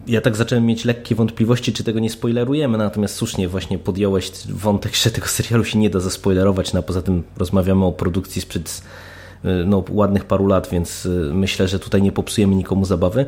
ja 0.07 0.21
tak 0.21 0.35
zacząłem 0.35 0.65
mieć 0.65 0.85
lekkie 0.85 1.15
wątpliwości, 1.15 1.73
czy 1.73 1.83
tego 1.83 1.99
nie 1.99 2.09
spoilerujemy, 2.09 2.77
natomiast 2.77 3.15
słusznie 3.15 3.47
właśnie 3.47 3.77
podjąłeś 3.77 4.31
wątek, 4.49 4.95
że 4.95 5.11
tego 5.11 5.27
serialu 5.27 5.65
się 5.65 5.79
nie 5.79 5.89
da 5.89 5.99
zaspoilerować, 5.99 6.73
no 6.73 6.79
a 6.79 6.83
poza 6.83 7.01
tym 7.01 7.23
rozmawiamy 7.37 7.85
o 7.85 7.91
produkcji 7.91 8.41
sprzed 8.41 8.81
y, 9.45 9.47
no, 9.65 9.83
ładnych 9.89 10.25
paru 10.25 10.47
lat, 10.47 10.69
więc 10.71 11.05
y, 11.05 11.31
myślę, 11.33 11.67
że 11.67 11.79
tutaj 11.79 12.01
nie 12.01 12.11
popsujemy 12.11 12.55
nikomu 12.55 12.85
zabawy. 12.85 13.25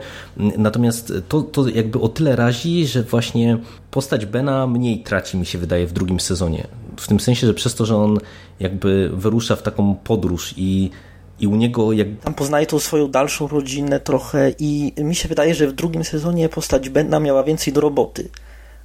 Natomiast 0.57 1.13
to, 1.29 1.41
to 1.41 1.67
jakby 1.67 1.99
o 1.99 2.09
tyle 2.09 2.35
razi, 2.35 2.88
że 2.88 3.03
właśnie 3.03 3.57
postać 3.91 4.25
Bena 4.25 4.67
mniej 4.67 5.03
traci, 5.03 5.38
mi 5.38 5.45
się 5.45 5.57
wydaje, 5.57 5.88
w 5.88 5.93
drugim 5.93 6.19
sezonie. 6.19 6.67
W 6.97 7.07
tym 7.07 7.19
sensie, 7.19 7.47
że 7.47 7.53
przez 7.53 7.75
to, 7.75 7.85
że 7.85 7.95
on 7.95 8.17
jakby 8.59 9.11
wyrusza 9.13 9.55
w 9.55 9.61
taką 9.61 9.95
podróż 9.95 10.53
i 10.57 10.89
i 11.39 11.48
u 11.48 11.56
niego 11.56 11.93
jak... 11.93 12.08
Tam 12.24 12.34
poznaje 12.34 12.65
tą 12.65 12.80
swoją 12.80 13.08
dalszą 13.08 13.48
rodzinę 13.48 14.00
trochę 14.00 14.52
i 14.60 14.93
mi 14.98 15.15
się 15.15 15.28
wydaje, 15.28 15.56
że 15.56 15.67
w 15.67 15.74
drugim 15.74 16.04
sezonie 16.04 16.50
postać 16.50 16.89
Bena 16.89 17.19
miała 17.19 17.43
więcej 17.43 17.74
do 17.74 17.82
roboty. 17.82 18.30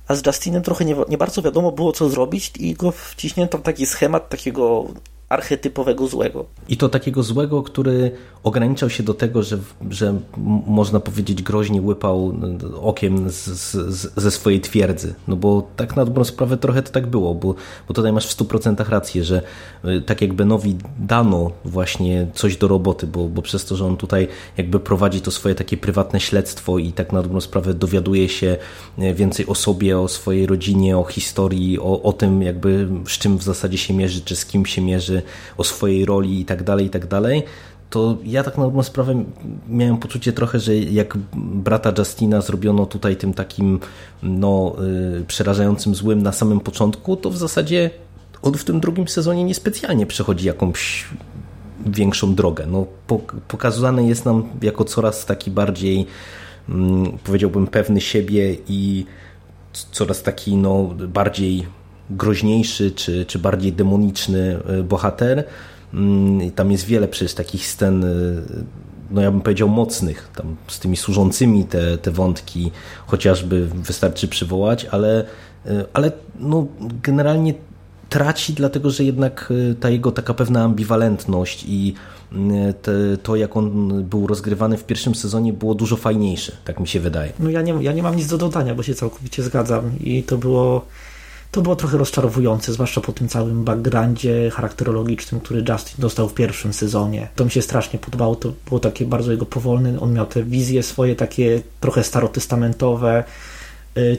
A 0.09 0.15
z 0.15 0.27
Justinem 0.27 0.63
trochę 0.63 0.85
nie, 0.85 0.97
nie 1.09 1.19
bardzo 1.19 1.43
wiadomo 1.43 1.73
było 1.73 1.93
co 1.93 2.09
zrobić 2.09 2.53
i 2.59 2.75
go 2.75 2.93
wciśnięto 2.93 3.59
w 3.59 3.63
taki 3.63 3.87
schemat 3.87 4.29
takiego 4.29 4.87
archetypowego 5.31 6.07
złego. 6.07 6.45
I 6.69 6.77
to 6.77 6.89
takiego 6.89 7.23
złego, 7.23 7.63
który 7.63 8.11
ograniczał 8.43 8.91
się 8.91 9.03
do 9.03 9.15
tego, 9.15 9.43
że, 9.43 9.59
że 9.91 10.21
można 10.67 11.01
powiedzieć 11.01 11.43
groźnie 11.43 11.83
łypał 11.83 12.35
okiem 12.83 13.31
z, 13.31 13.45
z, 13.45 14.13
ze 14.17 14.31
swojej 14.31 14.61
twierdzy. 14.61 15.15
No 15.29 15.37
bo 15.37 15.69
tak 15.77 15.97
na 15.97 16.05
dobrą 16.05 16.25
sprawę 16.25 16.57
trochę 16.57 16.83
to 16.83 16.93
tak 16.93 17.07
było, 17.07 17.35
bo, 17.35 17.55
bo 17.89 17.95
tutaj 17.95 18.13
masz 18.13 18.27
w 18.27 18.39
100% 18.39 18.89
rację, 18.89 19.25
że 19.25 19.43
y, 19.85 20.03
tak 20.03 20.21
jakby 20.21 20.41
Benowi 20.41 20.77
dano 20.99 21.51
właśnie 21.65 22.27
coś 22.35 22.57
do 22.57 22.69
roboty, 22.69 23.07
bo, 23.07 23.29
bo 23.29 23.43
przez 23.43 23.65
to, 23.65 23.77
że 23.77 23.87
on 23.87 23.97
tutaj 23.97 24.29
jakby 24.57 24.81
prowadzi 24.81 25.21
to 25.21 25.31
swoje 25.31 25.55
takie 25.55 25.77
prywatne 25.77 26.21
śledztwo 26.21 26.79
i 26.79 26.93
tak 26.93 27.13
na 27.13 27.23
dobrą 27.23 27.41
sprawę 27.41 27.75
dowiaduje 27.75 28.29
się 28.29 28.57
y, 28.99 29.15
więcej 29.15 29.47
o 29.47 29.55
sobie, 29.55 29.99
o 29.99 30.09
swojej 30.09 30.47
rodzinie, 30.47 30.99
o 30.99 31.05
historii, 31.05 31.79
o, 31.79 32.03
o 32.03 32.13
tym 32.13 32.43
jakby 32.43 32.89
z 33.07 33.19
czym 33.19 33.39
w 33.39 33.43
zasadzie 33.43 33.79
się 33.79 33.95
mierzy, 33.95 34.21
czy 34.21 34.37
z 34.37 34.47
kim 34.47 34.67
się 34.67 34.83
mierzy, 34.83 35.20
o 35.57 35.65
swojej 35.65 36.05
roli 36.05 36.41
i 36.41 36.45
tak 36.45 36.63
dalej, 36.63 36.87
i 36.87 36.91
tak 36.91 37.07
dalej, 37.07 37.43
to 37.91 38.19
ja 38.25 38.43
tak 38.43 38.59
na 38.59 38.65
dobrą 38.65 38.83
sprawę 38.83 39.25
miałem 39.69 39.97
poczucie 39.97 40.33
trochę, 40.33 40.61
że 40.61 40.77
jak 40.77 41.17
brata 41.35 41.93
Justina 41.99 42.41
zrobiono 42.41 42.87
tutaj 42.87 43.17
tym 43.17 43.35
takim 43.35 43.81
no, 44.23 44.77
yy, 45.15 45.25
przerażającym 45.27 45.95
złym 45.95 46.23
na 46.23 46.33
samym 46.33 46.61
początku, 46.61 47.17
to 47.17 47.31
w 47.31 47.37
zasadzie 47.37 47.91
on 48.43 48.55
w 48.55 48.65
tym 48.65 48.81
drugim 48.81 49.09
sezonie 49.09 49.45
niespecjalnie 49.45 50.07
przechodzi 50.07 50.47
jakąś 50.47 51.07
większą 51.87 52.35
drogę. 52.35 52.67
No, 52.67 52.87
pokazany 53.49 54.07
jest 54.07 54.25
nam 54.25 54.45
jako 54.63 54.85
coraz 54.85 55.27
taki 55.27 55.51
bardziej 55.51 56.07
mm, 56.69 57.19
powiedziałbym 57.25 57.67
pewny 57.67 58.01
siebie 58.01 58.57
i 58.69 59.07
coraz 59.73 60.23
taki 60.23 60.57
no, 60.57 60.95
bardziej 61.09 61.67
groźniejszy 62.11 62.91
czy, 62.91 63.27
czy 63.27 63.39
bardziej 63.39 63.73
demoniczny 63.73 64.59
e, 64.69 64.83
bohater. 64.83 65.45
Mm, 65.95 66.51
tam 66.51 66.73
jest 66.73 66.85
wiele 66.85 67.09
przecież 67.09 67.35
takich 67.35 67.67
scen, 67.67 68.05
e, 68.05 68.09
no 69.11 69.21
ja 69.21 69.31
bym 69.31 69.41
powiedział 69.41 69.69
mocnych, 69.69 70.29
tam 70.37 70.57
z 70.69 70.79
tymi 70.79 70.97
służącymi 70.97 71.65
te, 71.65 71.99
te 71.99 72.11
wątki 72.11 72.71
chociażby 73.07 73.67
wystarczy 73.67 74.29
przywołać, 74.29 74.85
ale, 74.85 75.25
e, 75.67 75.85
ale 75.93 76.13
no 76.41 76.67
generalnie 77.03 77.55
traci, 78.09 78.53
dlatego 78.53 78.91
że 78.91 79.05
jednak 79.05 79.53
ta 79.81 79.91
jego 79.91 80.13
taka 80.13 80.35
pewna 80.35 80.65
ambiwalentność 80.65 81.65
i 81.69 81.95
mm, 82.33 82.75
te, 82.83 82.93
to, 83.23 83.37
jak 83.37 83.57
on 83.57 83.89
był 84.05 84.27
rozgrywany 84.27 84.77
w 84.77 84.85
pierwszym 84.85 85.15
sezonie, 85.15 85.53
było 85.53 85.75
dużo 85.75 85.97
fajniejsze, 85.97 86.53
tak 86.65 86.81
mi 86.81 86.89
się 86.89 87.01
wydaje. 87.01 87.33
No 87.39 87.51
ja 87.51 87.63
nie, 87.63 87.75
ja 87.81 87.93
nie 87.93 88.03
mam 88.03 88.17
nic 88.17 88.27
do 88.27 88.39
dodania, 88.39 88.75
bo 88.75 88.83
się 88.83 88.95
całkowicie 88.95 89.43
zgadzam 89.43 89.91
i 90.01 90.23
to 90.23 90.39
było 90.39 90.87
to 91.51 91.63
było 91.63 91.77
trochę 91.77 91.99
rozczarowujące, 91.99 92.73
zwłaszcza 92.73 93.01
po 93.01 93.13
tym 93.13 93.29
całym 93.29 93.65
backgroundzie 93.65 94.51
charakterologicznym, 94.51 95.41
który 95.41 95.65
Justin 95.69 95.95
dostał 95.99 96.29
w 96.29 96.35
pierwszym 96.35 96.73
sezonie. 96.73 97.29
To 97.37 97.45
mi 97.45 97.51
się 97.51 97.63
strasznie 97.63 97.99
podobało, 97.99 98.37
to 98.37 98.53
było 98.69 98.81
takie 98.81 99.05
bardzo 99.05 99.31
jego 99.33 99.47
powolne, 99.47 100.01
on 100.01 100.13
miał 100.13 100.27
te 100.27 100.43
wizje 100.43 100.83
swoje 100.83 101.17
takie 101.17 101.63
trochę 101.81 102.05
starotestamentowe, 102.05 103.25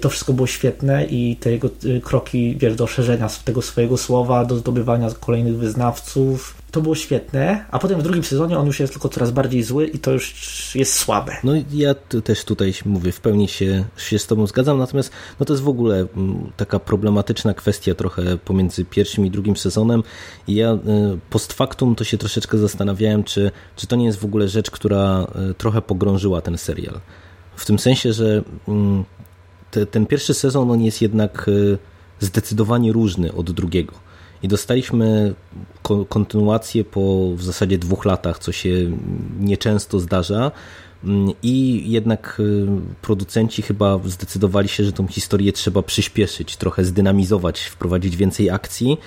to 0.01 0.09
wszystko 0.09 0.33
było 0.33 0.47
świetne 0.47 1.05
i 1.05 1.35
te 1.35 1.51
jego 1.51 1.69
y, 1.85 2.01
kroki 2.01 2.57
wiesz, 2.57 2.75
do 2.75 2.87
szerzenia 2.87 3.29
tego 3.45 3.61
swojego 3.61 3.97
słowa, 3.97 4.45
do 4.45 4.57
zdobywania 4.57 5.09
kolejnych 5.19 5.57
wyznawców, 5.57 6.61
to 6.71 6.81
było 6.81 6.95
świetne, 6.95 7.65
a 7.71 7.79
potem 7.79 7.99
w 7.99 8.03
drugim 8.03 8.23
sezonie 8.23 8.57
on 8.57 8.67
już 8.67 8.79
jest 8.79 8.93
tylko 8.93 9.09
coraz 9.09 9.31
bardziej 9.31 9.63
zły 9.63 9.87
i 9.87 9.99
to 9.99 10.11
już 10.11 10.75
jest 10.75 10.93
słabe. 10.93 11.37
No 11.43 11.53
ja 11.73 11.95
też 12.23 12.45
tutaj 12.45 12.73
mówię, 12.85 13.11
w 13.11 13.19
pełni 13.19 13.47
się, 13.47 13.85
się 13.97 14.19
z 14.19 14.27
tobą 14.27 14.47
zgadzam, 14.47 14.77
natomiast 14.77 15.11
no 15.39 15.45
to 15.45 15.53
jest 15.53 15.63
w 15.63 15.69
ogóle 15.69 16.07
mm, 16.17 16.51
taka 16.57 16.79
problematyczna 16.79 17.53
kwestia 17.53 17.95
trochę 17.95 18.37
pomiędzy 18.37 18.85
pierwszym 18.85 19.25
i 19.25 19.31
drugim 19.31 19.57
sezonem 19.57 20.03
i 20.47 20.55
ja 20.55 20.73
y, 20.73 20.79
post 21.29 21.53
factum 21.53 21.95
to 21.95 22.03
się 22.03 22.17
troszeczkę 22.17 22.57
zastanawiałem, 22.57 23.23
czy, 23.23 23.51
czy 23.75 23.87
to 23.87 23.95
nie 23.95 24.05
jest 24.05 24.19
w 24.19 24.25
ogóle 24.25 24.47
rzecz, 24.47 24.71
która 24.71 25.27
y, 25.51 25.53
trochę 25.53 25.81
pogrążyła 25.81 26.41
ten 26.41 26.57
serial. 26.57 26.99
W 27.55 27.65
tym 27.65 27.79
sensie, 27.79 28.13
że 28.13 28.43
mm, 28.67 29.03
te, 29.71 29.85
ten 29.85 30.05
pierwszy 30.05 30.33
sezon 30.33 30.71
on 30.71 30.81
jest 30.81 31.01
jednak 31.01 31.47
y, 31.47 31.77
zdecydowanie 32.19 32.91
różny 32.91 33.33
od 33.33 33.51
drugiego 33.51 33.93
i 34.43 34.47
dostaliśmy 34.47 35.33
kontynuację 36.09 36.83
po 36.83 37.31
w 37.35 37.43
zasadzie 37.43 37.77
dwóch 37.77 38.05
latach, 38.05 38.39
co 38.39 38.51
się 38.51 38.69
nieczęsto 39.39 39.99
zdarza. 39.99 40.51
Mm, 41.03 41.33
I 41.43 41.83
jednak 41.91 42.37
y, 42.39 42.67
producenci 43.01 43.61
chyba 43.61 43.99
zdecydowali 44.05 44.67
się, 44.67 44.83
że 44.83 44.93
tą 44.93 45.07
historię 45.07 45.53
trzeba 45.53 45.81
przyspieszyć, 45.81 46.57
trochę 46.57 46.85
zdynamizować, 46.85 47.61
wprowadzić 47.61 48.17
więcej 48.17 48.49
akcji. 48.49 48.97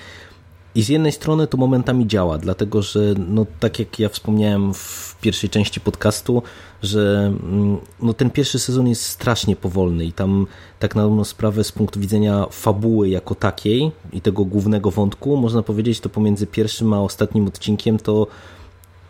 I 0.75 0.83
z 0.83 0.89
jednej 0.89 1.11
strony 1.11 1.47
to 1.47 1.57
momentami 1.57 2.07
działa, 2.07 2.37
dlatego 2.37 2.81
że, 2.81 2.99
no, 3.27 3.45
tak 3.59 3.79
jak 3.79 3.99
ja 3.99 4.09
wspomniałem 4.09 4.73
w 4.73 5.15
pierwszej 5.21 5.49
części 5.49 5.79
podcastu, 5.79 6.43
że 6.83 7.33
mm, 7.43 7.77
no, 8.01 8.13
ten 8.13 8.29
pierwszy 8.29 8.59
sezon 8.59 8.87
jest 8.87 9.03
strasznie 9.03 9.55
powolny 9.55 10.05
i 10.05 10.11
tam 10.11 10.47
tak 10.79 10.95
na 10.95 11.01
dobrą 11.01 11.23
sprawę 11.23 11.63
z 11.63 11.71
punktu 11.71 11.99
widzenia 11.99 12.45
fabuły 12.51 13.09
jako 13.09 13.35
takiej 13.35 13.91
i 14.13 14.21
tego 14.21 14.45
głównego 14.45 14.91
wątku, 14.91 15.37
można 15.37 15.63
powiedzieć, 15.63 15.99
to 15.99 16.09
pomiędzy 16.09 16.47
pierwszym 16.47 16.93
a 16.93 17.01
ostatnim 17.01 17.47
odcinkiem 17.47 17.97
to, 17.97 18.27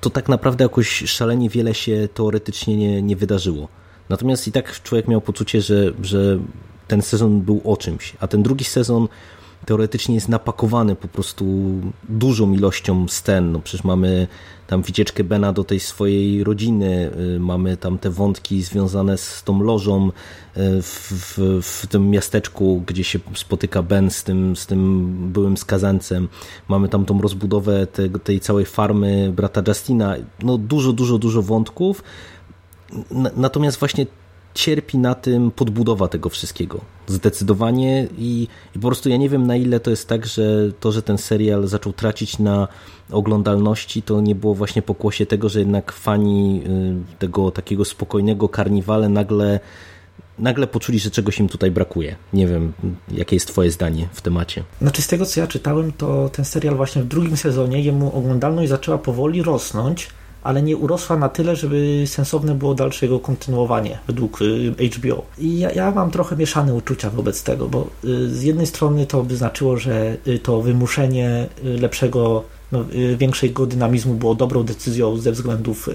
to 0.02 0.10
tak 0.10 0.30
naprawdę 0.30 0.64
jakoś 0.64 0.88
szalenie 1.06 1.50
wiele 1.50 1.74
się 1.74 2.10
teoretycznie 2.14 2.78
nie, 2.78 3.02
nie 3.02 3.16
wydarzyło. 3.16 3.68
Natomiast 4.10 4.48
i 4.48 4.52
tak 4.52 4.82
człowiek 4.82 5.08
miał 5.08 5.22
poczucie, 5.22 5.62
że, 5.62 5.94
że 6.02 6.40
ten 6.88 7.02
sezon 7.02 7.42
był 7.42 7.62
o 7.64 7.78
czymś, 7.78 8.16
a 8.20 8.28
ten 8.28 8.44
drugi 8.44 8.64
sezon 8.64 9.08
teoretycznie 9.66 10.16
jest 10.16 10.30
napakowany 10.30 10.96
po 10.96 11.08
prostu 11.08 11.46
dużą 12.10 12.54
ilością 12.54 13.08
scen. 13.08 13.52
No 13.52 13.60
przecież 13.60 13.84
mamy 13.84 14.28
tam 14.68 14.82
wycieczkę 14.82 15.24
Bena 15.24 15.54
do 15.54 15.64
tej 15.64 15.80
swojej 15.80 16.44
rodziny, 16.44 17.12
y, 17.36 17.40
mamy 17.40 17.78
tam 17.78 17.98
te 17.98 18.10
wątki 18.10 18.64
związane 18.64 19.18
z 19.18 19.44
tą 19.44 19.64
lożą 19.64 20.08
y, 20.08 20.12
w, 20.82 21.12
w, 21.12 21.62
w 21.62 21.88
tym 21.88 22.10
miasteczku, 22.10 22.84
gdzie 22.88 23.04
się 23.04 23.20
spotyka 23.36 23.84
Ben 23.84 24.12
z 24.12 24.24
tym, 24.24 24.56
z 24.56 24.66
tym 24.66 25.12
byłym 25.32 25.58
skazancem. 25.58 26.28
Mamy 26.68 26.90
tam 26.90 27.06
tą 27.06 27.22
rozbudowę 27.22 27.88
te, 27.88 28.10
tej 28.10 28.40
całej 28.40 28.66
farmy 28.66 29.34
brata 29.36 29.62
Justina. 29.68 30.16
No 30.44 30.58
dużo, 30.58 30.94
dużo, 30.94 31.18
dużo 31.18 31.42
wątków 31.42 32.04
natomiast 33.36 33.80
właśnie 33.80 34.06
cierpi 34.56 34.98
na 34.98 35.16
tym 35.16 35.52
podbudowa 35.52 36.08
tego 36.08 36.30
wszystkiego. 36.30 36.82
Zdecydowanie 37.08 38.08
i, 38.18 38.48
i, 38.76 38.80
po 38.80 38.88
prostu 38.88 39.10
ja 39.10 39.18
nie 39.18 39.30
wiem 39.30 39.48
na 39.48 39.56
ile 39.56 39.80
to 39.80 39.90
jest 39.90 40.08
tak, 40.08 40.26
że 40.26 40.72
to, 40.80 40.92
że 40.92 41.02
ten 41.02 41.18
serial 41.18 41.68
zaczął 41.68 41.94
tracić 41.94 42.40
na 42.40 42.68
oglądalności, 43.12 44.02
to 44.02 44.22
nie 44.22 44.36
było 44.36 44.56
właśnie 44.56 44.82
pokłosie 44.82 45.26
tego, 45.26 45.50
że 45.50 45.60
jednak 45.60 45.92
fani 45.92 46.64
y, 47.14 47.18
tego 47.20 47.52
takiego 47.52 47.86
spokojnego 47.86 48.50
karniwale 48.50 49.10
nagle 49.10 49.60
nagle 50.40 50.68
poczuli, 50.68 51.00
że 51.00 51.12
czegoś 51.12 51.40
im 51.40 51.48
tutaj 51.48 51.72
brakuje. 51.72 52.16
Nie 52.34 52.48
wiem, 52.48 52.74
jakie 53.12 53.36
jest 53.36 53.48
twoje 53.48 53.72
zdanie 53.72 54.10
w 54.14 54.22
temacie. 54.22 54.64
Znaczy 54.82 55.02
z 55.02 55.08
tego, 55.08 55.26
co 55.26 55.40
ja 55.40 55.48
czytałem, 55.48 55.92
to 55.92 56.30
ten 56.30 56.46
serial 56.46 56.76
właśnie 56.76 57.02
w 57.02 57.08
drugim 57.08 57.38
sezonie, 57.38 57.82
jemu 57.82 58.18
oglądalność 58.18 58.70
zaczęła 58.70 58.98
powoli 58.98 59.44
rosnąć, 59.44 60.10
ale 60.46 60.62
nie 60.62 60.78
urosła 60.78 61.18
na 61.18 61.30
tyle, 61.30 61.56
żeby 61.56 62.04
sensowne 62.06 62.56
było 62.56 62.76
dalsze 62.76 63.06
jego 63.06 63.20
kontynuowanie 63.20 64.00
według 64.08 64.42
y, 64.42 64.90
HBO. 64.96 65.24
I 65.38 65.60
ja, 65.60 65.72
ja 65.72 65.92
mam 65.92 66.12
trochę 66.12 66.36
mieszane 66.36 66.74
uczucia 66.74 67.10
wobec 67.10 67.44
tego, 67.44 67.68
bo 67.68 67.88
y, 68.04 68.30
z 68.30 68.44
jednej 68.44 68.68
strony 68.68 69.06
to 69.06 69.24
by 69.24 69.38
znaczyło, 69.38 69.78
że 69.78 70.18
y, 70.28 70.40
to 70.40 70.62
wymuszenie 70.62 71.48
lepszego 71.64 72.44
no, 72.72 72.86
większego 73.18 73.66
dynamizmu 73.66 74.14
było 74.14 74.36
dobrą 74.36 74.64
decyzją 74.64 75.18
ze 75.18 75.32
względów 75.32 75.90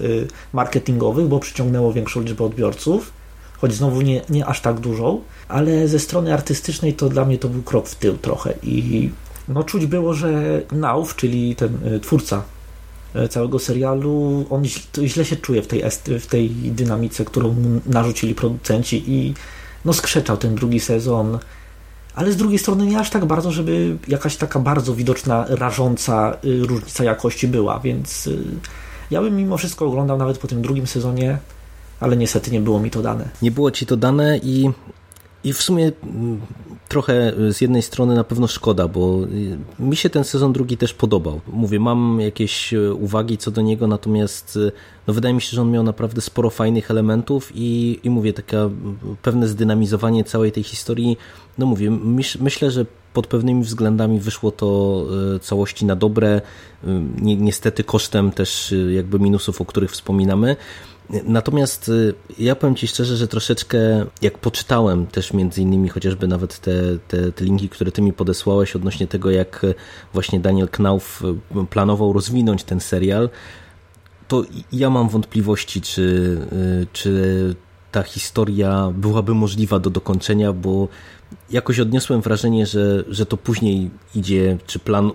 marketingowych, 0.53 1.27
bo 1.27 1.39
przyciągnęło 1.39 1.93
większą 1.93 2.21
liczbę 2.21 2.43
odbiorców, 2.43 3.11
choć 3.57 3.73
znowu 3.73 4.01
nie, 4.01 4.21
nie 4.29 4.45
aż 4.45 4.61
tak 4.61 4.79
dużą, 4.79 5.21
ale 5.47 5.87
ze 5.87 5.99
strony 5.99 6.33
artystycznej 6.33 6.93
to 6.93 7.09
dla 7.09 7.25
mnie 7.25 7.37
to 7.37 7.49
był 7.49 7.61
krok 7.61 7.87
w 7.87 7.95
tył 7.95 8.17
trochę 8.17 8.53
i 8.63 9.09
no 9.47 9.63
czuć 9.63 9.85
było, 9.85 10.13
że 10.13 10.61
Nauf, 10.71 11.15
czyli 11.15 11.55
ten 11.55 11.77
twórca 12.01 12.43
całego 13.29 13.59
serialu, 13.59 14.45
on 14.49 14.63
źle 15.03 15.25
się 15.25 15.35
czuje 15.35 15.61
w 15.61 15.67
tej, 15.67 15.83
w 16.19 16.27
tej 16.27 16.49
dynamice, 16.49 17.25
którą 17.25 17.55
narzucili 17.85 18.35
producenci 18.35 19.03
i 19.07 19.33
no 19.85 19.93
skrzeczał 19.93 20.37
ten 20.37 20.55
drugi 20.55 20.79
sezon, 20.79 21.39
ale 22.15 22.31
z 22.31 22.37
drugiej 22.37 22.59
strony 22.59 22.85
nie 22.85 22.99
aż 22.99 23.09
tak 23.09 23.25
bardzo, 23.25 23.51
żeby 23.51 23.97
jakaś 24.07 24.37
taka 24.37 24.59
bardzo 24.59 24.95
widoczna, 24.95 25.45
rażąca 25.49 26.37
y, 26.45 26.65
różnica 26.67 27.03
jakości 27.03 27.47
była, 27.47 27.79
więc 27.79 28.27
y, 28.27 28.43
ja 29.11 29.21
bym 29.21 29.35
mimo 29.35 29.57
wszystko 29.57 29.85
oglądał 29.85 30.17
nawet 30.17 30.37
po 30.37 30.47
tym 30.47 30.61
drugim 30.61 30.87
sezonie, 30.87 31.37
ale 31.99 32.17
niestety 32.17 32.51
nie 32.51 32.61
było 32.61 32.79
mi 32.79 32.91
to 32.91 33.01
dane. 33.01 33.29
Nie 33.41 33.51
było 33.51 33.71
ci 33.71 33.85
to 33.85 33.97
dane 33.97 34.37
i 34.37 34.69
i 35.43 35.53
w 35.53 35.61
sumie 35.61 35.91
mm, 36.03 36.41
trochę 36.91 37.33
z 37.51 37.61
jednej 37.61 37.81
strony 37.81 38.15
na 38.15 38.23
pewno 38.23 38.47
szkoda, 38.47 38.87
bo 38.87 39.23
y, 39.79 39.83
mi 39.83 39.95
się 39.95 40.09
ten 40.09 40.23
sezon 40.23 40.53
drugi 40.53 40.77
też 40.77 40.93
podobał. 40.93 41.41
Mówię, 41.47 41.79
mam 41.79 42.19
jakieś 42.21 42.73
y, 42.73 42.93
uwagi 42.93 43.37
co 43.37 43.51
do 43.51 43.61
niego, 43.61 43.87
natomiast 43.87 44.59
no 45.07 45.13
wydaje 45.13 45.33
mi 45.35 45.41
się, 45.41 45.55
że 45.55 45.61
on 45.61 45.71
miał 45.71 45.83
naprawdę 45.83 46.21
sporo 46.21 46.49
fajnych 46.49 46.91
elementów 46.91 47.51
i, 47.55 47.99
i 48.03 48.09
mówię, 48.09 48.33
takie 48.33 48.69
pewne 49.21 49.47
zdynamizowanie 49.47 50.23
całej 50.23 50.51
tej 50.51 50.63
historii. 50.63 51.17
No 51.57 51.65
mówię, 51.65 51.91
myśl, 51.91 52.37
myślę, 52.41 52.71
że 52.71 52.85
pod 53.13 53.27
pewnymi 53.27 53.63
względami 53.63 54.19
wyszło 54.19 54.51
to 54.51 55.05
całości 55.41 55.85
na 55.85 55.95
dobre, 55.95 56.41
niestety 57.21 57.83
kosztem 57.83 58.31
też 58.31 58.73
jakby 58.89 59.19
minusów, 59.19 59.61
o 59.61 59.65
których 59.65 59.91
wspominamy. 59.91 60.55
Natomiast 61.09 61.89
y, 61.89 62.13
ja 62.39 62.55
powiem 62.55 62.75
Ci 62.75 62.87
szczerze, 62.87 63.17
że 63.17 63.27
troszeczkę 63.27 64.05
jak 64.21 64.37
poczytałem 64.37 65.07
też 65.07 65.33
między 65.33 65.61
innymi 65.61 65.89
chociażby 65.89 66.27
nawet 66.27 66.59
te, 66.59 66.71
te, 67.07 67.31
te 67.31 67.43
linki, 67.45 67.69
które 67.69 67.91
Ty 67.91 68.01
mi 68.01 68.13
podesłałeś 68.13 68.75
odnośnie 68.75 69.07
tego, 69.07 69.31
jak 69.31 69.65
właśnie 70.13 70.39
Daniel 70.39 70.69
Knauf 70.69 71.23
y, 71.23 71.65
planował 71.69 72.13
rozwinąć 72.13 72.63
ten 72.63 72.79
serial, 72.79 73.29
to 74.27 74.43
ja 74.71 74.89
mam 74.89 75.09
wątpliwości, 75.09 75.81
czy, 75.81 76.01
y, 76.53 76.87
czy 76.93 77.55
ta 77.91 78.03
historia 78.03 78.91
byłaby 78.95 79.33
możliwa 79.33 79.79
do 79.79 79.89
dokończenia, 79.89 80.53
bo 80.53 80.87
jakoś 81.49 81.79
odniosłem 81.79 82.21
wrażenie, 82.21 82.65
że, 82.65 83.03
że 83.07 83.25
to 83.25 83.37
później 83.37 83.89
idzie, 84.15 84.57
czy 84.67 84.79
plan, 84.79 85.11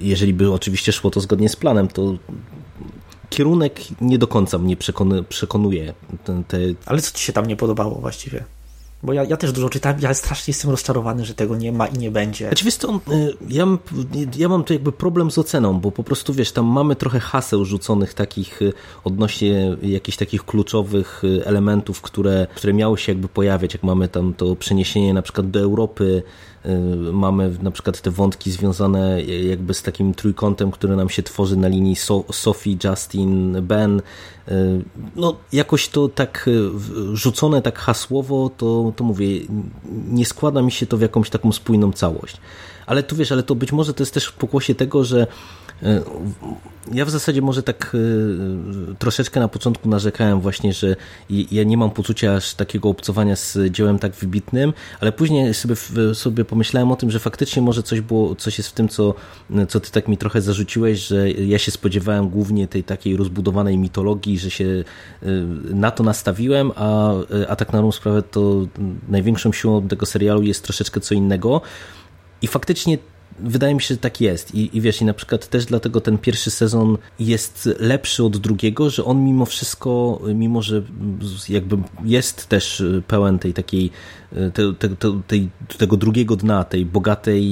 jeżeli 0.00 0.34
by 0.34 0.52
oczywiście 0.52 0.92
szło 0.92 1.10
to 1.10 1.20
zgodnie 1.20 1.48
z 1.48 1.56
planem, 1.56 1.88
to 1.88 2.14
kierunek 3.30 3.80
nie 4.00 4.18
do 4.18 4.26
końca 4.26 4.58
mnie 4.58 4.76
przekonuje. 5.28 5.94
Ten, 6.24 6.44
te... 6.44 6.58
Ale 6.86 7.02
co 7.02 7.18
ci 7.18 7.24
się 7.24 7.32
tam 7.32 7.46
nie 7.46 7.56
podobało 7.56 7.94
właściwie? 7.94 8.44
Bo 9.02 9.12
ja, 9.12 9.24
ja 9.24 9.36
też 9.36 9.52
dużo 9.52 9.68
czytałem, 9.68 10.00
ja 10.00 10.14
strasznie 10.14 10.50
jestem 10.50 10.70
rozczarowany, 10.70 11.24
że 11.24 11.34
tego 11.34 11.56
nie 11.56 11.72
ma 11.72 11.86
i 11.86 11.98
nie 11.98 12.10
będzie. 12.10 12.46
Znaczy, 12.46 12.64
wiesz 12.64 12.76
co, 12.76 12.94
y, 12.94 13.36
ja, 13.48 13.66
ja 14.36 14.48
mam 14.48 14.64
tu 14.64 14.72
jakby 14.72 14.92
problem 14.92 15.30
z 15.30 15.38
oceną, 15.38 15.80
bo 15.80 15.92
po 15.92 16.04
prostu, 16.04 16.34
wiesz, 16.34 16.52
tam 16.52 16.66
mamy 16.66 16.96
trochę 16.96 17.20
haseł 17.20 17.64
rzuconych 17.64 18.14
takich 18.14 18.62
y, 18.62 18.72
odnośnie 19.04 19.76
jakichś 19.82 20.18
takich 20.18 20.44
kluczowych 20.44 21.24
y, 21.24 21.46
elementów, 21.46 22.00
które, 22.00 22.46
które 22.54 22.72
miały 22.72 22.98
się 22.98 23.12
jakby 23.12 23.28
pojawiać, 23.28 23.74
jak 23.74 23.82
mamy 23.82 24.08
tam 24.08 24.34
to 24.34 24.56
przeniesienie 24.56 25.14
na 25.14 25.22
przykład 25.22 25.50
do 25.50 25.60
Europy, 25.60 26.22
mamy 27.12 27.56
na 27.62 27.70
przykład 27.70 28.00
te 28.00 28.10
wątki 28.10 28.50
związane 28.50 29.22
jakby 29.22 29.74
z 29.74 29.82
takim 29.82 30.14
trójkątem, 30.14 30.70
który 30.70 30.96
nam 30.96 31.08
się 31.08 31.22
tworzy 31.22 31.56
na 31.56 31.68
linii 31.68 31.96
so 31.96 32.24
Sophie, 32.32 32.76
Justin, 32.84 33.56
Ben. 33.62 34.02
Y, 34.48 34.52
no, 35.16 35.36
jakoś 35.52 35.88
to 35.88 36.08
tak 36.08 36.48
y, 36.48 36.70
rzucone 37.16 37.62
tak 37.62 37.78
hasłowo, 37.78 38.50
to, 38.56 38.92
to 38.96 39.04
mówię, 39.04 39.26
nie 40.08 40.26
składa 40.26 40.62
mi 40.62 40.72
się 40.72 40.86
to 40.86 40.96
w 40.96 41.00
jakąś 41.00 41.30
taką 41.30 41.52
spójną 41.52 41.92
całość. 41.92 42.36
Ale 42.90 43.02
tu 43.02 43.16
wiesz, 43.16 43.32
ale 43.32 43.42
to 43.42 43.54
być 43.54 43.72
może 43.72 43.94
to 43.94 44.02
jest 44.02 44.14
też 44.14 44.26
w 44.26 44.32
pokłosie 44.32 44.74
tego, 44.74 45.04
że 45.04 45.26
E, 45.82 46.00
ja 46.92 47.04
w 47.04 47.10
zasadzie 47.10 47.42
może 47.42 47.62
tak 47.62 47.96
e, 48.90 48.94
troszeczkę 48.94 49.40
na 49.40 49.48
początku 49.48 49.88
narzekałem 49.88 50.40
właśnie, 50.40 50.72
że 50.72 50.96
ja 51.30 51.64
nie 51.64 51.76
mam 51.76 51.90
poczucia 51.90 52.34
aż 52.34 52.54
takiego 52.54 52.88
obcowania 52.88 53.36
z 53.36 53.58
dziełem 53.70 53.98
tak 53.98 54.12
wybitnym, 54.12 54.72
ale 55.00 55.12
później 55.12 55.54
sobie, 55.54 55.76
sobie 56.14 56.44
pomyślałem 56.44 56.92
o 56.92 56.96
tym, 56.96 57.10
że 57.10 57.18
faktycznie 57.18 57.62
może 57.62 57.82
coś 57.82 58.00
było, 58.00 58.34
coś 58.34 58.58
jest 58.58 58.70
w 58.70 58.72
tym, 58.72 58.88
co, 58.88 59.14
co 59.68 59.80
ty 59.80 59.90
tak 59.90 60.08
mi 60.08 60.16
trochę 60.16 60.42
zarzuciłeś, 60.42 60.98
że 60.98 61.30
ja 61.30 61.58
się 61.58 61.70
spodziewałem 61.70 62.28
głównie 62.28 62.68
tej 62.68 62.84
takiej 62.84 63.16
rozbudowanej 63.16 63.78
mitologii, 63.78 64.38
że 64.38 64.50
się 64.50 64.64
e, 64.64 65.26
na 65.74 65.90
to 65.90 66.02
nastawiłem, 66.02 66.72
a, 66.76 67.12
a 67.48 67.56
tak 67.56 67.72
na 67.72 67.78
dobrą 67.78 67.92
sprawę 67.92 68.22
to 68.22 68.66
największą 69.08 69.52
siłą 69.52 69.88
tego 69.88 70.06
serialu 70.06 70.42
jest 70.42 70.64
troszeczkę 70.64 71.00
co 71.00 71.14
innego. 71.14 71.62
I 72.42 72.46
faktycznie 72.46 72.98
wydaje 73.38 73.74
mi 73.74 73.82
się, 73.82 73.94
że 73.94 74.00
tak 74.00 74.20
jest. 74.20 74.54
I, 74.54 74.76
I 74.76 74.80
wiesz, 74.80 75.00
i 75.00 75.04
na 75.04 75.14
przykład 75.14 75.48
też 75.48 75.66
dlatego 75.66 76.00
ten 76.00 76.18
pierwszy 76.18 76.50
sezon 76.50 76.98
jest 77.18 77.68
lepszy 77.78 78.24
od 78.24 78.36
drugiego, 78.36 78.90
że 78.90 79.04
on 79.04 79.24
mimo 79.24 79.46
wszystko, 79.46 80.20
mimo 80.34 80.62
że 80.62 80.82
jakby 81.48 81.76
jest 82.04 82.46
też 82.46 82.82
pełen 83.06 83.38
tej 83.38 83.54
takiej 83.54 83.90
te, 84.30 84.74
te, 84.74 84.88
te, 85.26 85.36
tego 85.78 85.96
drugiego 85.96 86.36
dna, 86.36 86.64
tej 86.64 86.86
bogatej 86.86 87.42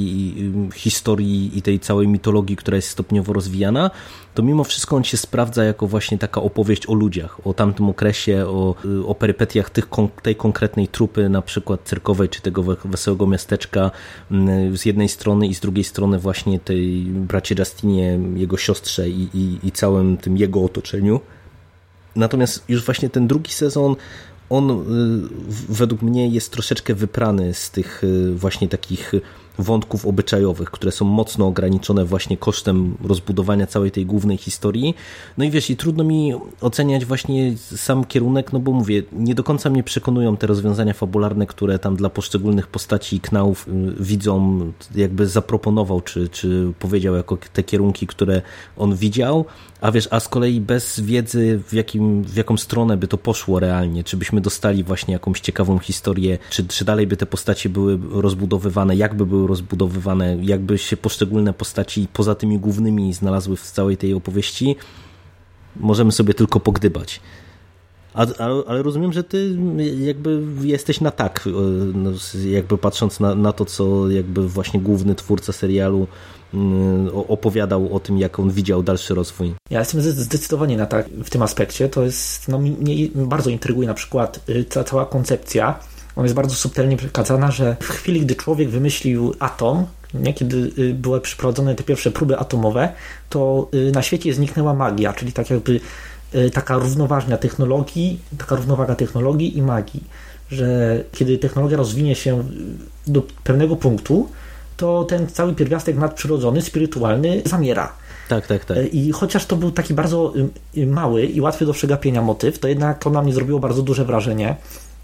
historii 0.74 1.59
i 1.59 1.62
tej 1.62 1.81
całej 1.81 2.09
mitologii, 2.09 2.57
która 2.57 2.76
jest 2.76 2.89
stopniowo 2.89 3.33
rozwijana, 3.33 3.91
to 4.35 4.43
mimo 4.43 4.64
wszystko 4.64 4.97
on 4.97 5.05
się 5.05 5.16
sprawdza 5.16 5.64
jako 5.64 5.87
właśnie 5.87 6.18
taka 6.18 6.43
opowieść 6.43 6.87
o 6.87 6.95
ludziach, 6.95 7.47
o 7.47 7.55
tamtym 7.55 7.89
okresie, 7.89 8.47
o, 8.47 8.74
o 9.07 9.14
perypetiach 9.14 9.70
tych, 9.70 9.89
tej 10.22 10.37
konkretnej 10.37 10.89
trupy, 10.89 11.29
na 11.29 11.43
przykład 11.43 11.81
cyrkowej, 11.85 12.29
czy 12.29 12.43
tego 12.43 12.62
wesołego 12.85 13.26
miasteczka 13.26 13.91
mm, 14.31 14.76
z 14.76 14.85
jednej 14.85 15.09
strony 15.09 15.47
i 15.47 15.55
z 15.55 15.61
drugiej 15.61 15.85
strony 15.85 16.18
właśnie 16.18 16.61
tej 16.61 17.03
bracie 17.03 17.55
Justinie, 17.59 18.18
jego 18.35 18.57
siostrze 18.57 19.09
i, 19.09 19.29
i, 19.35 19.59
i 19.62 19.72
całym 19.72 20.16
tym 20.16 20.37
jego 20.37 20.64
otoczeniu. 20.64 21.20
Natomiast 22.16 22.64
już 22.68 22.85
właśnie 22.85 23.11
ten 23.11 23.26
drugi 23.26 23.53
sezon 23.53 23.97
on 24.51 24.70
y, 24.70 24.74
według 25.68 26.03
mnie 26.03 26.28
jest 26.28 26.53
troszeczkę 26.53 26.94
wyprany 26.94 27.55
z 27.55 27.70
tych 27.70 28.05
y, 28.05 28.34
właśnie 28.34 28.68
takich 28.68 29.12
wątków 29.59 30.06
obyczajowych, 30.06 30.70
które 30.70 30.92
są 30.92 31.04
mocno 31.04 31.46
ograniczone 31.46 32.04
właśnie 32.04 32.36
kosztem 32.36 32.96
rozbudowania 33.04 33.66
całej 33.66 33.90
tej 33.90 34.06
głównej 34.06 34.36
historii. 34.36 34.94
No 35.38 35.44
i 35.44 35.50
wiesz, 35.50 35.70
i 35.70 35.76
trudno 35.76 36.04
mi 36.04 36.34
oceniać 36.61 37.04
właśnie 37.04 37.56
sam 37.56 38.04
kierunek, 38.04 38.52
no 38.52 38.61
bo 38.61 38.72
mówię, 38.72 39.02
nie 39.12 39.34
do 39.34 39.44
końca 39.44 39.70
mnie 39.70 39.82
przekonują 39.82 40.36
te 40.36 40.46
rozwiązania 40.46 40.92
fabularne, 40.92 41.46
które 41.46 41.78
tam 41.78 41.96
dla 41.96 42.11
poszczególnych 42.11 42.66
postaci 42.66 43.16
i 43.16 43.20
knałów 43.20 43.68
y, 43.68 43.94
widzą, 44.00 44.61
jakby 44.94 45.26
zaproponował, 45.26 46.00
czy, 46.00 46.28
czy 46.28 46.72
powiedział 46.78 47.14
jako 47.14 47.38
te 47.52 47.62
kierunki, 47.62 48.06
które 48.06 48.42
on 48.76 48.96
widział, 48.96 49.44
a 49.80 49.92
wiesz, 49.92 50.09
a 50.11 50.20
z 50.20 50.28
kolei 50.28 50.61
bez 50.61 51.00
wiedzy, 51.00 51.61
w, 51.68 51.72
jakim, 51.72 52.22
w 52.22 52.36
jaką 52.36 52.56
stronę 52.56 52.96
by 52.96 53.09
to 53.09 53.18
poszło 53.18 53.61
realnie, 53.61 54.04
czy 54.04 54.16
byśmy 54.16 54.40
dostali 54.40 54.84
właśnie 54.84 55.12
jakąś 55.12 55.40
ciekawą 55.40 55.78
historię, 55.78 56.38
czy, 56.50 56.66
czy 56.66 56.84
dalej 56.84 57.06
by 57.06 57.16
te 57.16 57.26
postacie 57.26 57.68
były 57.68 57.98
rozbudowywane, 58.12 58.96
jak 58.96 59.14
by 59.14 59.26
były 59.26 59.46
rozbudowywane, 59.49 60.36
jakby 60.42 60.78
się 60.78 60.96
poszczególne 60.96 61.53
postaci 61.53 62.09
poza 62.12 62.34
tymi 62.34 62.59
głównymi 62.59 63.12
znalazły 63.12 63.57
w 63.57 63.62
całej 63.62 63.96
tej 63.96 64.14
opowieści, 64.14 64.76
możemy 65.76 66.12
sobie 66.12 66.34
tylko 66.34 66.61
pogdybać. 66.61 67.20
A, 68.14 68.26
ale 68.66 68.82
rozumiem, 68.82 69.12
że 69.12 69.24
ty 69.24 69.57
jakby 70.01 70.42
jesteś 70.62 71.01
na 71.01 71.11
tak, 71.11 71.44
e, 71.46 71.51
no, 71.94 72.11
jakby 72.51 72.78
patrząc 72.78 73.20
na, 73.20 73.34
na 73.34 73.53
to, 73.53 73.64
co 73.64 74.11
jakby 74.11 74.49
właśnie 74.49 74.80
główny 74.80 75.14
twórca 75.14 75.53
serialu 75.53 76.07
mm, 76.55 77.09
opowiadał 77.14 77.94
o 77.94 78.01
tym, 78.01 78.18
jak 78.18 78.38
on 78.38 78.51
widział 78.51 78.82
dalszy 78.82 79.14
rozwój. 79.14 79.55
Ja 79.70 79.78
jestem 79.78 80.01
zdecydowanie 80.01 80.76
na 80.76 80.86
tak 80.86 81.09
w 81.09 81.30
tym 81.30 81.42
aspekcie. 81.42 81.88
To 81.88 82.03
jest, 82.03 82.49
no 82.49 82.59
mnie 82.59 83.09
bardzo 83.14 83.51
intryguje 83.51 83.88
na 83.88 83.94
przykład 83.94 84.40
y, 84.49 84.64
ta 84.64 84.84
cała 84.84 85.07
koncepcja. 85.07 85.78
Ona 86.19 86.25
jest 86.25 86.35
bardzo 86.35 86.55
subtelnie 86.55 86.97
przekazana, 86.97 87.51
że 87.51 87.77
w 87.81 87.89
chwili, 87.89 88.21
gdy 88.21 88.35
człowiek 88.35 88.69
wymyślił 88.69 89.35
atom, 89.39 89.87
nie, 90.14 90.35
kiedy 90.35 90.71
y, 90.79 90.95
były 90.95 91.21
przeprowadzone 91.21 91.75
te 91.75 91.85
pierwsze 91.85 92.11
próby 92.11 92.39
atomowe, 92.39 92.93
to 93.29 93.69
y, 93.75 93.93
na 93.93 94.03
świecie 94.03 94.35
zniknęła 94.35 94.75
magia, 94.75 95.12
czyli 95.12 95.33
tak 95.33 95.51
jakby 95.51 95.81
Y, 96.35 96.51
taka 96.51 96.79
równoważnia 96.79 97.37
technologii, 97.37 98.21
taka 98.39 98.57
równowaga 98.57 98.95
technologii 98.95 99.59
i 99.59 99.62
magii, 99.62 100.05
że 100.51 100.99
kiedy 101.12 101.39
technologia 101.39 101.77
rozwinie 101.77 102.14
się 102.14 102.45
do 103.07 103.23
pewnego 103.45 103.77
punktu, 103.77 104.29
to 104.77 105.05
ten 105.05 105.27
cały 105.27 105.55
pierwiastek 105.55 105.97
nadprzyrodzony, 105.97 106.62
spirytualny 106.62 107.43
zamiera. 107.45 107.93
Tak, 108.29 108.47
tak, 108.47 108.64
tak. 108.64 108.79
I 108.93 109.12
chociaż 109.12 109.47
to 109.47 109.57
był 109.57 109.71
taki 109.71 109.95
bardzo 109.95 110.33
mały 110.87 111.27
i 111.27 111.41
łatwy 111.41 111.66
do 111.66 111.73
przegapienia 111.73 112.23
motyw, 112.23 112.59
to 112.59 112.69
jednak 112.69 112.99
to 112.99 113.11
na 113.11 113.23
mnie 113.23 113.33
zrobiło 113.33 113.61
bardzo 113.61 113.83
duże 113.83 114.05
wrażenie. 114.05 114.57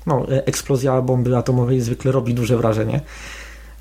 No, 0.07 0.27
eksplozja 0.29 1.03
bomby 1.03 1.37
atomowej 1.37 1.81
zwykle 1.81 2.13
robi 2.13 2.35
duże 2.35 2.57
wrażenie 2.57 3.01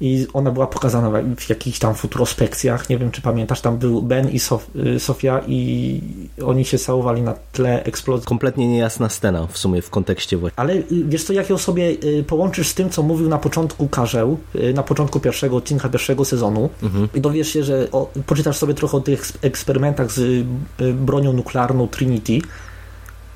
i 0.01 0.27
ona 0.33 0.51
była 0.51 0.67
pokazana 0.67 1.21
w 1.37 1.49
jakichś 1.49 1.79
tam 1.79 1.95
futurospekcjach. 1.95 2.89
Nie 2.89 2.97
wiem, 2.97 3.11
czy 3.11 3.21
pamiętasz, 3.21 3.61
tam 3.61 3.77
był 3.77 4.01
Ben 4.01 4.29
i 4.29 4.39
Sof 4.39 4.67
y, 4.75 4.99
Sofia 4.99 5.41
i 5.47 6.01
oni 6.45 6.65
się 6.65 6.77
całowali 6.77 7.21
na 7.21 7.33
tle 7.51 7.83
eksplozji. 7.83 8.25
Kompletnie 8.27 8.67
niejasna 8.67 9.09
scena 9.09 9.47
w 9.47 9.57
sumie 9.57 9.81
w 9.81 9.89
kontekście 9.89 10.37
właśnie. 10.37 10.59
Ale 10.59 10.73
y, 10.73 10.85
wiesz 10.89 11.23
co, 11.23 11.33
jak 11.33 11.49
ją 11.49 11.57
sobie 11.57 11.89
y, 12.03 12.23
połączysz 12.27 12.67
z 12.67 12.73
tym, 12.73 12.89
co 12.89 13.03
mówił 13.03 13.29
na 13.29 13.37
początku 13.37 13.87
Karzeł, 13.87 14.37
na 14.73 14.83
początku 14.83 15.19
pierwszego 15.19 15.55
odcinka 15.55 15.89
pierwszego 15.89 16.25
sezonu 16.25 16.69
mhm. 16.83 17.07
i 17.15 17.21
dowiesz 17.21 17.47
się, 17.47 17.63
że 17.63 17.87
o, 17.91 18.09
poczytasz 18.25 18.57
sobie 18.57 18.73
trochę 18.73 18.97
o 18.97 19.01
tych 19.01 19.23
eksperymentach 19.41 20.11
z 20.11 20.45
bronią 20.93 21.33
nuklearną 21.33 21.87
Trinity, 21.87 22.41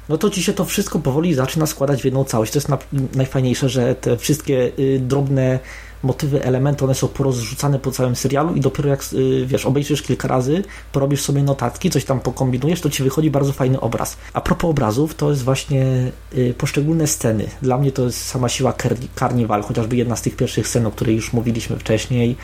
no 0.10 0.18
to 0.18 0.30
ci 0.30 0.44
się 0.44 0.54
to 0.54 0.66
wszystko 0.66 1.00
powoli 1.00 1.34
zaczyna 1.34 1.66
składać 1.66 2.02
w 2.02 2.06
jedną 2.06 2.24
całość. 2.24 2.52
To 2.52 2.58
jest 2.58 2.70
na, 2.70 2.78
najfajniejsze, 3.16 3.70
że 3.70 3.96
te 3.96 4.18
wszystkie 4.18 4.72
y, 4.80 5.00
drobne 5.00 5.60
motywy, 6.04 6.44
elementy, 6.44 6.86
one 6.86 6.96
są 6.96 7.08
porozrzucane 7.08 7.80
po 7.80 7.92
całym 7.92 8.16
serialu 8.16 8.56
i 8.56 8.60
dopiero 8.60 8.90
jak, 8.90 9.04
y, 9.14 9.46
wiesz, 9.46 9.66
obejrzysz 9.66 10.02
kilka 10.02 10.28
razy, 10.28 10.64
porobisz 10.92 11.22
sobie 11.22 11.44
notatki, 11.44 11.90
coś 11.90 12.06
tam 12.06 12.20
pokombinujesz, 12.20 12.82
to 12.82 12.90
ci 12.90 13.04
wychodzi 13.04 13.32
bardzo 13.32 13.54
fajny 13.54 13.80
obraz. 13.80 14.18
A 14.34 14.42
propos 14.42 14.72
obrazów, 14.72 15.16
to 15.16 15.30
jest 15.30 15.44
właśnie 15.44 16.12
y, 16.38 16.54
poszczególne 16.58 17.08
sceny. 17.08 17.48
Dla 17.62 17.78
mnie 17.78 17.92
to 17.92 18.04
jest 18.04 18.26
sama 18.26 18.50
siła 18.50 18.74
Carnival, 19.20 19.64
chociażby 19.64 19.96
jedna 19.96 20.16
z 20.16 20.22
tych 20.22 20.36
pierwszych 20.36 20.68
scen, 20.68 20.86
o 20.86 20.92
której 20.92 21.16
już 21.16 21.34
mówiliśmy 21.34 21.80
wcześniej, 21.80 22.36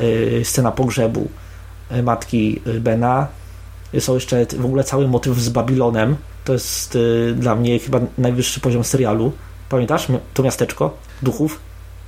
y, 0.00 0.40
scena 0.44 0.72
pogrzebu 0.72 1.28
matki 2.02 2.60
Bena, 2.80 3.28
są 3.98 4.14
jeszcze 4.14 4.46
w 4.46 4.64
ogóle 4.64 4.84
cały 4.84 5.08
motyw 5.08 5.38
z 5.38 5.48
Babilonem. 5.48 6.16
To 6.46 6.52
jest 6.52 6.98
dla 7.34 7.54
mnie 7.54 7.78
chyba 7.78 8.00
najwyższy 8.18 8.60
poziom 8.60 8.84
serialu. 8.84 9.32
Pamiętasz 9.68 10.06
to 10.34 10.42
miasteczko 10.42 10.96
duchów? 11.22 11.60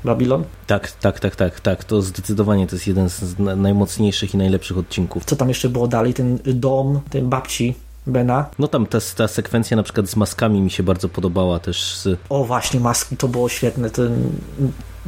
Babylon? 0.05 0.45
Tak, 0.67 0.93
tak, 0.93 1.21
tak, 1.21 1.37
tak, 1.37 1.61
tak. 1.61 1.85
To 1.85 2.03
zdecydowanie 2.03 2.67
to 2.67 2.77
jest 2.77 2.87
jeden 2.87 3.09
z 3.09 3.39
najmocniejszych 3.39 4.35
i 4.35 4.37
najlepszych 4.37 4.79
odcinków. 4.79 5.25
Co 5.25 5.37
tam 5.37 5.49
jeszcze 5.49 5.69
było 5.69 5.89
dalej? 5.89 6.15
Ten 6.15 6.39
dom, 6.45 7.01
ten 7.11 7.29
babci 7.29 7.75
Bena. 8.07 8.47
No 8.59 8.69
tam 8.69 8.87
ta, 8.87 8.99
ta 9.17 9.29
sekwencja 9.29 9.77
na 9.77 9.83
przykład 9.83 10.09
z 10.09 10.17
maskami 10.17 10.61
mi 10.61 10.71
się 10.71 10.83
bardzo 10.83 11.09
podobała 11.09 11.59
też. 11.59 11.97
Z... 11.97 12.21
O 12.29 12.45
właśnie, 12.45 12.81
maski 12.81 13.17
to 13.17 13.29
było 13.29 13.49
świetne. 13.49 13.91
Ten 13.91 14.31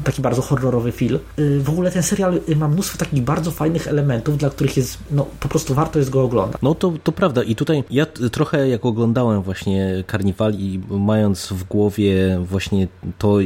taki 0.05 0.23
bardzo 0.23 0.43
horrorowy 0.43 0.93
film. 0.93 1.19
Y, 1.39 1.61
w 1.61 1.71
ogóle 1.71 1.91
ten 1.91 2.03
serial 2.03 2.41
y, 2.49 2.57
ma 2.57 2.69
mnóstwo 2.69 2.99
takich 2.99 3.23
bardzo 3.23 3.51
fajnych 3.51 3.89
elementów, 3.89 4.39
dla 4.39 4.51
których 4.51 4.77
jest, 4.77 4.99
no 5.11 5.27
po 5.41 5.49
prostu 5.49 5.75
warto 5.75 5.99
jest 5.99 6.11
go 6.11 6.23
oglądać. 6.23 6.63
No 6.63 6.75
to, 6.75 6.93
to 7.05 7.13
prawda 7.13 7.43
i 7.43 7.55
tutaj 7.55 7.85
ja 7.91 8.07
trochę 8.07 8.69
jak 8.69 8.87
oglądałem 8.87 9.43
właśnie 9.43 10.05
Karniwal 10.07 10.55
i 10.55 10.81
mając 10.91 11.47
w 11.47 11.65
głowie 11.65 12.39
właśnie 12.45 12.89
to, 13.19 13.37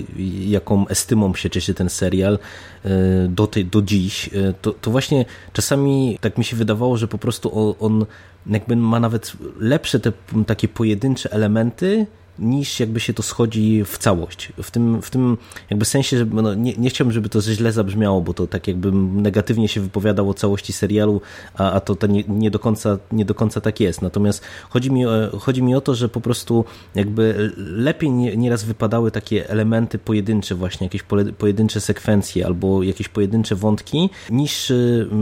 jaką 0.47 0.89
estymą 0.89 1.35
się 1.35 1.51
cieszy 1.51 1.75
ten 1.75 1.89
serial 1.89 2.39
y, 2.85 2.89
do, 3.29 3.47
tej, 3.47 3.65
do 3.65 3.83
dziś, 3.83 4.31
to, 4.63 4.73
to 4.73 4.91
właśnie 4.91 5.25
czasami 5.53 6.19
tak 6.21 6.39
mi 6.39 6.45
się 6.45 6.57
wydawało, 6.57 6.97
że 6.97 7.09
po 7.09 7.19
prostu 7.19 7.77
on 7.81 8.07
jakby 8.47 8.77
ma 8.77 9.01
nawet 9.01 9.33
lepsze 9.59 10.01
te 10.01 10.13
takie 10.47 10.69
pojedyncze 10.69 11.33
elementy, 11.33 12.07
niż 12.39 12.81
jakby 12.81 13.01
się 13.01 13.15
to 13.15 13.23
schodzi 13.23 13.85
w 13.85 13.99
całość. 13.99 14.53
W 14.63 14.71
tym, 14.71 15.03
w 15.03 15.11
tym 15.11 15.39
jakby 15.71 15.85
sensie, 15.85 16.19
że 16.19 16.27
no, 16.27 16.55
nie, 16.55 16.75
nie 16.77 16.91
chciałbym, 16.91 17.13
żeby 17.13 17.29
to 17.29 17.41
źle 17.41 17.73
zabrzmiało, 17.73 18.21
bo 18.21 18.35
to 18.35 18.47
tak 18.47 18.69
jakby 18.69 18.93
negatywnie 18.93 19.69
się 19.69 19.81
wypowiadał 19.81 20.31
o 20.31 20.35
całości 20.35 20.73
serialu, 20.73 21.21
a, 21.55 21.73
a 21.73 21.81
to, 21.81 21.97
to 21.97 22.07
nie, 22.07 22.25
nie, 22.29 22.51
do 22.51 22.59
końca, 22.59 22.99
nie 23.13 23.25
do 23.25 23.35
końca 23.35 23.61
tak 23.61 23.81
jest. 23.81 24.03
Natomiast 24.03 24.45
chodzi 24.71 24.91
mi, 24.91 25.07
o, 25.07 25.11
chodzi 25.41 25.63
mi 25.63 25.75
o 25.75 25.81
to, 25.81 25.95
że 25.95 26.09
po 26.09 26.21
prostu 26.21 26.65
jakby 26.95 27.53
lepiej 27.57 28.11
nieraz 28.11 28.65
wypadały 28.65 29.11
takie 29.11 29.51
elementy 29.51 29.99
pojedyncze, 29.99 30.55
właśnie 30.55 30.87
jakieś 30.87 31.03
pojedyncze 31.39 31.81
sekwencje 31.81 32.47
albo 32.47 32.83
jakieś 32.83 33.09
pojedyncze 33.09 33.55
wątki, 33.55 34.11
niż 34.31 34.73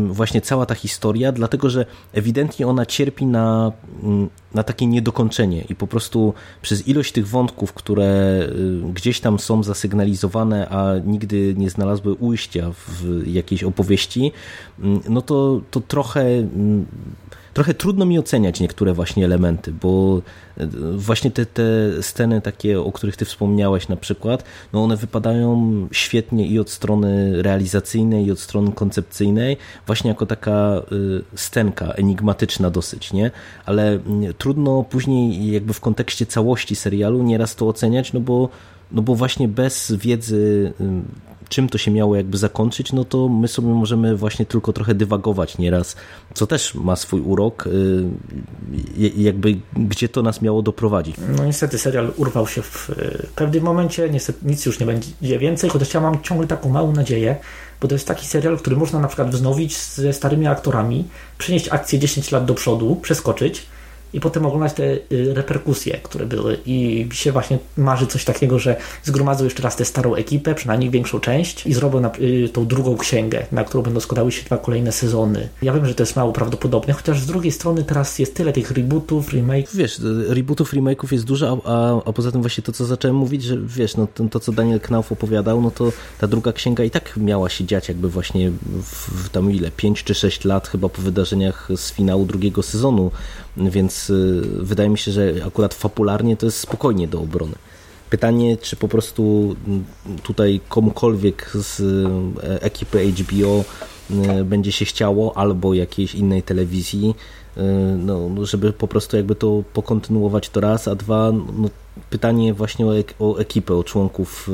właśnie 0.09 0.41
cała 0.41 0.67
ta 0.67 0.75
historia, 0.75 1.33
dlatego 1.33 1.71
że 1.71 1.87
ewidentnie 2.13 2.67
ona 2.67 2.87
cierpi 2.87 3.27
na, 3.27 3.73
na 4.55 4.63
takie 4.63 4.87
niedokończenie 4.87 5.65
i 5.69 5.75
po 5.75 5.87
prostu 5.87 6.35
przez 6.63 6.89
ilość 6.89 7.13
tych 7.13 7.29
wątków, 7.29 7.73
które 7.73 8.41
y, 8.89 8.93
gdzieś 8.93 9.21
tam 9.21 9.39
są 9.39 9.63
zasygnalizowane, 9.63 10.69
a 10.69 10.99
nigdy 11.05 11.55
nie 11.57 11.71
znalazły 11.71 12.15
ujścia 12.15 12.71
w 12.73 13.23
jakiejś 13.27 13.65
opowieści, 13.65 14.33
mm, 14.79 15.01
no 15.09 15.23
to, 15.23 15.61
to 15.71 15.81
trochę 15.81 16.23
mm, 16.23 16.87
trochę 17.55 17.75
trudno 17.75 18.05
mi 18.07 18.19
oceniać 18.19 18.61
niektóre 18.61 18.95
właśnie 18.95 19.25
elementy, 19.25 19.73
bo 19.73 20.23
e, 20.57 20.67
właśnie 20.97 21.31
te, 21.31 21.47
te 21.47 21.63
sceny 22.03 22.41
takie, 22.41 22.81
o 22.81 22.93
których 22.93 23.17
ty 23.17 23.25
wspomniałeś 23.25 23.89
na 23.89 23.97
przykład, 23.97 24.45
no 24.73 24.85
one 24.85 24.97
wypadają 24.97 25.89
świetnie 25.93 26.47
i 26.47 26.59
od 26.59 26.71
strony 26.71 27.43
realizacyjnej, 27.43 28.27
i 28.27 28.33
od 28.33 28.41
strony 28.41 28.73
koncepcyjnej, 28.73 29.57
właśnie 29.87 30.09
jako 30.09 30.27
taka 30.27 30.53
e, 30.53 30.83
scenka 31.35 31.87
enigmatyczna 31.87 32.71
dosyć, 32.71 33.13
nie? 33.13 33.31
Ale 33.67 33.89
mm, 33.89 34.35
trudno 34.39 34.83
później 34.83 35.53
jakby 35.53 35.73
w 35.73 35.81
kontekście 35.81 36.27
całości 36.27 36.77
serialu 36.77 37.23
nieraz 37.23 37.57
to 37.57 37.69
oceniać, 37.69 38.13
no 38.13 38.21
bo 38.21 38.49
no 38.93 39.03
bo 39.03 39.15
właśnie 39.15 39.49
bez 39.49 39.93
wiedzy 39.93 40.73
czym 41.53 41.69
to 41.69 41.79
się 41.79 41.91
miało 41.91 42.17
jakby 42.17 42.39
zakończyć, 42.39 42.93
no 42.93 43.05
to 43.05 43.29
my 43.29 43.49
sobie 43.49 43.69
możemy 43.69 44.17
właśnie 44.17 44.47
tylko 44.47 44.73
trochę 44.73 44.95
dywagować 44.95 45.59
nieraz, 45.59 45.97
co 46.35 46.47
też 46.47 46.75
ma 46.75 46.97
swój 46.97 47.21
urok, 47.21 47.67
y, 47.67 48.05
jakby 49.17 49.57
gdzie 49.77 50.09
to 50.09 50.23
nas 50.23 50.43
miało 50.43 50.63
doprowadzić. 50.63 51.17
No 51.37 51.45
niestety 51.45 51.79
serial 51.79 52.13
urwał 52.17 52.47
się 52.47 52.63
w 52.63 52.91
pewnym 53.37 53.65
momencie, 53.65 54.11
niestety 54.11 54.39
nic 54.43 54.67
już 54.67 54.81
nie 54.81 54.87
będzie 54.87 55.39
więcej, 55.39 55.71
chociaż 55.71 55.95
ja 55.95 56.01
mam 56.01 56.23
ciągle 56.23 56.47
taką 56.47 56.69
małą 56.69 56.93
nadzieję, 56.93 57.37
bo 57.81 57.89
to 57.89 57.95
jest 57.95 58.09
taki 58.09 58.27
serial, 58.27 58.59
który 58.59 58.77
można 58.77 58.99
na 58.99 59.09
przykład 59.09 59.31
wznowić 59.31 59.79
ze 59.79 60.13
starymi 60.13 60.47
aktorami, 60.47 61.05
przenieść 61.39 61.69
akcję 61.69 61.99
10 61.99 62.31
lat 62.33 62.45
do 62.45 62.55
przodu, 62.55 62.97
przeskoczyć, 62.97 63.67
i 64.13 64.21
potem 64.21 64.47
oglądać 64.47 64.73
te 64.73 64.85
y, 64.85 65.35
reperkusje, 65.35 65.99
które 66.03 66.27
były 66.27 66.59
i 66.67 67.09
się 67.13 67.33
właśnie 67.33 67.59
marzy 67.77 68.07
coś 68.07 68.25
takiego, 68.25 68.59
że 68.59 68.77
zgromadzą 69.05 69.45
jeszcze 69.45 69.63
raz 69.63 69.77
tę 69.77 69.85
starą 69.85 70.15
ekipę, 70.15 70.55
przynajmniej 70.55 70.91
większą 70.91 71.21
część 71.21 71.67
i 71.67 71.75
zrobią 71.75 72.01
na, 72.01 72.11
y, 72.21 72.49
tą 72.49 72.67
drugą 72.67 72.97
księgę, 72.97 73.47
na 73.53 73.65
którą 73.65 73.83
będą 73.83 74.01
składały 74.01 74.33
się 74.33 74.45
dwa 74.45 74.59
kolejne 74.59 74.93
sezony. 74.93 75.49
Ja 75.63 75.73
wiem, 75.73 75.87
że 75.87 75.95
to 75.95 76.03
jest 76.03 76.17
mało 76.17 76.33
prawdopodobne, 76.33 76.93
chociaż 76.95 77.21
z 77.21 77.27
drugiej 77.27 77.53
strony 77.53 77.85
teraz 77.85 78.19
jest 78.19 78.35
tyle 78.35 78.53
tych 78.53 78.71
rebootów, 78.71 79.33
remake'ów. 79.33 79.77
Wiesz, 79.77 80.01
rebootów, 80.29 80.75
remake'ów 80.75 81.13
jest 81.13 81.25
dużo, 81.25 81.61
a, 81.65 82.09
a 82.09 82.13
poza 82.13 82.33
tym 82.33 82.41
właśnie 82.41 82.65
to, 82.65 82.73
co 82.73 82.85
zacząłem 82.85 83.17
mówić, 83.17 83.43
że 83.43 83.57
wiesz, 83.67 83.97
no 83.97 84.07
to, 84.15 84.25
to 84.25 84.41
co 84.41 84.53
Daniel 84.53 84.81
Knauf 84.81 85.13
opowiadał, 85.13 85.63
no 85.63 85.71
to 85.71 85.93
ta 86.19 86.27
druga 86.27 86.53
księga 86.53 86.85
i 86.85 86.91
tak 86.91 87.17
miała 87.17 87.49
się 87.49 87.65
dziać 87.65 87.89
jakby 87.89 88.09
właśnie 88.09 88.51
w, 88.83 89.27
w 89.27 89.29
tam 89.29 89.51
ile, 89.51 89.71
5 89.71 90.05
czy 90.05 90.15
6 90.15 90.45
lat 90.45 90.69
chyba 90.69 90.89
po 90.89 91.03
wydarzeniach 91.03 91.69
z 91.77 91.93
finału 91.93 92.27
drugiego 92.27 92.63
sezonu 92.63 93.11
więc 93.57 94.11
y, 94.11 94.43
wydaje 94.59 94.89
mi 94.89 94.99
się, 94.99 95.13
że 95.13 95.33
akurat 95.47 95.75
fapularnie 95.75 96.37
to 96.37 96.47
jest 96.47 96.59
spokojnie 96.59 97.09
do 97.09 97.21
obrony. 97.21 97.55
Pytanie, 98.11 98.57
czy 98.57 98.77
po 98.77 98.89
prostu 98.89 99.57
mm, 99.67 99.85
tutaj 100.23 100.61
komukolwiek 100.69 101.51
z 101.55 101.81
e, 102.45 102.63
ekipy 102.63 103.13
HBO 103.13 103.61
y, 103.61 103.65
będzie 104.45 104.73
się 104.73 104.85
chciało, 104.85 105.37
albo 105.37 105.75
jakiejś 105.75 106.15
innej 106.15 106.43
telewizji, 106.43 107.15
y, 107.57 107.61
no, 107.99 108.47
żeby 108.47 108.73
po 108.73 108.89
prostu 108.89 109.17
jakby 109.17 109.35
to 109.35 109.63
pokontynuować 109.73 110.51
to 110.51 110.61
raz, 110.61 110.89
a 110.89 110.95
dwa, 110.95 111.33
no, 111.33 111.69
pytanie 112.11 112.55
właśnie 112.55 112.87
o, 112.87 112.99
ek 112.99 113.15
o 113.19 113.39
ekipę, 113.39 113.75
o 113.75 113.85
członków 113.85 114.51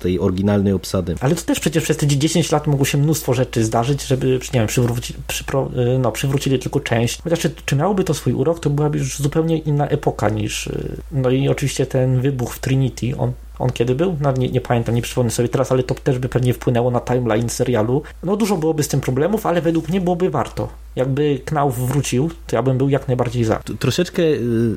tej 0.00 0.20
oryginalnej 0.20 0.72
obsady. 0.72 1.14
Ale 1.20 1.34
to 1.34 1.42
też 1.42 1.60
przecież 1.60 1.84
przez 1.84 1.96
te 1.96 2.06
10 2.06 2.52
lat 2.52 2.66
mogło 2.66 2.84
się 2.84 2.98
mnóstwo 2.98 3.34
rzeczy 3.34 3.64
zdarzyć, 3.64 4.06
żeby, 4.06 4.26
nie 4.26 4.60
wiem, 4.60 4.66
przywróci, 4.66 5.14
przypro, 5.26 5.70
no, 5.98 6.12
przywrócili 6.12 6.58
tylko 6.58 6.80
część. 6.80 7.22
Chociaż 7.22 7.38
czy, 7.38 7.50
czy 7.66 7.76
miałoby 7.76 8.04
to 8.04 8.14
swój 8.14 8.32
urok, 8.32 8.60
to 8.60 8.70
byłaby 8.70 8.98
już 8.98 9.18
zupełnie 9.18 9.58
inna 9.58 9.88
epoka 9.88 10.28
niż... 10.28 10.68
No 11.12 11.30
i 11.30 11.48
oczywiście 11.48 11.86
ten 11.86 12.20
wybuch 12.20 12.54
w 12.54 12.58
Trinity, 12.58 13.16
on 13.18 13.32
on 13.60 13.70
kiedy 13.70 13.94
był? 13.94 14.16
No, 14.20 14.32
nie, 14.32 14.48
nie 14.48 14.60
pamiętam, 14.60 14.94
nie 14.94 15.02
przypomnę 15.02 15.30
sobie 15.30 15.48
teraz, 15.48 15.72
ale 15.72 15.82
to 15.82 15.94
też 15.94 16.18
by 16.18 16.28
pewnie 16.28 16.54
wpłynęło 16.54 16.90
na 16.90 17.00
timeline 17.00 17.48
serialu. 17.48 18.02
No 18.22 18.36
dużo 18.36 18.56
byłoby 18.56 18.82
z 18.82 18.88
tym 18.88 19.00
problemów, 19.00 19.46
ale 19.46 19.62
według 19.62 19.88
mnie 19.88 20.00
byłoby 20.00 20.30
warto. 20.30 20.68
Jakby 20.96 21.40
Knauf 21.44 21.78
wrócił, 21.78 22.30
to 22.46 22.56
ja 22.56 22.62
bym 22.62 22.78
był 22.78 22.88
jak 22.88 23.08
najbardziej 23.08 23.44
za. 23.44 23.60
Troszeczkę 23.78 24.22
y, 24.22 24.76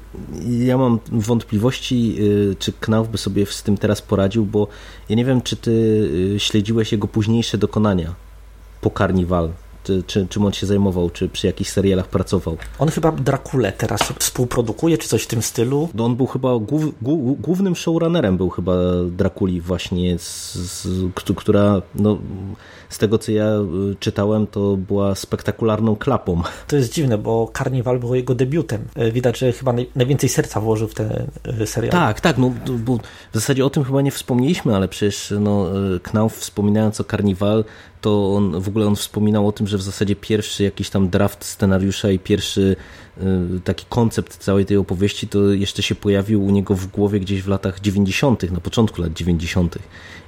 ja 0.50 0.78
mam 0.78 1.00
wątpliwości, 1.12 2.16
y, 2.20 2.56
czy 2.60 2.74
Knauf 2.74 3.08
by 3.08 3.18
sobie 3.18 3.46
z 3.46 3.64
tym 3.64 3.78
teraz 3.78 4.02
poradził, 4.02 4.46
bo 4.46 4.68
ja 5.10 5.16
nie 5.16 5.26
wiem, 5.26 5.42
czy 5.42 5.56
ty 5.56 5.72
y, 6.36 6.40
śledziłeś 6.40 6.92
jego 6.92 7.08
późniejsze 7.08 7.58
dokonania 7.58 8.14
po 8.82 8.90
Carnival 8.90 9.50
czy, 9.84 10.04
czy, 10.08 10.28
czym 10.28 10.46
on 10.46 10.54
się 10.54 10.68
zajmował, 10.68 11.10
czy 11.10 11.30
przy 11.30 11.48
jakichś 11.48 11.70
serialach 11.70 12.08
pracował. 12.08 12.58
On 12.80 12.90
chyba 12.90 13.12
Drakule 13.12 13.72
teraz 13.72 14.02
współprodukuje, 14.20 14.98
czy 14.98 15.08
coś 15.08 15.24
w 15.24 15.28
tym 15.28 15.42
stylu. 15.42 15.90
No 15.94 16.06
on 16.06 16.16
był 16.16 16.28
chyba 16.28 16.60
głów, 16.60 16.94
głównym 17.40 17.76
showrunnerem 17.76 18.38
był 18.38 18.50
chyba 18.50 18.74
Drakuli 19.12 19.62
właśnie, 19.62 20.20
z, 20.20 20.54
z, 20.54 20.88
która 21.36 21.82
no, 21.96 22.18
z 22.90 22.98
tego 22.98 23.18
co 23.18 23.32
ja 23.32 23.46
y, 23.92 23.96
czytałem, 24.00 24.48
to 24.48 24.78
była 24.78 25.16
spektakularną 25.16 25.96
klapą. 25.96 26.42
To 26.68 26.76
jest 26.76 26.94
dziwne, 26.94 27.18
bo 27.18 27.52
Carnival 27.58 28.00
był 28.00 28.16
jego 28.16 28.36
debiutem. 28.36 28.86
Y, 28.98 29.12
widać, 29.12 29.38
że 29.38 29.52
chyba 29.52 29.74
najwięcej 29.96 30.30
serca 30.30 30.62
włożył 30.62 30.88
w 30.88 30.94
ten 30.94 31.28
y, 31.62 31.68
serial. 31.68 31.92
Tak, 31.92 32.22
tak, 32.22 32.38
no 32.38 32.52
w 33.32 33.34
zasadzie 33.34 33.66
o 33.66 33.70
tym 33.70 33.84
chyba 33.84 34.02
nie 34.02 34.12
wspomnieliśmy, 34.12 34.76
ale 34.76 34.88
przecież 34.88 35.34
no, 35.40 35.66
Knauf 36.04 36.38
wspominając 36.38 37.02
o 37.02 37.04
Carnival 37.04 37.64
to 38.04 38.36
on 38.36 38.62
w 38.62 38.68
ogóle 38.68 38.88
on 38.88 38.96
wspominał 38.96 39.48
o 39.48 39.52
tym, 39.52 39.68
że 39.68 39.78
w 39.78 39.82
zasadzie 39.82 40.16
pierwszy 40.16 40.64
jakiś 40.64 40.90
tam 40.90 41.10
draft 41.10 41.46
scenariusza 41.46 42.12
i 42.12 42.20
pierwszy 42.20 42.76
y, 43.18 43.60
taki 43.64 43.86
koncept 43.90 44.38
całej 44.38 44.66
tej 44.66 44.78
opowieści 44.78 45.28
to 45.28 45.54
jeszcze 45.54 45.84
się 45.84 45.96
pojawił 45.96 46.46
u 46.46 46.50
niego 46.50 46.76
w 46.76 46.88
głowie 46.88 47.20
gdzieś 47.20 47.42
w 47.42 47.48
latach 47.48 47.80
90., 47.80 48.52
na 48.52 48.60
początku 48.60 49.02
lat 49.02 49.14
90. 49.14 49.78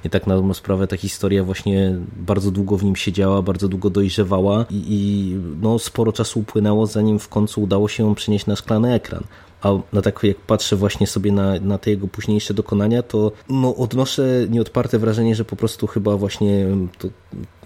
I 0.04 0.10
tak 0.10 0.26
na 0.26 0.54
sprawę 0.54 0.86
ta 0.86 0.96
historia 0.96 1.44
właśnie 1.44 1.98
bardzo 2.16 2.50
długo 2.50 2.76
w 2.76 2.84
nim 2.84 2.96
siedziała, 2.96 3.42
bardzo 3.42 3.68
długo 3.68 3.90
dojrzewała 3.90 4.66
i, 4.70 4.84
i 4.88 5.34
no, 5.62 5.78
sporo 5.78 6.12
czasu 6.12 6.40
upłynęło, 6.40 6.86
zanim 6.86 7.18
w 7.18 7.28
końcu 7.28 7.62
udało 7.62 7.88
się 7.88 8.02
ją 8.02 8.14
przenieść 8.14 8.46
na 8.46 8.56
szklany 8.56 8.92
ekran. 8.92 9.24
A 9.62 9.70
na 9.92 10.02
tak 10.02 10.20
jak 10.22 10.36
patrzę 10.36 10.76
właśnie 10.76 11.06
sobie 11.06 11.32
na, 11.32 11.60
na 11.60 11.78
te 11.78 11.90
jego 11.90 12.08
późniejsze 12.08 12.54
dokonania, 12.54 13.02
to 13.02 13.32
no, 13.48 13.76
odnoszę 13.76 14.46
nieodparte 14.50 14.98
wrażenie, 14.98 15.34
że 15.34 15.44
po 15.44 15.56
prostu 15.56 15.86
chyba 15.86 16.16
właśnie 16.16 16.66
to, 16.98 17.08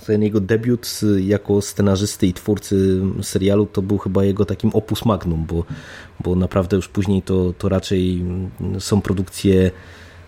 ten 0.06 0.22
jego 0.22 0.40
debiut 0.40 1.00
jako 1.20 1.62
scenarzysty 1.62 2.26
i 2.26 2.32
twórcy 2.32 3.02
serialu 3.22 3.66
to 3.66 3.82
był 3.82 3.98
chyba 3.98 4.24
jego 4.24 4.44
takim 4.44 4.70
opus 4.74 5.04
magnum, 5.04 5.44
bo, 5.44 5.64
bo 6.24 6.34
naprawdę 6.34 6.76
już 6.76 6.88
później 6.88 7.22
to, 7.22 7.52
to 7.58 7.68
raczej 7.68 8.24
są 8.78 9.00
produkcje 9.00 9.70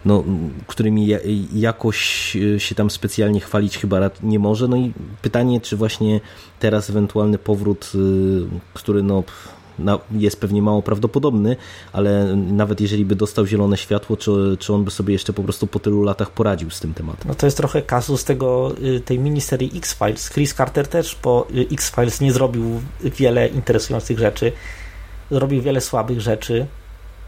no, 0.05 0.25
którymi 0.67 1.09
jakoś 1.55 1.99
się 2.59 2.75
tam 2.75 2.91
specjalnie 2.91 3.41
chwalić 3.41 3.79
chyba 3.79 4.11
nie 4.23 4.39
może. 4.39 4.69
No 4.69 4.77
i 4.77 4.93
pytanie, 5.23 5.61
czy 5.61 5.77
właśnie 5.77 6.21
teraz 6.61 6.91
ewentualny 6.91 7.39
powrót, 7.39 7.93
y, 7.95 7.99
który 8.75 9.03
no 9.03 9.23
jest 10.11 10.41
pewnie 10.41 10.62
mało 10.62 10.83
prawdopodobny, 10.83 11.57
ale 11.93 12.37
nawet 12.37 12.81
jeżeli 12.81 13.05
by 13.05 13.16
dostał 13.16 13.47
zielone 13.47 13.77
światło, 13.77 14.16
czy, 14.16 14.57
czy 14.59 14.73
on 14.73 14.85
by 14.85 14.91
sobie 14.91 15.12
jeszcze 15.12 15.33
po 15.33 15.43
prostu 15.43 15.66
po 15.66 15.79
tylu 15.79 16.03
latach 16.03 16.31
poradził 16.31 16.70
z 16.70 16.81
tym 16.81 16.95
tematem? 16.95 17.29
No 17.29 17.35
to 17.35 17.47
jest 17.47 17.57
trochę 17.57 17.83
kasus 17.83 18.25
tego, 18.25 18.73
y, 18.83 19.01
tej 19.01 19.18
miniserii 19.18 19.73
X-Files. 19.77 20.31
Chris 20.31 20.55
Carter 20.55 20.89
też 20.89 21.14
po 21.14 21.47
y, 21.55 21.66
X-Files 21.73 22.20
nie 22.20 22.33
zrobił 22.33 22.81
wiele 23.05 23.49
interesujących 23.49 24.18
rzeczy, 24.18 24.53
zrobił 25.31 25.62
wiele 25.62 25.81
słabych 25.81 26.20
rzeczy, 26.20 26.66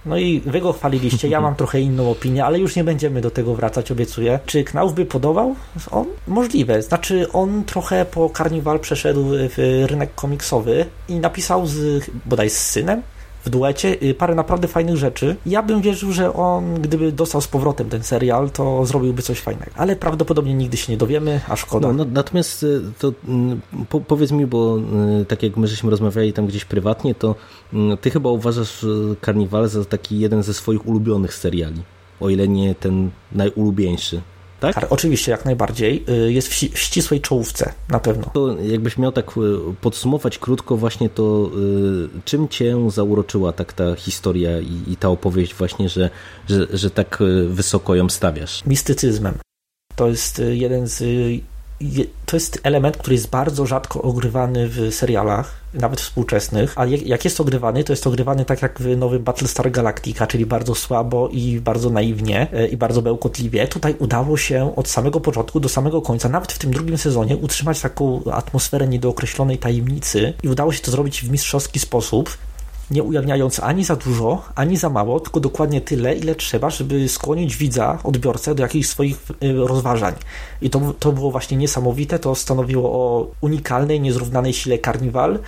no 0.06 0.18
i 0.18 0.40
wy 0.40 0.60
go 0.60 0.72
chwaliliście, 0.72 1.28
ja 1.28 1.40
mam 1.40 1.54
trochę 1.64 1.80
inną 1.80 2.10
opinię, 2.10 2.44
ale 2.44 2.58
już 2.58 2.76
nie 2.76 2.84
będziemy 2.84 3.20
do 3.20 3.30
tego 3.30 3.54
wracać, 3.54 3.92
obiecuję. 3.92 4.38
Czy 4.46 4.64
Knauf 4.64 4.92
by 4.92 5.06
podobał? 5.06 5.54
On? 5.90 6.06
Możliwe. 6.28 6.82
Znaczy, 6.82 7.32
on 7.32 7.64
trochę 7.64 8.04
po 8.04 8.30
Carnival 8.36 8.80
przeszedł 8.80 9.24
w 9.30 9.84
rynek 9.86 10.14
komiksowy 10.14 10.86
i 11.08 11.14
napisał 11.14 11.66
z, 11.66 12.10
bodaj 12.26 12.50
z 12.50 12.58
synem, 12.58 13.02
w 13.44 13.50
duecie 13.50 14.02
y, 14.02 14.14
parę 14.14 14.34
naprawdę 14.34 14.68
fajnych 14.68 14.96
rzeczy. 14.96 15.36
Ja 15.46 15.62
bym 15.62 15.80
wierzył, 15.80 16.12
że 16.12 16.34
on, 16.34 16.74
gdyby 16.74 17.12
dostał 17.12 17.40
z 17.40 17.48
powrotem 17.48 17.88
ten 17.88 18.02
serial, 18.02 18.50
to 18.50 18.86
zrobiłby 18.86 19.22
coś 19.22 19.40
fajnego. 19.40 19.70
Ale 19.76 19.96
prawdopodobnie 19.96 20.54
nigdy 20.54 20.76
się 20.76 20.92
nie 20.92 20.98
dowiemy, 20.98 21.40
a 21.48 21.56
szkoda. 21.56 21.88
No, 21.88 21.94
no, 21.94 22.06
natomiast 22.12 22.62
y, 22.62 22.80
to 22.98 23.12
mm, 23.28 23.60
po, 23.88 24.00
powiedz 24.00 24.30
mi, 24.30 24.46
bo 24.46 24.78
y, 25.20 25.24
tak 25.24 25.42
jak 25.42 25.56
my 25.56 25.66
żeśmy 25.66 25.90
rozmawiali 25.90 26.32
tam 26.32 26.46
gdzieś 26.46 26.64
prywatnie, 26.64 27.14
to 27.14 27.34
mm, 27.72 27.96
ty 27.98 28.10
chyba 28.10 28.30
uważasz 28.30 28.86
Carnival 29.24 29.68
za 29.68 29.84
taki 29.84 30.18
jeden 30.18 30.42
ze 30.42 30.54
swoich 30.54 30.88
ulubionych 30.88 31.34
seriali. 31.34 31.82
O 32.20 32.28
ile 32.28 32.48
nie 32.48 32.74
ten 32.74 33.10
najulubieńszy 33.32 34.20
tak? 34.72 34.74
tak? 34.74 34.92
Oczywiście, 34.92 35.32
jak 35.32 35.44
najbardziej. 35.44 36.04
Y, 36.08 36.32
jest 36.32 36.48
w, 36.48 36.52
w 36.52 36.78
ścisłej 36.78 37.20
czołówce, 37.20 37.72
na 37.88 38.00
pewno. 38.00 38.30
To 38.34 38.56
jakbyś 38.62 38.98
miał 38.98 39.12
tak 39.12 39.30
y, 39.30 39.40
podsumować 39.80 40.38
krótko 40.38 40.76
właśnie 40.76 41.08
to, 41.08 41.50
y, 42.16 42.20
czym 42.24 42.48
cię 42.48 42.90
zauroczyła 42.90 43.52
tak 43.52 43.72
ta 43.72 43.94
historia 43.94 44.60
i, 44.60 44.92
i 44.92 44.96
ta 44.96 45.08
opowieść 45.08 45.54
właśnie, 45.54 45.88
że, 45.88 46.10
że, 46.48 46.66
że 46.72 46.90
tak 46.90 47.18
wysoko 47.48 47.94
ją 47.94 48.08
stawiasz? 48.08 48.64
Mistycyzmem. 48.66 49.34
To 49.96 50.08
jest 50.08 50.42
jeden 50.52 50.86
z 50.86 51.02
to 52.26 52.36
jest 52.36 52.60
element, 52.62 52.96
który 52.96 53.14
jest 53.14 53.30
bardzo 53.30 53.66
rzadko 53.66 54.02
ogrywany 54.02 54.68
w 54.68 54.94
serialach, 54.94 55.64
nawet 55.74 56.00
współczesnych, 56.00 56.72
ale 56.76 56.96
jak 56.96 57.24
jest 57.24 57.40
ogrywany, 57.40 57.84
to 57.84 57.92
jest 57.92 58.06
ogrywany 58.06 58.44
tak 58.44 58.62
jak 58.62 58.80
w 58.80 58.96
nowym 58.96 59.22
Battlestar 59.22 59.70
Galactica, 59.70 60.26
czyli 60.26 60.46
bardzo 60.46 60.74
słabo 60.74 61.28
i 61.28 61.60
bardzo 61.60 61.90
naiwnie 61.90 62.46
e, 62.52 62.66
i 62.66 62.76
bardzo 62.76 63.02
bełkotliwie. 63.02 63.68
Tutaj 63.68 63.94
udało 63.98 64.36
się 64.36 64.76
od 64.76 64.88
samego 64.88 65.20
początku 65.20 65.60
do 65.60 65.68
samego 65.68 66.02
końca, 66.02 66.28
nawet 66.28 66.52
w 66.52 66.58
tym 66.58 66.72
drugim 66.72 66.98
sezonie, 66.98 67.36
utrzymać 67.36 67.80
taką 67.80 68.22
atmosferę 68.32 68.88
niedookreślonej 68.88 69.58
tajemnicy 69.58 70.32
i 70.42 70.48
udało 70.48 70.72
się 70.72 70.82
to 70.82 70.90
zrobić 70.90 71.22
w 71.22 71.30
mistrzowski 71.30 71.78
sposób 71.78 72.38
nie 72.90 73.02
ujawniając 73.02 73.60
ani 73.60 73.84
za 73.84 73.96
dużo, 73.96 74.42
ani 74.54 74.76
za 74.76 74.90
mało, 74.90 75.20
tylko 75.20 75.40
dokładnie 75.40 75.80
tyle, 75.80 76.14
ile 76.14 76.34
trzeba, 76.34 76.70
żeby 76.70 77.08
skłonić 77.08 77.56
widza, 77.56 77.98
odbiorcę 78.04 78.54
do 78.54 78.62
jakichś 78.62 78.88
swoich 78.88 79.16
y, 79.42 79.52
rozważań. 79.52 80.14
I 80.62 80.70
to, 80.70 80.94
to 80.98 81.12
było 81.12 81.30
właśnie 81.30 81.56
niesamowite, 81.56 82.18
to 82.18 82.34
stanowiło 82.34 82.92
o 82.92 83.30
unikalnej, 83.40 84.00
niezrównanej 84.00 84.52
sile 84.52 84.78
Carnival 84.78 85.38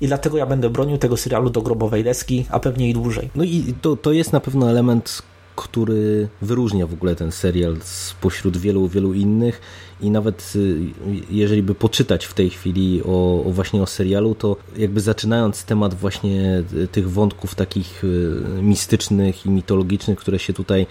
i 0.00 0.06
dlatego 0.06 0.38
ja 0.38 0.46
będę 0.46 0.70
bronił 0.70 0.98
tego 0.98 1.16
serialu 1.16 1.50
do 1.50 1.62
grobowej 1.62 2.04
deski, 2.04 2.46
a 2.50 2.60
pewnie 2.60 2.90
i 2.90 2.94
dłużej. 2.94 3.30
No 3.34 3.44
i 3.44 3.74
to, 3.82 3.96
to 3.96 4.12
jest 4.12 4.32
na 4.32 4.40
pewno 4.40 4.70
element, 4.70 5.22
który 5.56 6.28
wyróżnia 6.42 6.86
w 6.86 6.92
ogóle 6.92 7.16
ten 7.16 7.32
serial 7.32 7.76
spośród 7.82 8.56
wielu, 8.56 8.88
wielu 8.88 9.14
innych 9.14 9.60
i 10.00 10.10
nawet 10.10 10.52
y, 10.56 10.78
jeżeli 11.30 11.62
by 11.62 11.74
poczytać 11.74 12.24
w 12.24 12.34
tej 12.34 12.50
chwili 12.50 13.02
o, 13.04 13.44
o, 13.44 13.50
właśnie 13.50 13.82
o 13.82 13.86
serialu, 13.86 14.34
to 14.34 14.56
jakby 14.76 15.00
zaczynając 15.00 15.64
temat 15.64 15.94
właśnie 15.94 16.62
tych 16.92 17.10
wątków 17.10 17.54
takich 17.54 18.04
y, 18.04 18.62
mistycznych 18.62 19.46
i 19.46 19.50
mitologicznych, 19.50 20.18
które 20.18 20.38
się 20.38 20.52
tutaj 20.52 20.86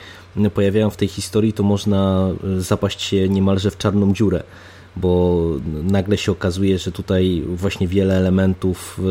pojawiają 0.54 0.90
w 0.90 0.98
tej 0.98 1.08
historii, 1.08 1.54
to 1.54 1.64
można 1.64 2.30
y, 2.58 2.62
zapaść 2.62 3.02
się 3.02 3.30
niemalże 3.30 3.72
w 3.72 3.78
czarną 3.78 4.14
dziurę, 4.14 4.44
bo 4.96 5.42
nagle 5.84 6.18
się 6.18 6.32
okazuje, 6.32 6.80
że 6.80 6.92
tutaj 6.92 7.44
właśnie 7.48 7.88
wiele 7.88 8.18
elementów 8.18 9.02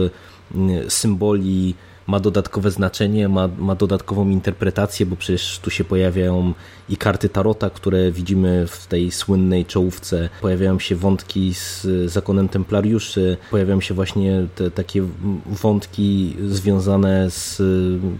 symboli 0.89 1.75
ma 2.07 2.21
dodatkowe 2.21 2.71
znaczenie, 2.71 3.29
ma, 3.29 3.49
ma 3.59 3.75
dodatkową 3.75 4.29
interpretację, 4.29 5.07
bo 5.07 5.17
przecież 5.17 5.59
tu 5.59 5.71
się 5.71 5.85
pojawiają 5.85 6.55
i 6.89 6.97
karty 6.97 7.29
Tarota, 7.29 7.71
które 7.71 8.13
widzimy 8.13 8.67
w 8.67 8.87
tej 8.87 9.11
słynnej 9.11 9.65
czołówce, 9.65 10.29
pojawiają 10.41 10.79
się 10.79 10.97
wątki 10.97 11.55
z 11.55 11.87
zakonem 12.07 12.49
templariuszy, 12.49 13.37
pojawiają 13.51 13.81
się 13.81 13.95
właśnie 13.95 14.47
te 14.55 14.71
takie 14.71 15.03
wątki 15.47 16.37
związane 16.49 17.31
z 17.31 17.63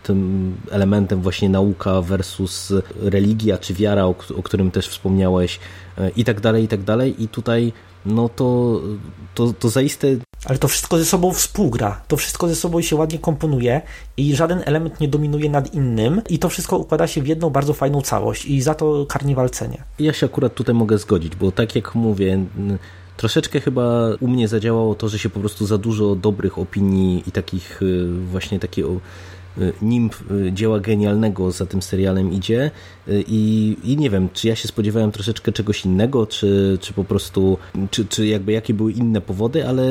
tym 0.03 0.53
elementem 0.71 1.21
właśnie 1.21 1.49
nauka 1.49 2.01
versus 2.03 2.73
religia 3.03 3.59
czy 3.59 3.75
wiara, 3.75 4.05
o, 4.05 4.15
o 4.37 4.43
którym 4.43 4.71
też 4.71 4.89
wspomniałeś 4.89 5.61
i 6.17 6.25
tak 6.25 6.41
dalej, 6.41 6.65
i 6.65 6.69
tak 6.69 6.83
dalej. 6.83 7.23
I 7.23 7.29
tutaj 7.29 7.73
no 8.07 8.29
to, 8.29 8.81
to, 9.35 9.53
to 9.53 9.69
zaiste 9.69 10.07
ale 10.45 10.59
to 10.59 10.69
wszystko 10.69 10.99
ze 10.99 11.05
sobą 11.05 11.33
współgra, 11.33 12.01
to 12.09 12.17
wszystko 12.17 12.49
ze 12.49 12.57
sobą 12.57 12.81
się 12.81 12.97
ładnie 12.97 13.19
komponuje 13.19 13.83
i 14.17 14.37
żaden 14.37 14.63
element 14.65 15.01
nie 15.01 15.09
dominuje 15.09 15.51
nad 15.51 15.75
innym 15.75 16.23
i 16.29 16.39
to 16.39 16.49
wszystko 16.49 16.79
układa 16.79 17.07
się 17.07 17.23
w 17.23 17.27
jedną 17.27 17.51
bardzo 17.51 17.73
fajną 17.75 18.03
całość 18.03 18.47
i 18.47 18.63
za 18.63 18.75
to 18.75 19.07
Karniwal 19.07 19.51
cenię. 19.51 19.83
Ja 19.99 20.13
się 20.13 20.27
akurat 20.27 20.55
tutaj 20.55 20.75
mogę 20.75 20.99
zgodzić, 20.99 21.37
bo 21.37 21.53
tak 21.53 21.77
jak 21.77 21.95
mówię, 21.95 22.45
troszeczkę 23.17 23.61
chyba 23.61 24.09
u 24.21 24.29
mnie 24.29 24.49
zadziałało 24.49 24.95
to, 24.95 25.09
że 25.09 25.19
się 25.19 25.31
po 25.31 25.41
prostu 25.41 25.67
za 25.67 25.79
dużo 25.79 26.15
dobrych 26.15 26.59
opinii 26.59 27.23
i 27.27 27.33
takich 27.33 27.83
y, 27.83 28.07
właśnie 28.31 28.61
takiego 28.61 29.01
nimb 29.83 30.15
dzieła 30.53 30.81
genialnego 30.81 31.51
za 31.51 31.67
tym 31.67 31.83
serialem 31.83 32.33
idzie. 32.33 32.71
I, 33.09 33.77
i 33.85 33.97
nie 33.97 34.11
wiem, 34.11 34.29
czy 34.33 34.49
ja 34.49 34.57
się 34.57 34.69
spodziewałem 34.69 35.13
troszeczkę 35.13 35.53
czegoś 35.53 35.85
innego, 35.85 36.27
czy, 36.27 36.79
czy 36.81 36.93
po 36.93 37.05
prostu, 37.05 37.59
czy, 37.91 38.05
czy 38.05 38.27
jakby 38.27 38.53
jakie 38.53 38.75
były 38.75 38.93
inne 38.93 39.21
powody, 39.21 39.69
ale 39.69 39.85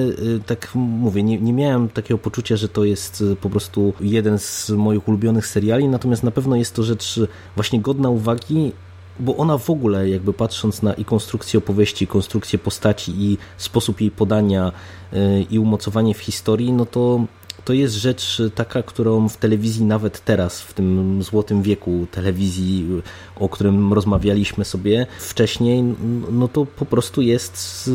tak 0.46 0.76
mówię, 0.76 1.24
nie, 1.24 1.38
nie 1.38 1.54
miałem 1.54 1.90
takiego 1.90 2.18
poczucia, 2.18 2.56
że 2.58 2.70
to 2.70 2.84
jest 2.84 3.24
po 3.42 3.50
prostu 3.50 3.94
jeden 4.02 4.40
z 4.40 4.70
moich 4.70 5.08
ulubionych 5.08 5.48
seriali, 5.48 5.88
natomiast 5.88 6.24
na 6.24 6.32
pewno 6.32 6.56
jest 6.56 6.76
to 6.76 6.84
rzecz 6.84 7.20
właśnie 7.56 7.82
godna 7.82 8.10
uwagi 8.10 8.72
bo 9.20 9.38
ona 9.38 9.58
w 9.58 9.70
ogóle, 9.70 10.10
jakby 10.10 10.34
patrząc 10.34 10.82
na 10.82 10.94
i 10.94 11.06
konstrukcję 11.06 11.58
opowieści, 11.58 12.08
konstrukcję 12.08 12.60
postaci 12.60 13.14
i 13.18 13.38
sposób 13.58 14.02
jej 14.02 14.12
podania 14.12 14.72
y, 15.14 15.46
i 15.52 15.60
umocowanie 15.60 16.14
w 16.14 16.20
historii, 16.20 16.72
no 16.72 16.86
to 16.86 17.26
to 17.66 17.74
jest 17.74 17.96
rzecz 17.96 18.42
taka, 18.56 18.84
którą 18.84 19.30
w 19.30 19.38
telewizji 19.38 19.86
nawet 19.86 20.26
teraz, 20.26 20.62
w 20.62 20.74
tym 20.74 21.24
złotym 21.24 21.62
wieku 21.62 22.08
telewizji, 22.12 23.02
o 23.36 23.50
którym 23.50 23.94
rozmawialiśmy 23.94 24.66
sobie 24.66 25.08
wcześniej, 25.20 25.84
no 26.32 26.48
to 26.48 26.66
po 26.66 26.86
prostu 26.86 27.22
jest 27.22 27.90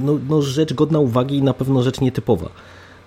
no, 0.00 0.18
no 0.28 0.42
rzecz 0.42 0.72
godna 0.74 0.98
uwagi 0.98 1.36
i 1.36 1.42
na 1.42 1.54
pewno 1.54 1.82
rzecz 1.82 2.00
nietypowa. 2.00 2.50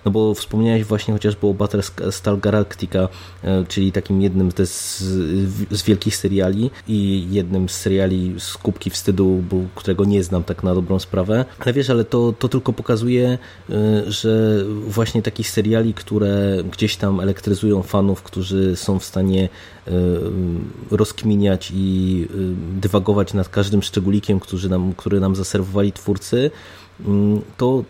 No 0.04 0.10
bo 0.10 0.34
wspomniałeś 0.34 0.84
właśnie 0.84 1.14
chociażby 1.14 1.46
o 1.46 1.54
Battlestar 1.54 2.38
Galactica, 2.38 3.08
e, 3.44 3.64
czyli 3.68 3.92
takim 3.92 4.22
jednym 4.22 4.50
z, 4.64 4.98
z 5.70 5.82
wielkich 5.82 6.16
seriali 6.16 6.70
i 6.88 7.26
jednym 7.30 7.68
z 7.68 7.72
seriali 7.72 8.34
z 8.38 8.56
kubki 8.56 8.90
wstydu, 8.90 9.42
którego 9.74 10.04
nie 10.04 10.24
znam 10.24 10.44
tak 10.44 10.62
na 10.62 10.74
dobrą 10.74 10.98
sprawę. 10.98 11.44
Ale 11.58 11.72
wiesz, 11.72 11.90
ale 11.90 12.04
to, 12.04 12.34
to 12.38 12.48
tylko 12.48 12.72
pokazuje, 12.72 13.38
e, 13.70 14.10
że 14.10 14.64
właśnie 14.86 15.22
takich 15.22 15.50
seriali, 15.50 15.94
które 15.94 16.56
gdzieś 16.72 16.96
tam 16.96 17.20
elektryzują 17.20 17.82
fanów, 17.82 18.22
którzy 18.22 18.76
są 18.76 18.98
w 18.98 19.04
stanie 19.04 19.48
e, 19.86 19.90
rozkminiać 20.90 21.72
i 21.74 22.26
dywagować 22.80 23.34
nad 23.34 23.48
każdym 23.48 23.82
szczególikiem, 23.82 24.40
który 24.40 24.68
nam, 24.68 24.92
który 24.96 25.20
nam 25.20 25.36
zaserwowali 25.36 25.92
twórcy, 25.92 26.50
mm, 27.06 27.40
to 27.56 27.84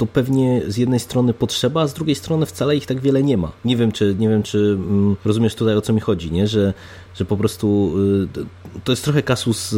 to 0.00 0.06
pewnie 0.06 0.62
z 0.68 0.76
jednej 0.76 1.00
strony 1.00 1.34
potrzeba, 1.34 1.82
a 1.82 1.86
z 1.86 1.94
drugiej 1.94 2.14
strony 2.14 2.46
wcale 2.46 2.76
ich 2.76 2.86
tak 2.86 3.00
wiele 3.00 3.22
nie 3.22 3.36
ma. 3.36 3.52
Nie 3.64 3.76
wiem, 3.76 3.92
czy, 3.92 4.16
nie 4.18 4.28
wiem, 4.28 4.42
czy 4.42 4.58
mm, 4.58 5.16
rozumiesz 5.24 5.54
tutaj 5.54 5.76
o 5.76 5.80
co 5.80 5.92
mi 5.92 6.00
chodzi, 6.00 6.32
nie? 6.32 6.46
Że, 6.46 6.74
że 7.14 7.24
po 7.24 7.36
prostu 7.36 7.92
y, 8.36 8.80
to 8.84 8.92
jest 8.92 9.04
trochę 9.04 9.22
kasus 9.22 9.74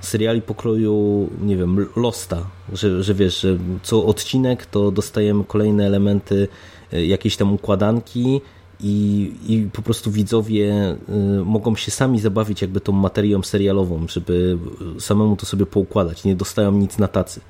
seriali 0.00 0.42
pokroju, 0.42 1.28
nie 1.42 1.56
wiem, 1.56 1.86
Losta, 1.96 2.46
że, 2.72 3.02
że 3.02 3.14
wiesz, 3.14 3.40
że 3.40 3.58
co 3.82 4.06
odcinek 4.06 4.66
to 4.66 4.90
dostajemy 4.90 5.44
kolejne 5.44 5.86
elementy 5.86 6.48
y, 6.92 7.06
jakiejś 7.06 7.36
tam 7.36 7.52
układanki 7.52 8.40
i, 8.80 9.32
i 9.48 9.68
po 9.72 9.82
prostu 9.82 10.10
widzowie 10.10 10.96
y, 11.40 11.44
mogą 11.44 11.76
się 11.76 11.90
sami 11.90 12.20
zabawić 12.20 12.62
jakby 12.62 12.80
tą 12.80 12.92
materią 12.92 13.42
serialową, 13.42 14.08
żeby 14.08 14.58
samemu 14.98 15.36
to 15.36 15.46
sobie 15.46 15.66
poukładać, 15.66 16.24
nie 16.24 16.36
dostają 16.36 16.72
nic 16.72 16.98
na 16.98 17.08
tacy. 17.08 17.40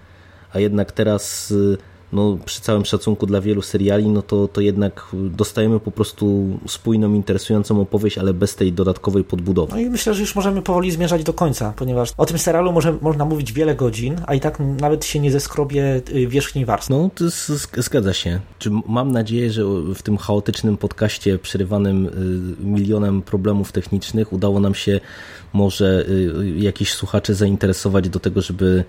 A 0.52 0.60
jednak 0.60 0.92
teraz 0.92 1.54
no, 2.14 2.38
przy 2.44 2.60
całym 2.60 2.84
szacunku 2.84 3.26
dla 3.26 3.40
wielu 3.40 3.62
seriali, 3.62 4.08
no 4.08 4.22
to, 4.22 4.48
to 4.48 4.60
jednak 4.60 5.06
dostajemy 5.12 5.80
po 5.80 5.90
prostu 5.90 6.48
spójną, 6.66 7.14
interesującą 7.14 7.80
opowieść, 7.80 8.18
ale 8.18 8.34
bez 8.34 8.56
tej 8.56 8.72
dodatkowej 8.72 9.24
podbudowy. 9.24 9.72
No 9.72 9.78
i 9.78 9.90
myślę, 9.90 10.14
że 10.14 10.20
już 10.20 10.34
możemy 10.34 10.62
powoli 10.62 10.90
zmierzać 10.90 11.24
do 11.24 11.32
końca, 11.32 11.72
ponieważ 11.76 12.12
o 12.16 12.26
tym 12.26 12.38
serialu 12.38 12.72
może, 12.72 12.92
można 13.00 13.24
mówić 13.24 13.52
wiele 13.52 13.74
godzin, 13.74 14.16
a 14.26 14.34
i 14.34 14.40
tak 14.40 14.58
nawet 14.80 15.04
się 15.04 15.20
nie 15.20 15.30
zeskrobie 15.30 16.02
y, 16.14 16.26
wierzchniej 16.26 16.64
warstwy. 16.64 16.94
No, 16.94 17.10
to 17.14 17.24
zgadza 17.82 18.12
się. 18.12 18.40
Czy 18.58 18.70
mam 18.88 19.12
nadzieję, 19.12 19.50
że 19.50 19.64
w 19.94 20.02
tym 20.02 20.16
chaotycznym 20.16 20.76
podcaście 20.76 21.38
przerywanym 21.38 22.06
y, 22.06 22.64
milionem 22.64 23.22
problemów 23.22 23.72
technicznych 23.72 24.32
udało 24.32 24.60
nam 24.60 24.74
się 24.74 25.00
może 25.52 26.04
y, 26.08 26.54
jakiś 26.56 26.92
słuchacze 26.92 27.34
zainteresować 27.34 28.08
do 28.08 28.20
tego, 28.20 28.42
żeby 28.42 28.84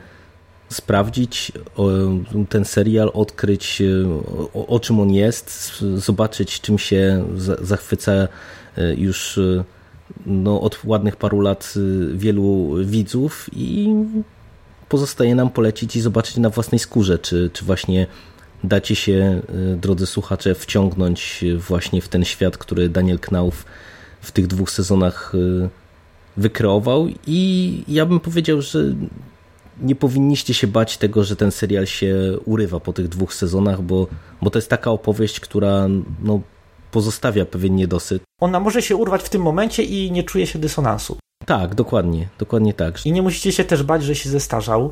sprawdzić 0.70 1.52
ten 2.50 2.66
serial, 2.66 3.12
odkryć 3.14 3.82
o, 4.54 4.68
o, 4.68 4.80
czym 4.80 5.00
on 5.00 5.12
jest, 5.12 5.80
zobaczyć 5.96 6.62
czym 6.62 6.80
się 6.80 7.26
zachwyca 7.62 8.12
e, 8.12 8.28
już 8.96 9.38
e, 9.38 9.64
no, 10.26 10.62
od 10.62 10.80
ładnych 10.84 11.16
paru 11.16 11.42
lat 11.42 11.74
e, 11.78 12.18
wielu 12.18 12.76
widzów 12.86 13.50
i 13.54 13.96
pozostaje 14.90 15.36
nam 15.36 15.50
polecić 15.50 15.96
i 15.96 16.02
zobaczyć 16.02 16.38
na 16.38 16.50
własnej 16.50 16.80
skórze, 16.80 17.20
czy, 17.20 17.50
czy 17.54 17.66
właśnie 17.66 18.08
dacie 18.64 18.96
się, 18.96 19.42
drodzy 19.78 20.06
słuchacze, 20.06 20.56
wciągnąć 20.56 21.46
właśnie 21.68 22.02
w 22.02 22.08
ten 22.08 22.26
świat, 22.26 22.58
który 22.58 22.90
Daniel 22.90 23.20
Knauf 23.20 23.66
w 24.22 24.32
tych 24.32 24.48
dwóch 24.48 24.72
sezonach 24.72 25.34
wykreował. 26.38 27.08
I 27.28 27.84
ja 27.88 28.06
bym 28.06 28.20
powiedział, 28.20 28.62
że 28.62 28.80
nie 29.82 29.96
powinniście 29.96 30.54
się 30.54 30.68
bać 30.68 30.98
tego, 30.98 31.24
że 31.24 31.36
ten 31.36 31.52
serial 31.52 31.86
się 31.86 32.38
urywa 32.46 32.80
po 32.80 32.94
tych 32.94 33.08
dwóch 33.08 33.34
sezonach, 33.34 33.82
bo, 33.82 34.08
bo 34.42 34.50
to 34.50 34.58
jest 34.58 34.70
taka 34.70 34.92
opowieść, 34.92 35.40
która 35.40 35.88
no, 36.24 36.40
pozostawia 36.92 37.46
pewien 37.46 37.76
niedosyt. 37.76 38.24
Ona 38.42 38.60
może 38.60 38.82
się 38.82 38.96
urwać 38.96 39.24
w 39.24 39.30
tym 39.30 39.42
momencie 39.42 39.84
i 39.84 40.12
nie 40.12 40.24
czuje 40.24 40.48
się 40.48 40.60
dysonansu. 40.60 41.18
Tak, 41.46 41.76
dokładnie, 41.76 42.28
dokładnie 42.40 42.74
tak. 42.74 43.06
I 43.06 43.12
nie 43.12 43.22
musicie 43.22 43.52
się 43.52 43.64
też 43.64 43.84
bać, 43.84 44.04
że 44.04 44.16
się 44.16 44.30
zestarzał, 44.30 44.92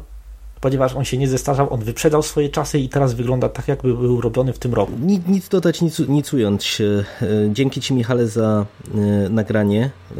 ponieważ 0.61 0.95
on 0.95 1.05
się 1.05 1.17
nie 1.17 1.27
zestarzał, 1.27 1.73
on 1.73 1.79
wyprzedał 1.79 2.23
swoje 2.23 2.49
czasy 2.49 2.79
i 2.79 2.89
teraz 2.89 3.13
wygląda 3.13 3.49
tak, 3.49 3.67
jakby 3.67 3.93
był 3.93 4.21
robiony 4.21 4.53
w 4.53 4.59
tym 4.59 4.73
roku. 4.73 4.91
Nic, 5.01 5.27
nic 5.27 5.49
dodać, 5.49 5.81
nic, 5.81 5.99
nic 5.99 6.33
ująć. 6.33 6.81
E, 6.81 7.03
dzięki 7.51 7.81
Ci, 7.81 7.93
Michale, 7.93 8.27
za 8.27 8.65
e, 8.95 8.97
nagranie, 9.29 9.89
e, 10.11 10.15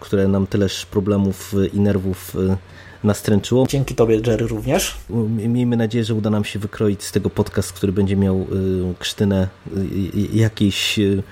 które 0.00 0.28
nam 0.28 0.46
tyleż 0.46 0.86
problemów 0.86 1.54
i 1.72 1.80
nerwów 1.80 2.36
nastręczyło. 3.04 3.66
Dzięki 3.66 3.94
Tobie, 3.94 4.20
Jerry, 4.26 4.46
również. 4.46 4.96
Miejmy 5.48 5.76
nadzieję, 5.76 6.04
że 6.04 6.14
uda 6.14 6.30
nam 6.30 6.44
się 6.44 6.58
wykroić 6.58 7.02
z 7.02 7.12
tego 7.12 7.30
podcast, 7.30 7.72
który 7.72 7.92
będzie 7.92 8.16
miał 8.16 8.36
y, 8.40 8.46
krztynę 8.98 9.48
y, 9.76 10.36
jakiejś 10.36 10.98
y, 10.98 11.22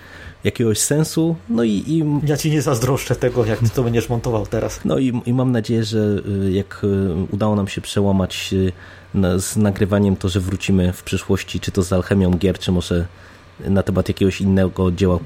jakiegoś 0.45 0.79
sensu. 0.79 1.37
No 1.49 1.65
i, 1.65 1.71
i, 1.71 2.05
Ja 2.27 2.37
ci 2.37 2.51
nie 2.51 2.63
zazdroszczę 2.63 3.17
tego, 3.17 3.45
jak 3.45 3.59
ty 3.59 3.71
to 3.71 3.83
będziesz 3.83 4.09
montował 4.09 4.47
teraz. 4.47 4.81
No 4.85 4.99
i, 4.99 5.23
i 5.27 5.35
mam 5.35 5.53
nadzieję, 5.53 5.85
że 5.85 6.23
jak 6.51 6.87
udało 7.31 7.57
nam 7.57 7.69
się 7.69 7.81
przełamać 7.81 8.55
z 9.39 9.57
nagrywaniem, 9.57 10.17
to 10.17 10.29
że 10.29 10.41
wrócimy 10.41 10.93
w 10.93 11.03
przyszłości, 11.03 11.61
czy 11.61 11.71
to 11.73 11.83
z 11.83 11.93
alchemią 11.93 12.31
gier, 12.31 12.59
czy 12.59 12.73
może 12.73 13.07
na 13.61 13.83
temat 13.83 14.09
jakiegoś 14.09 14.41
innego 14.41 14.93
dzieła 14.93 15.19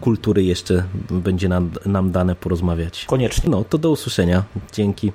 kultury 0.00 0.44
jeszcze 0.44 0.84
będzie 1.10 1.48
nam, 1.48 1.70
nam 1.86 2.12
dane 2.12 2.34
porozmawiać. 2.34 3.04
Koniecznie. 3.04 3.50
No, 3.50 3.64
to 3.64 3.78
do 3.78 3.90
usłyszenia. 3.90 4.44
Dzięki. 4.72 5.12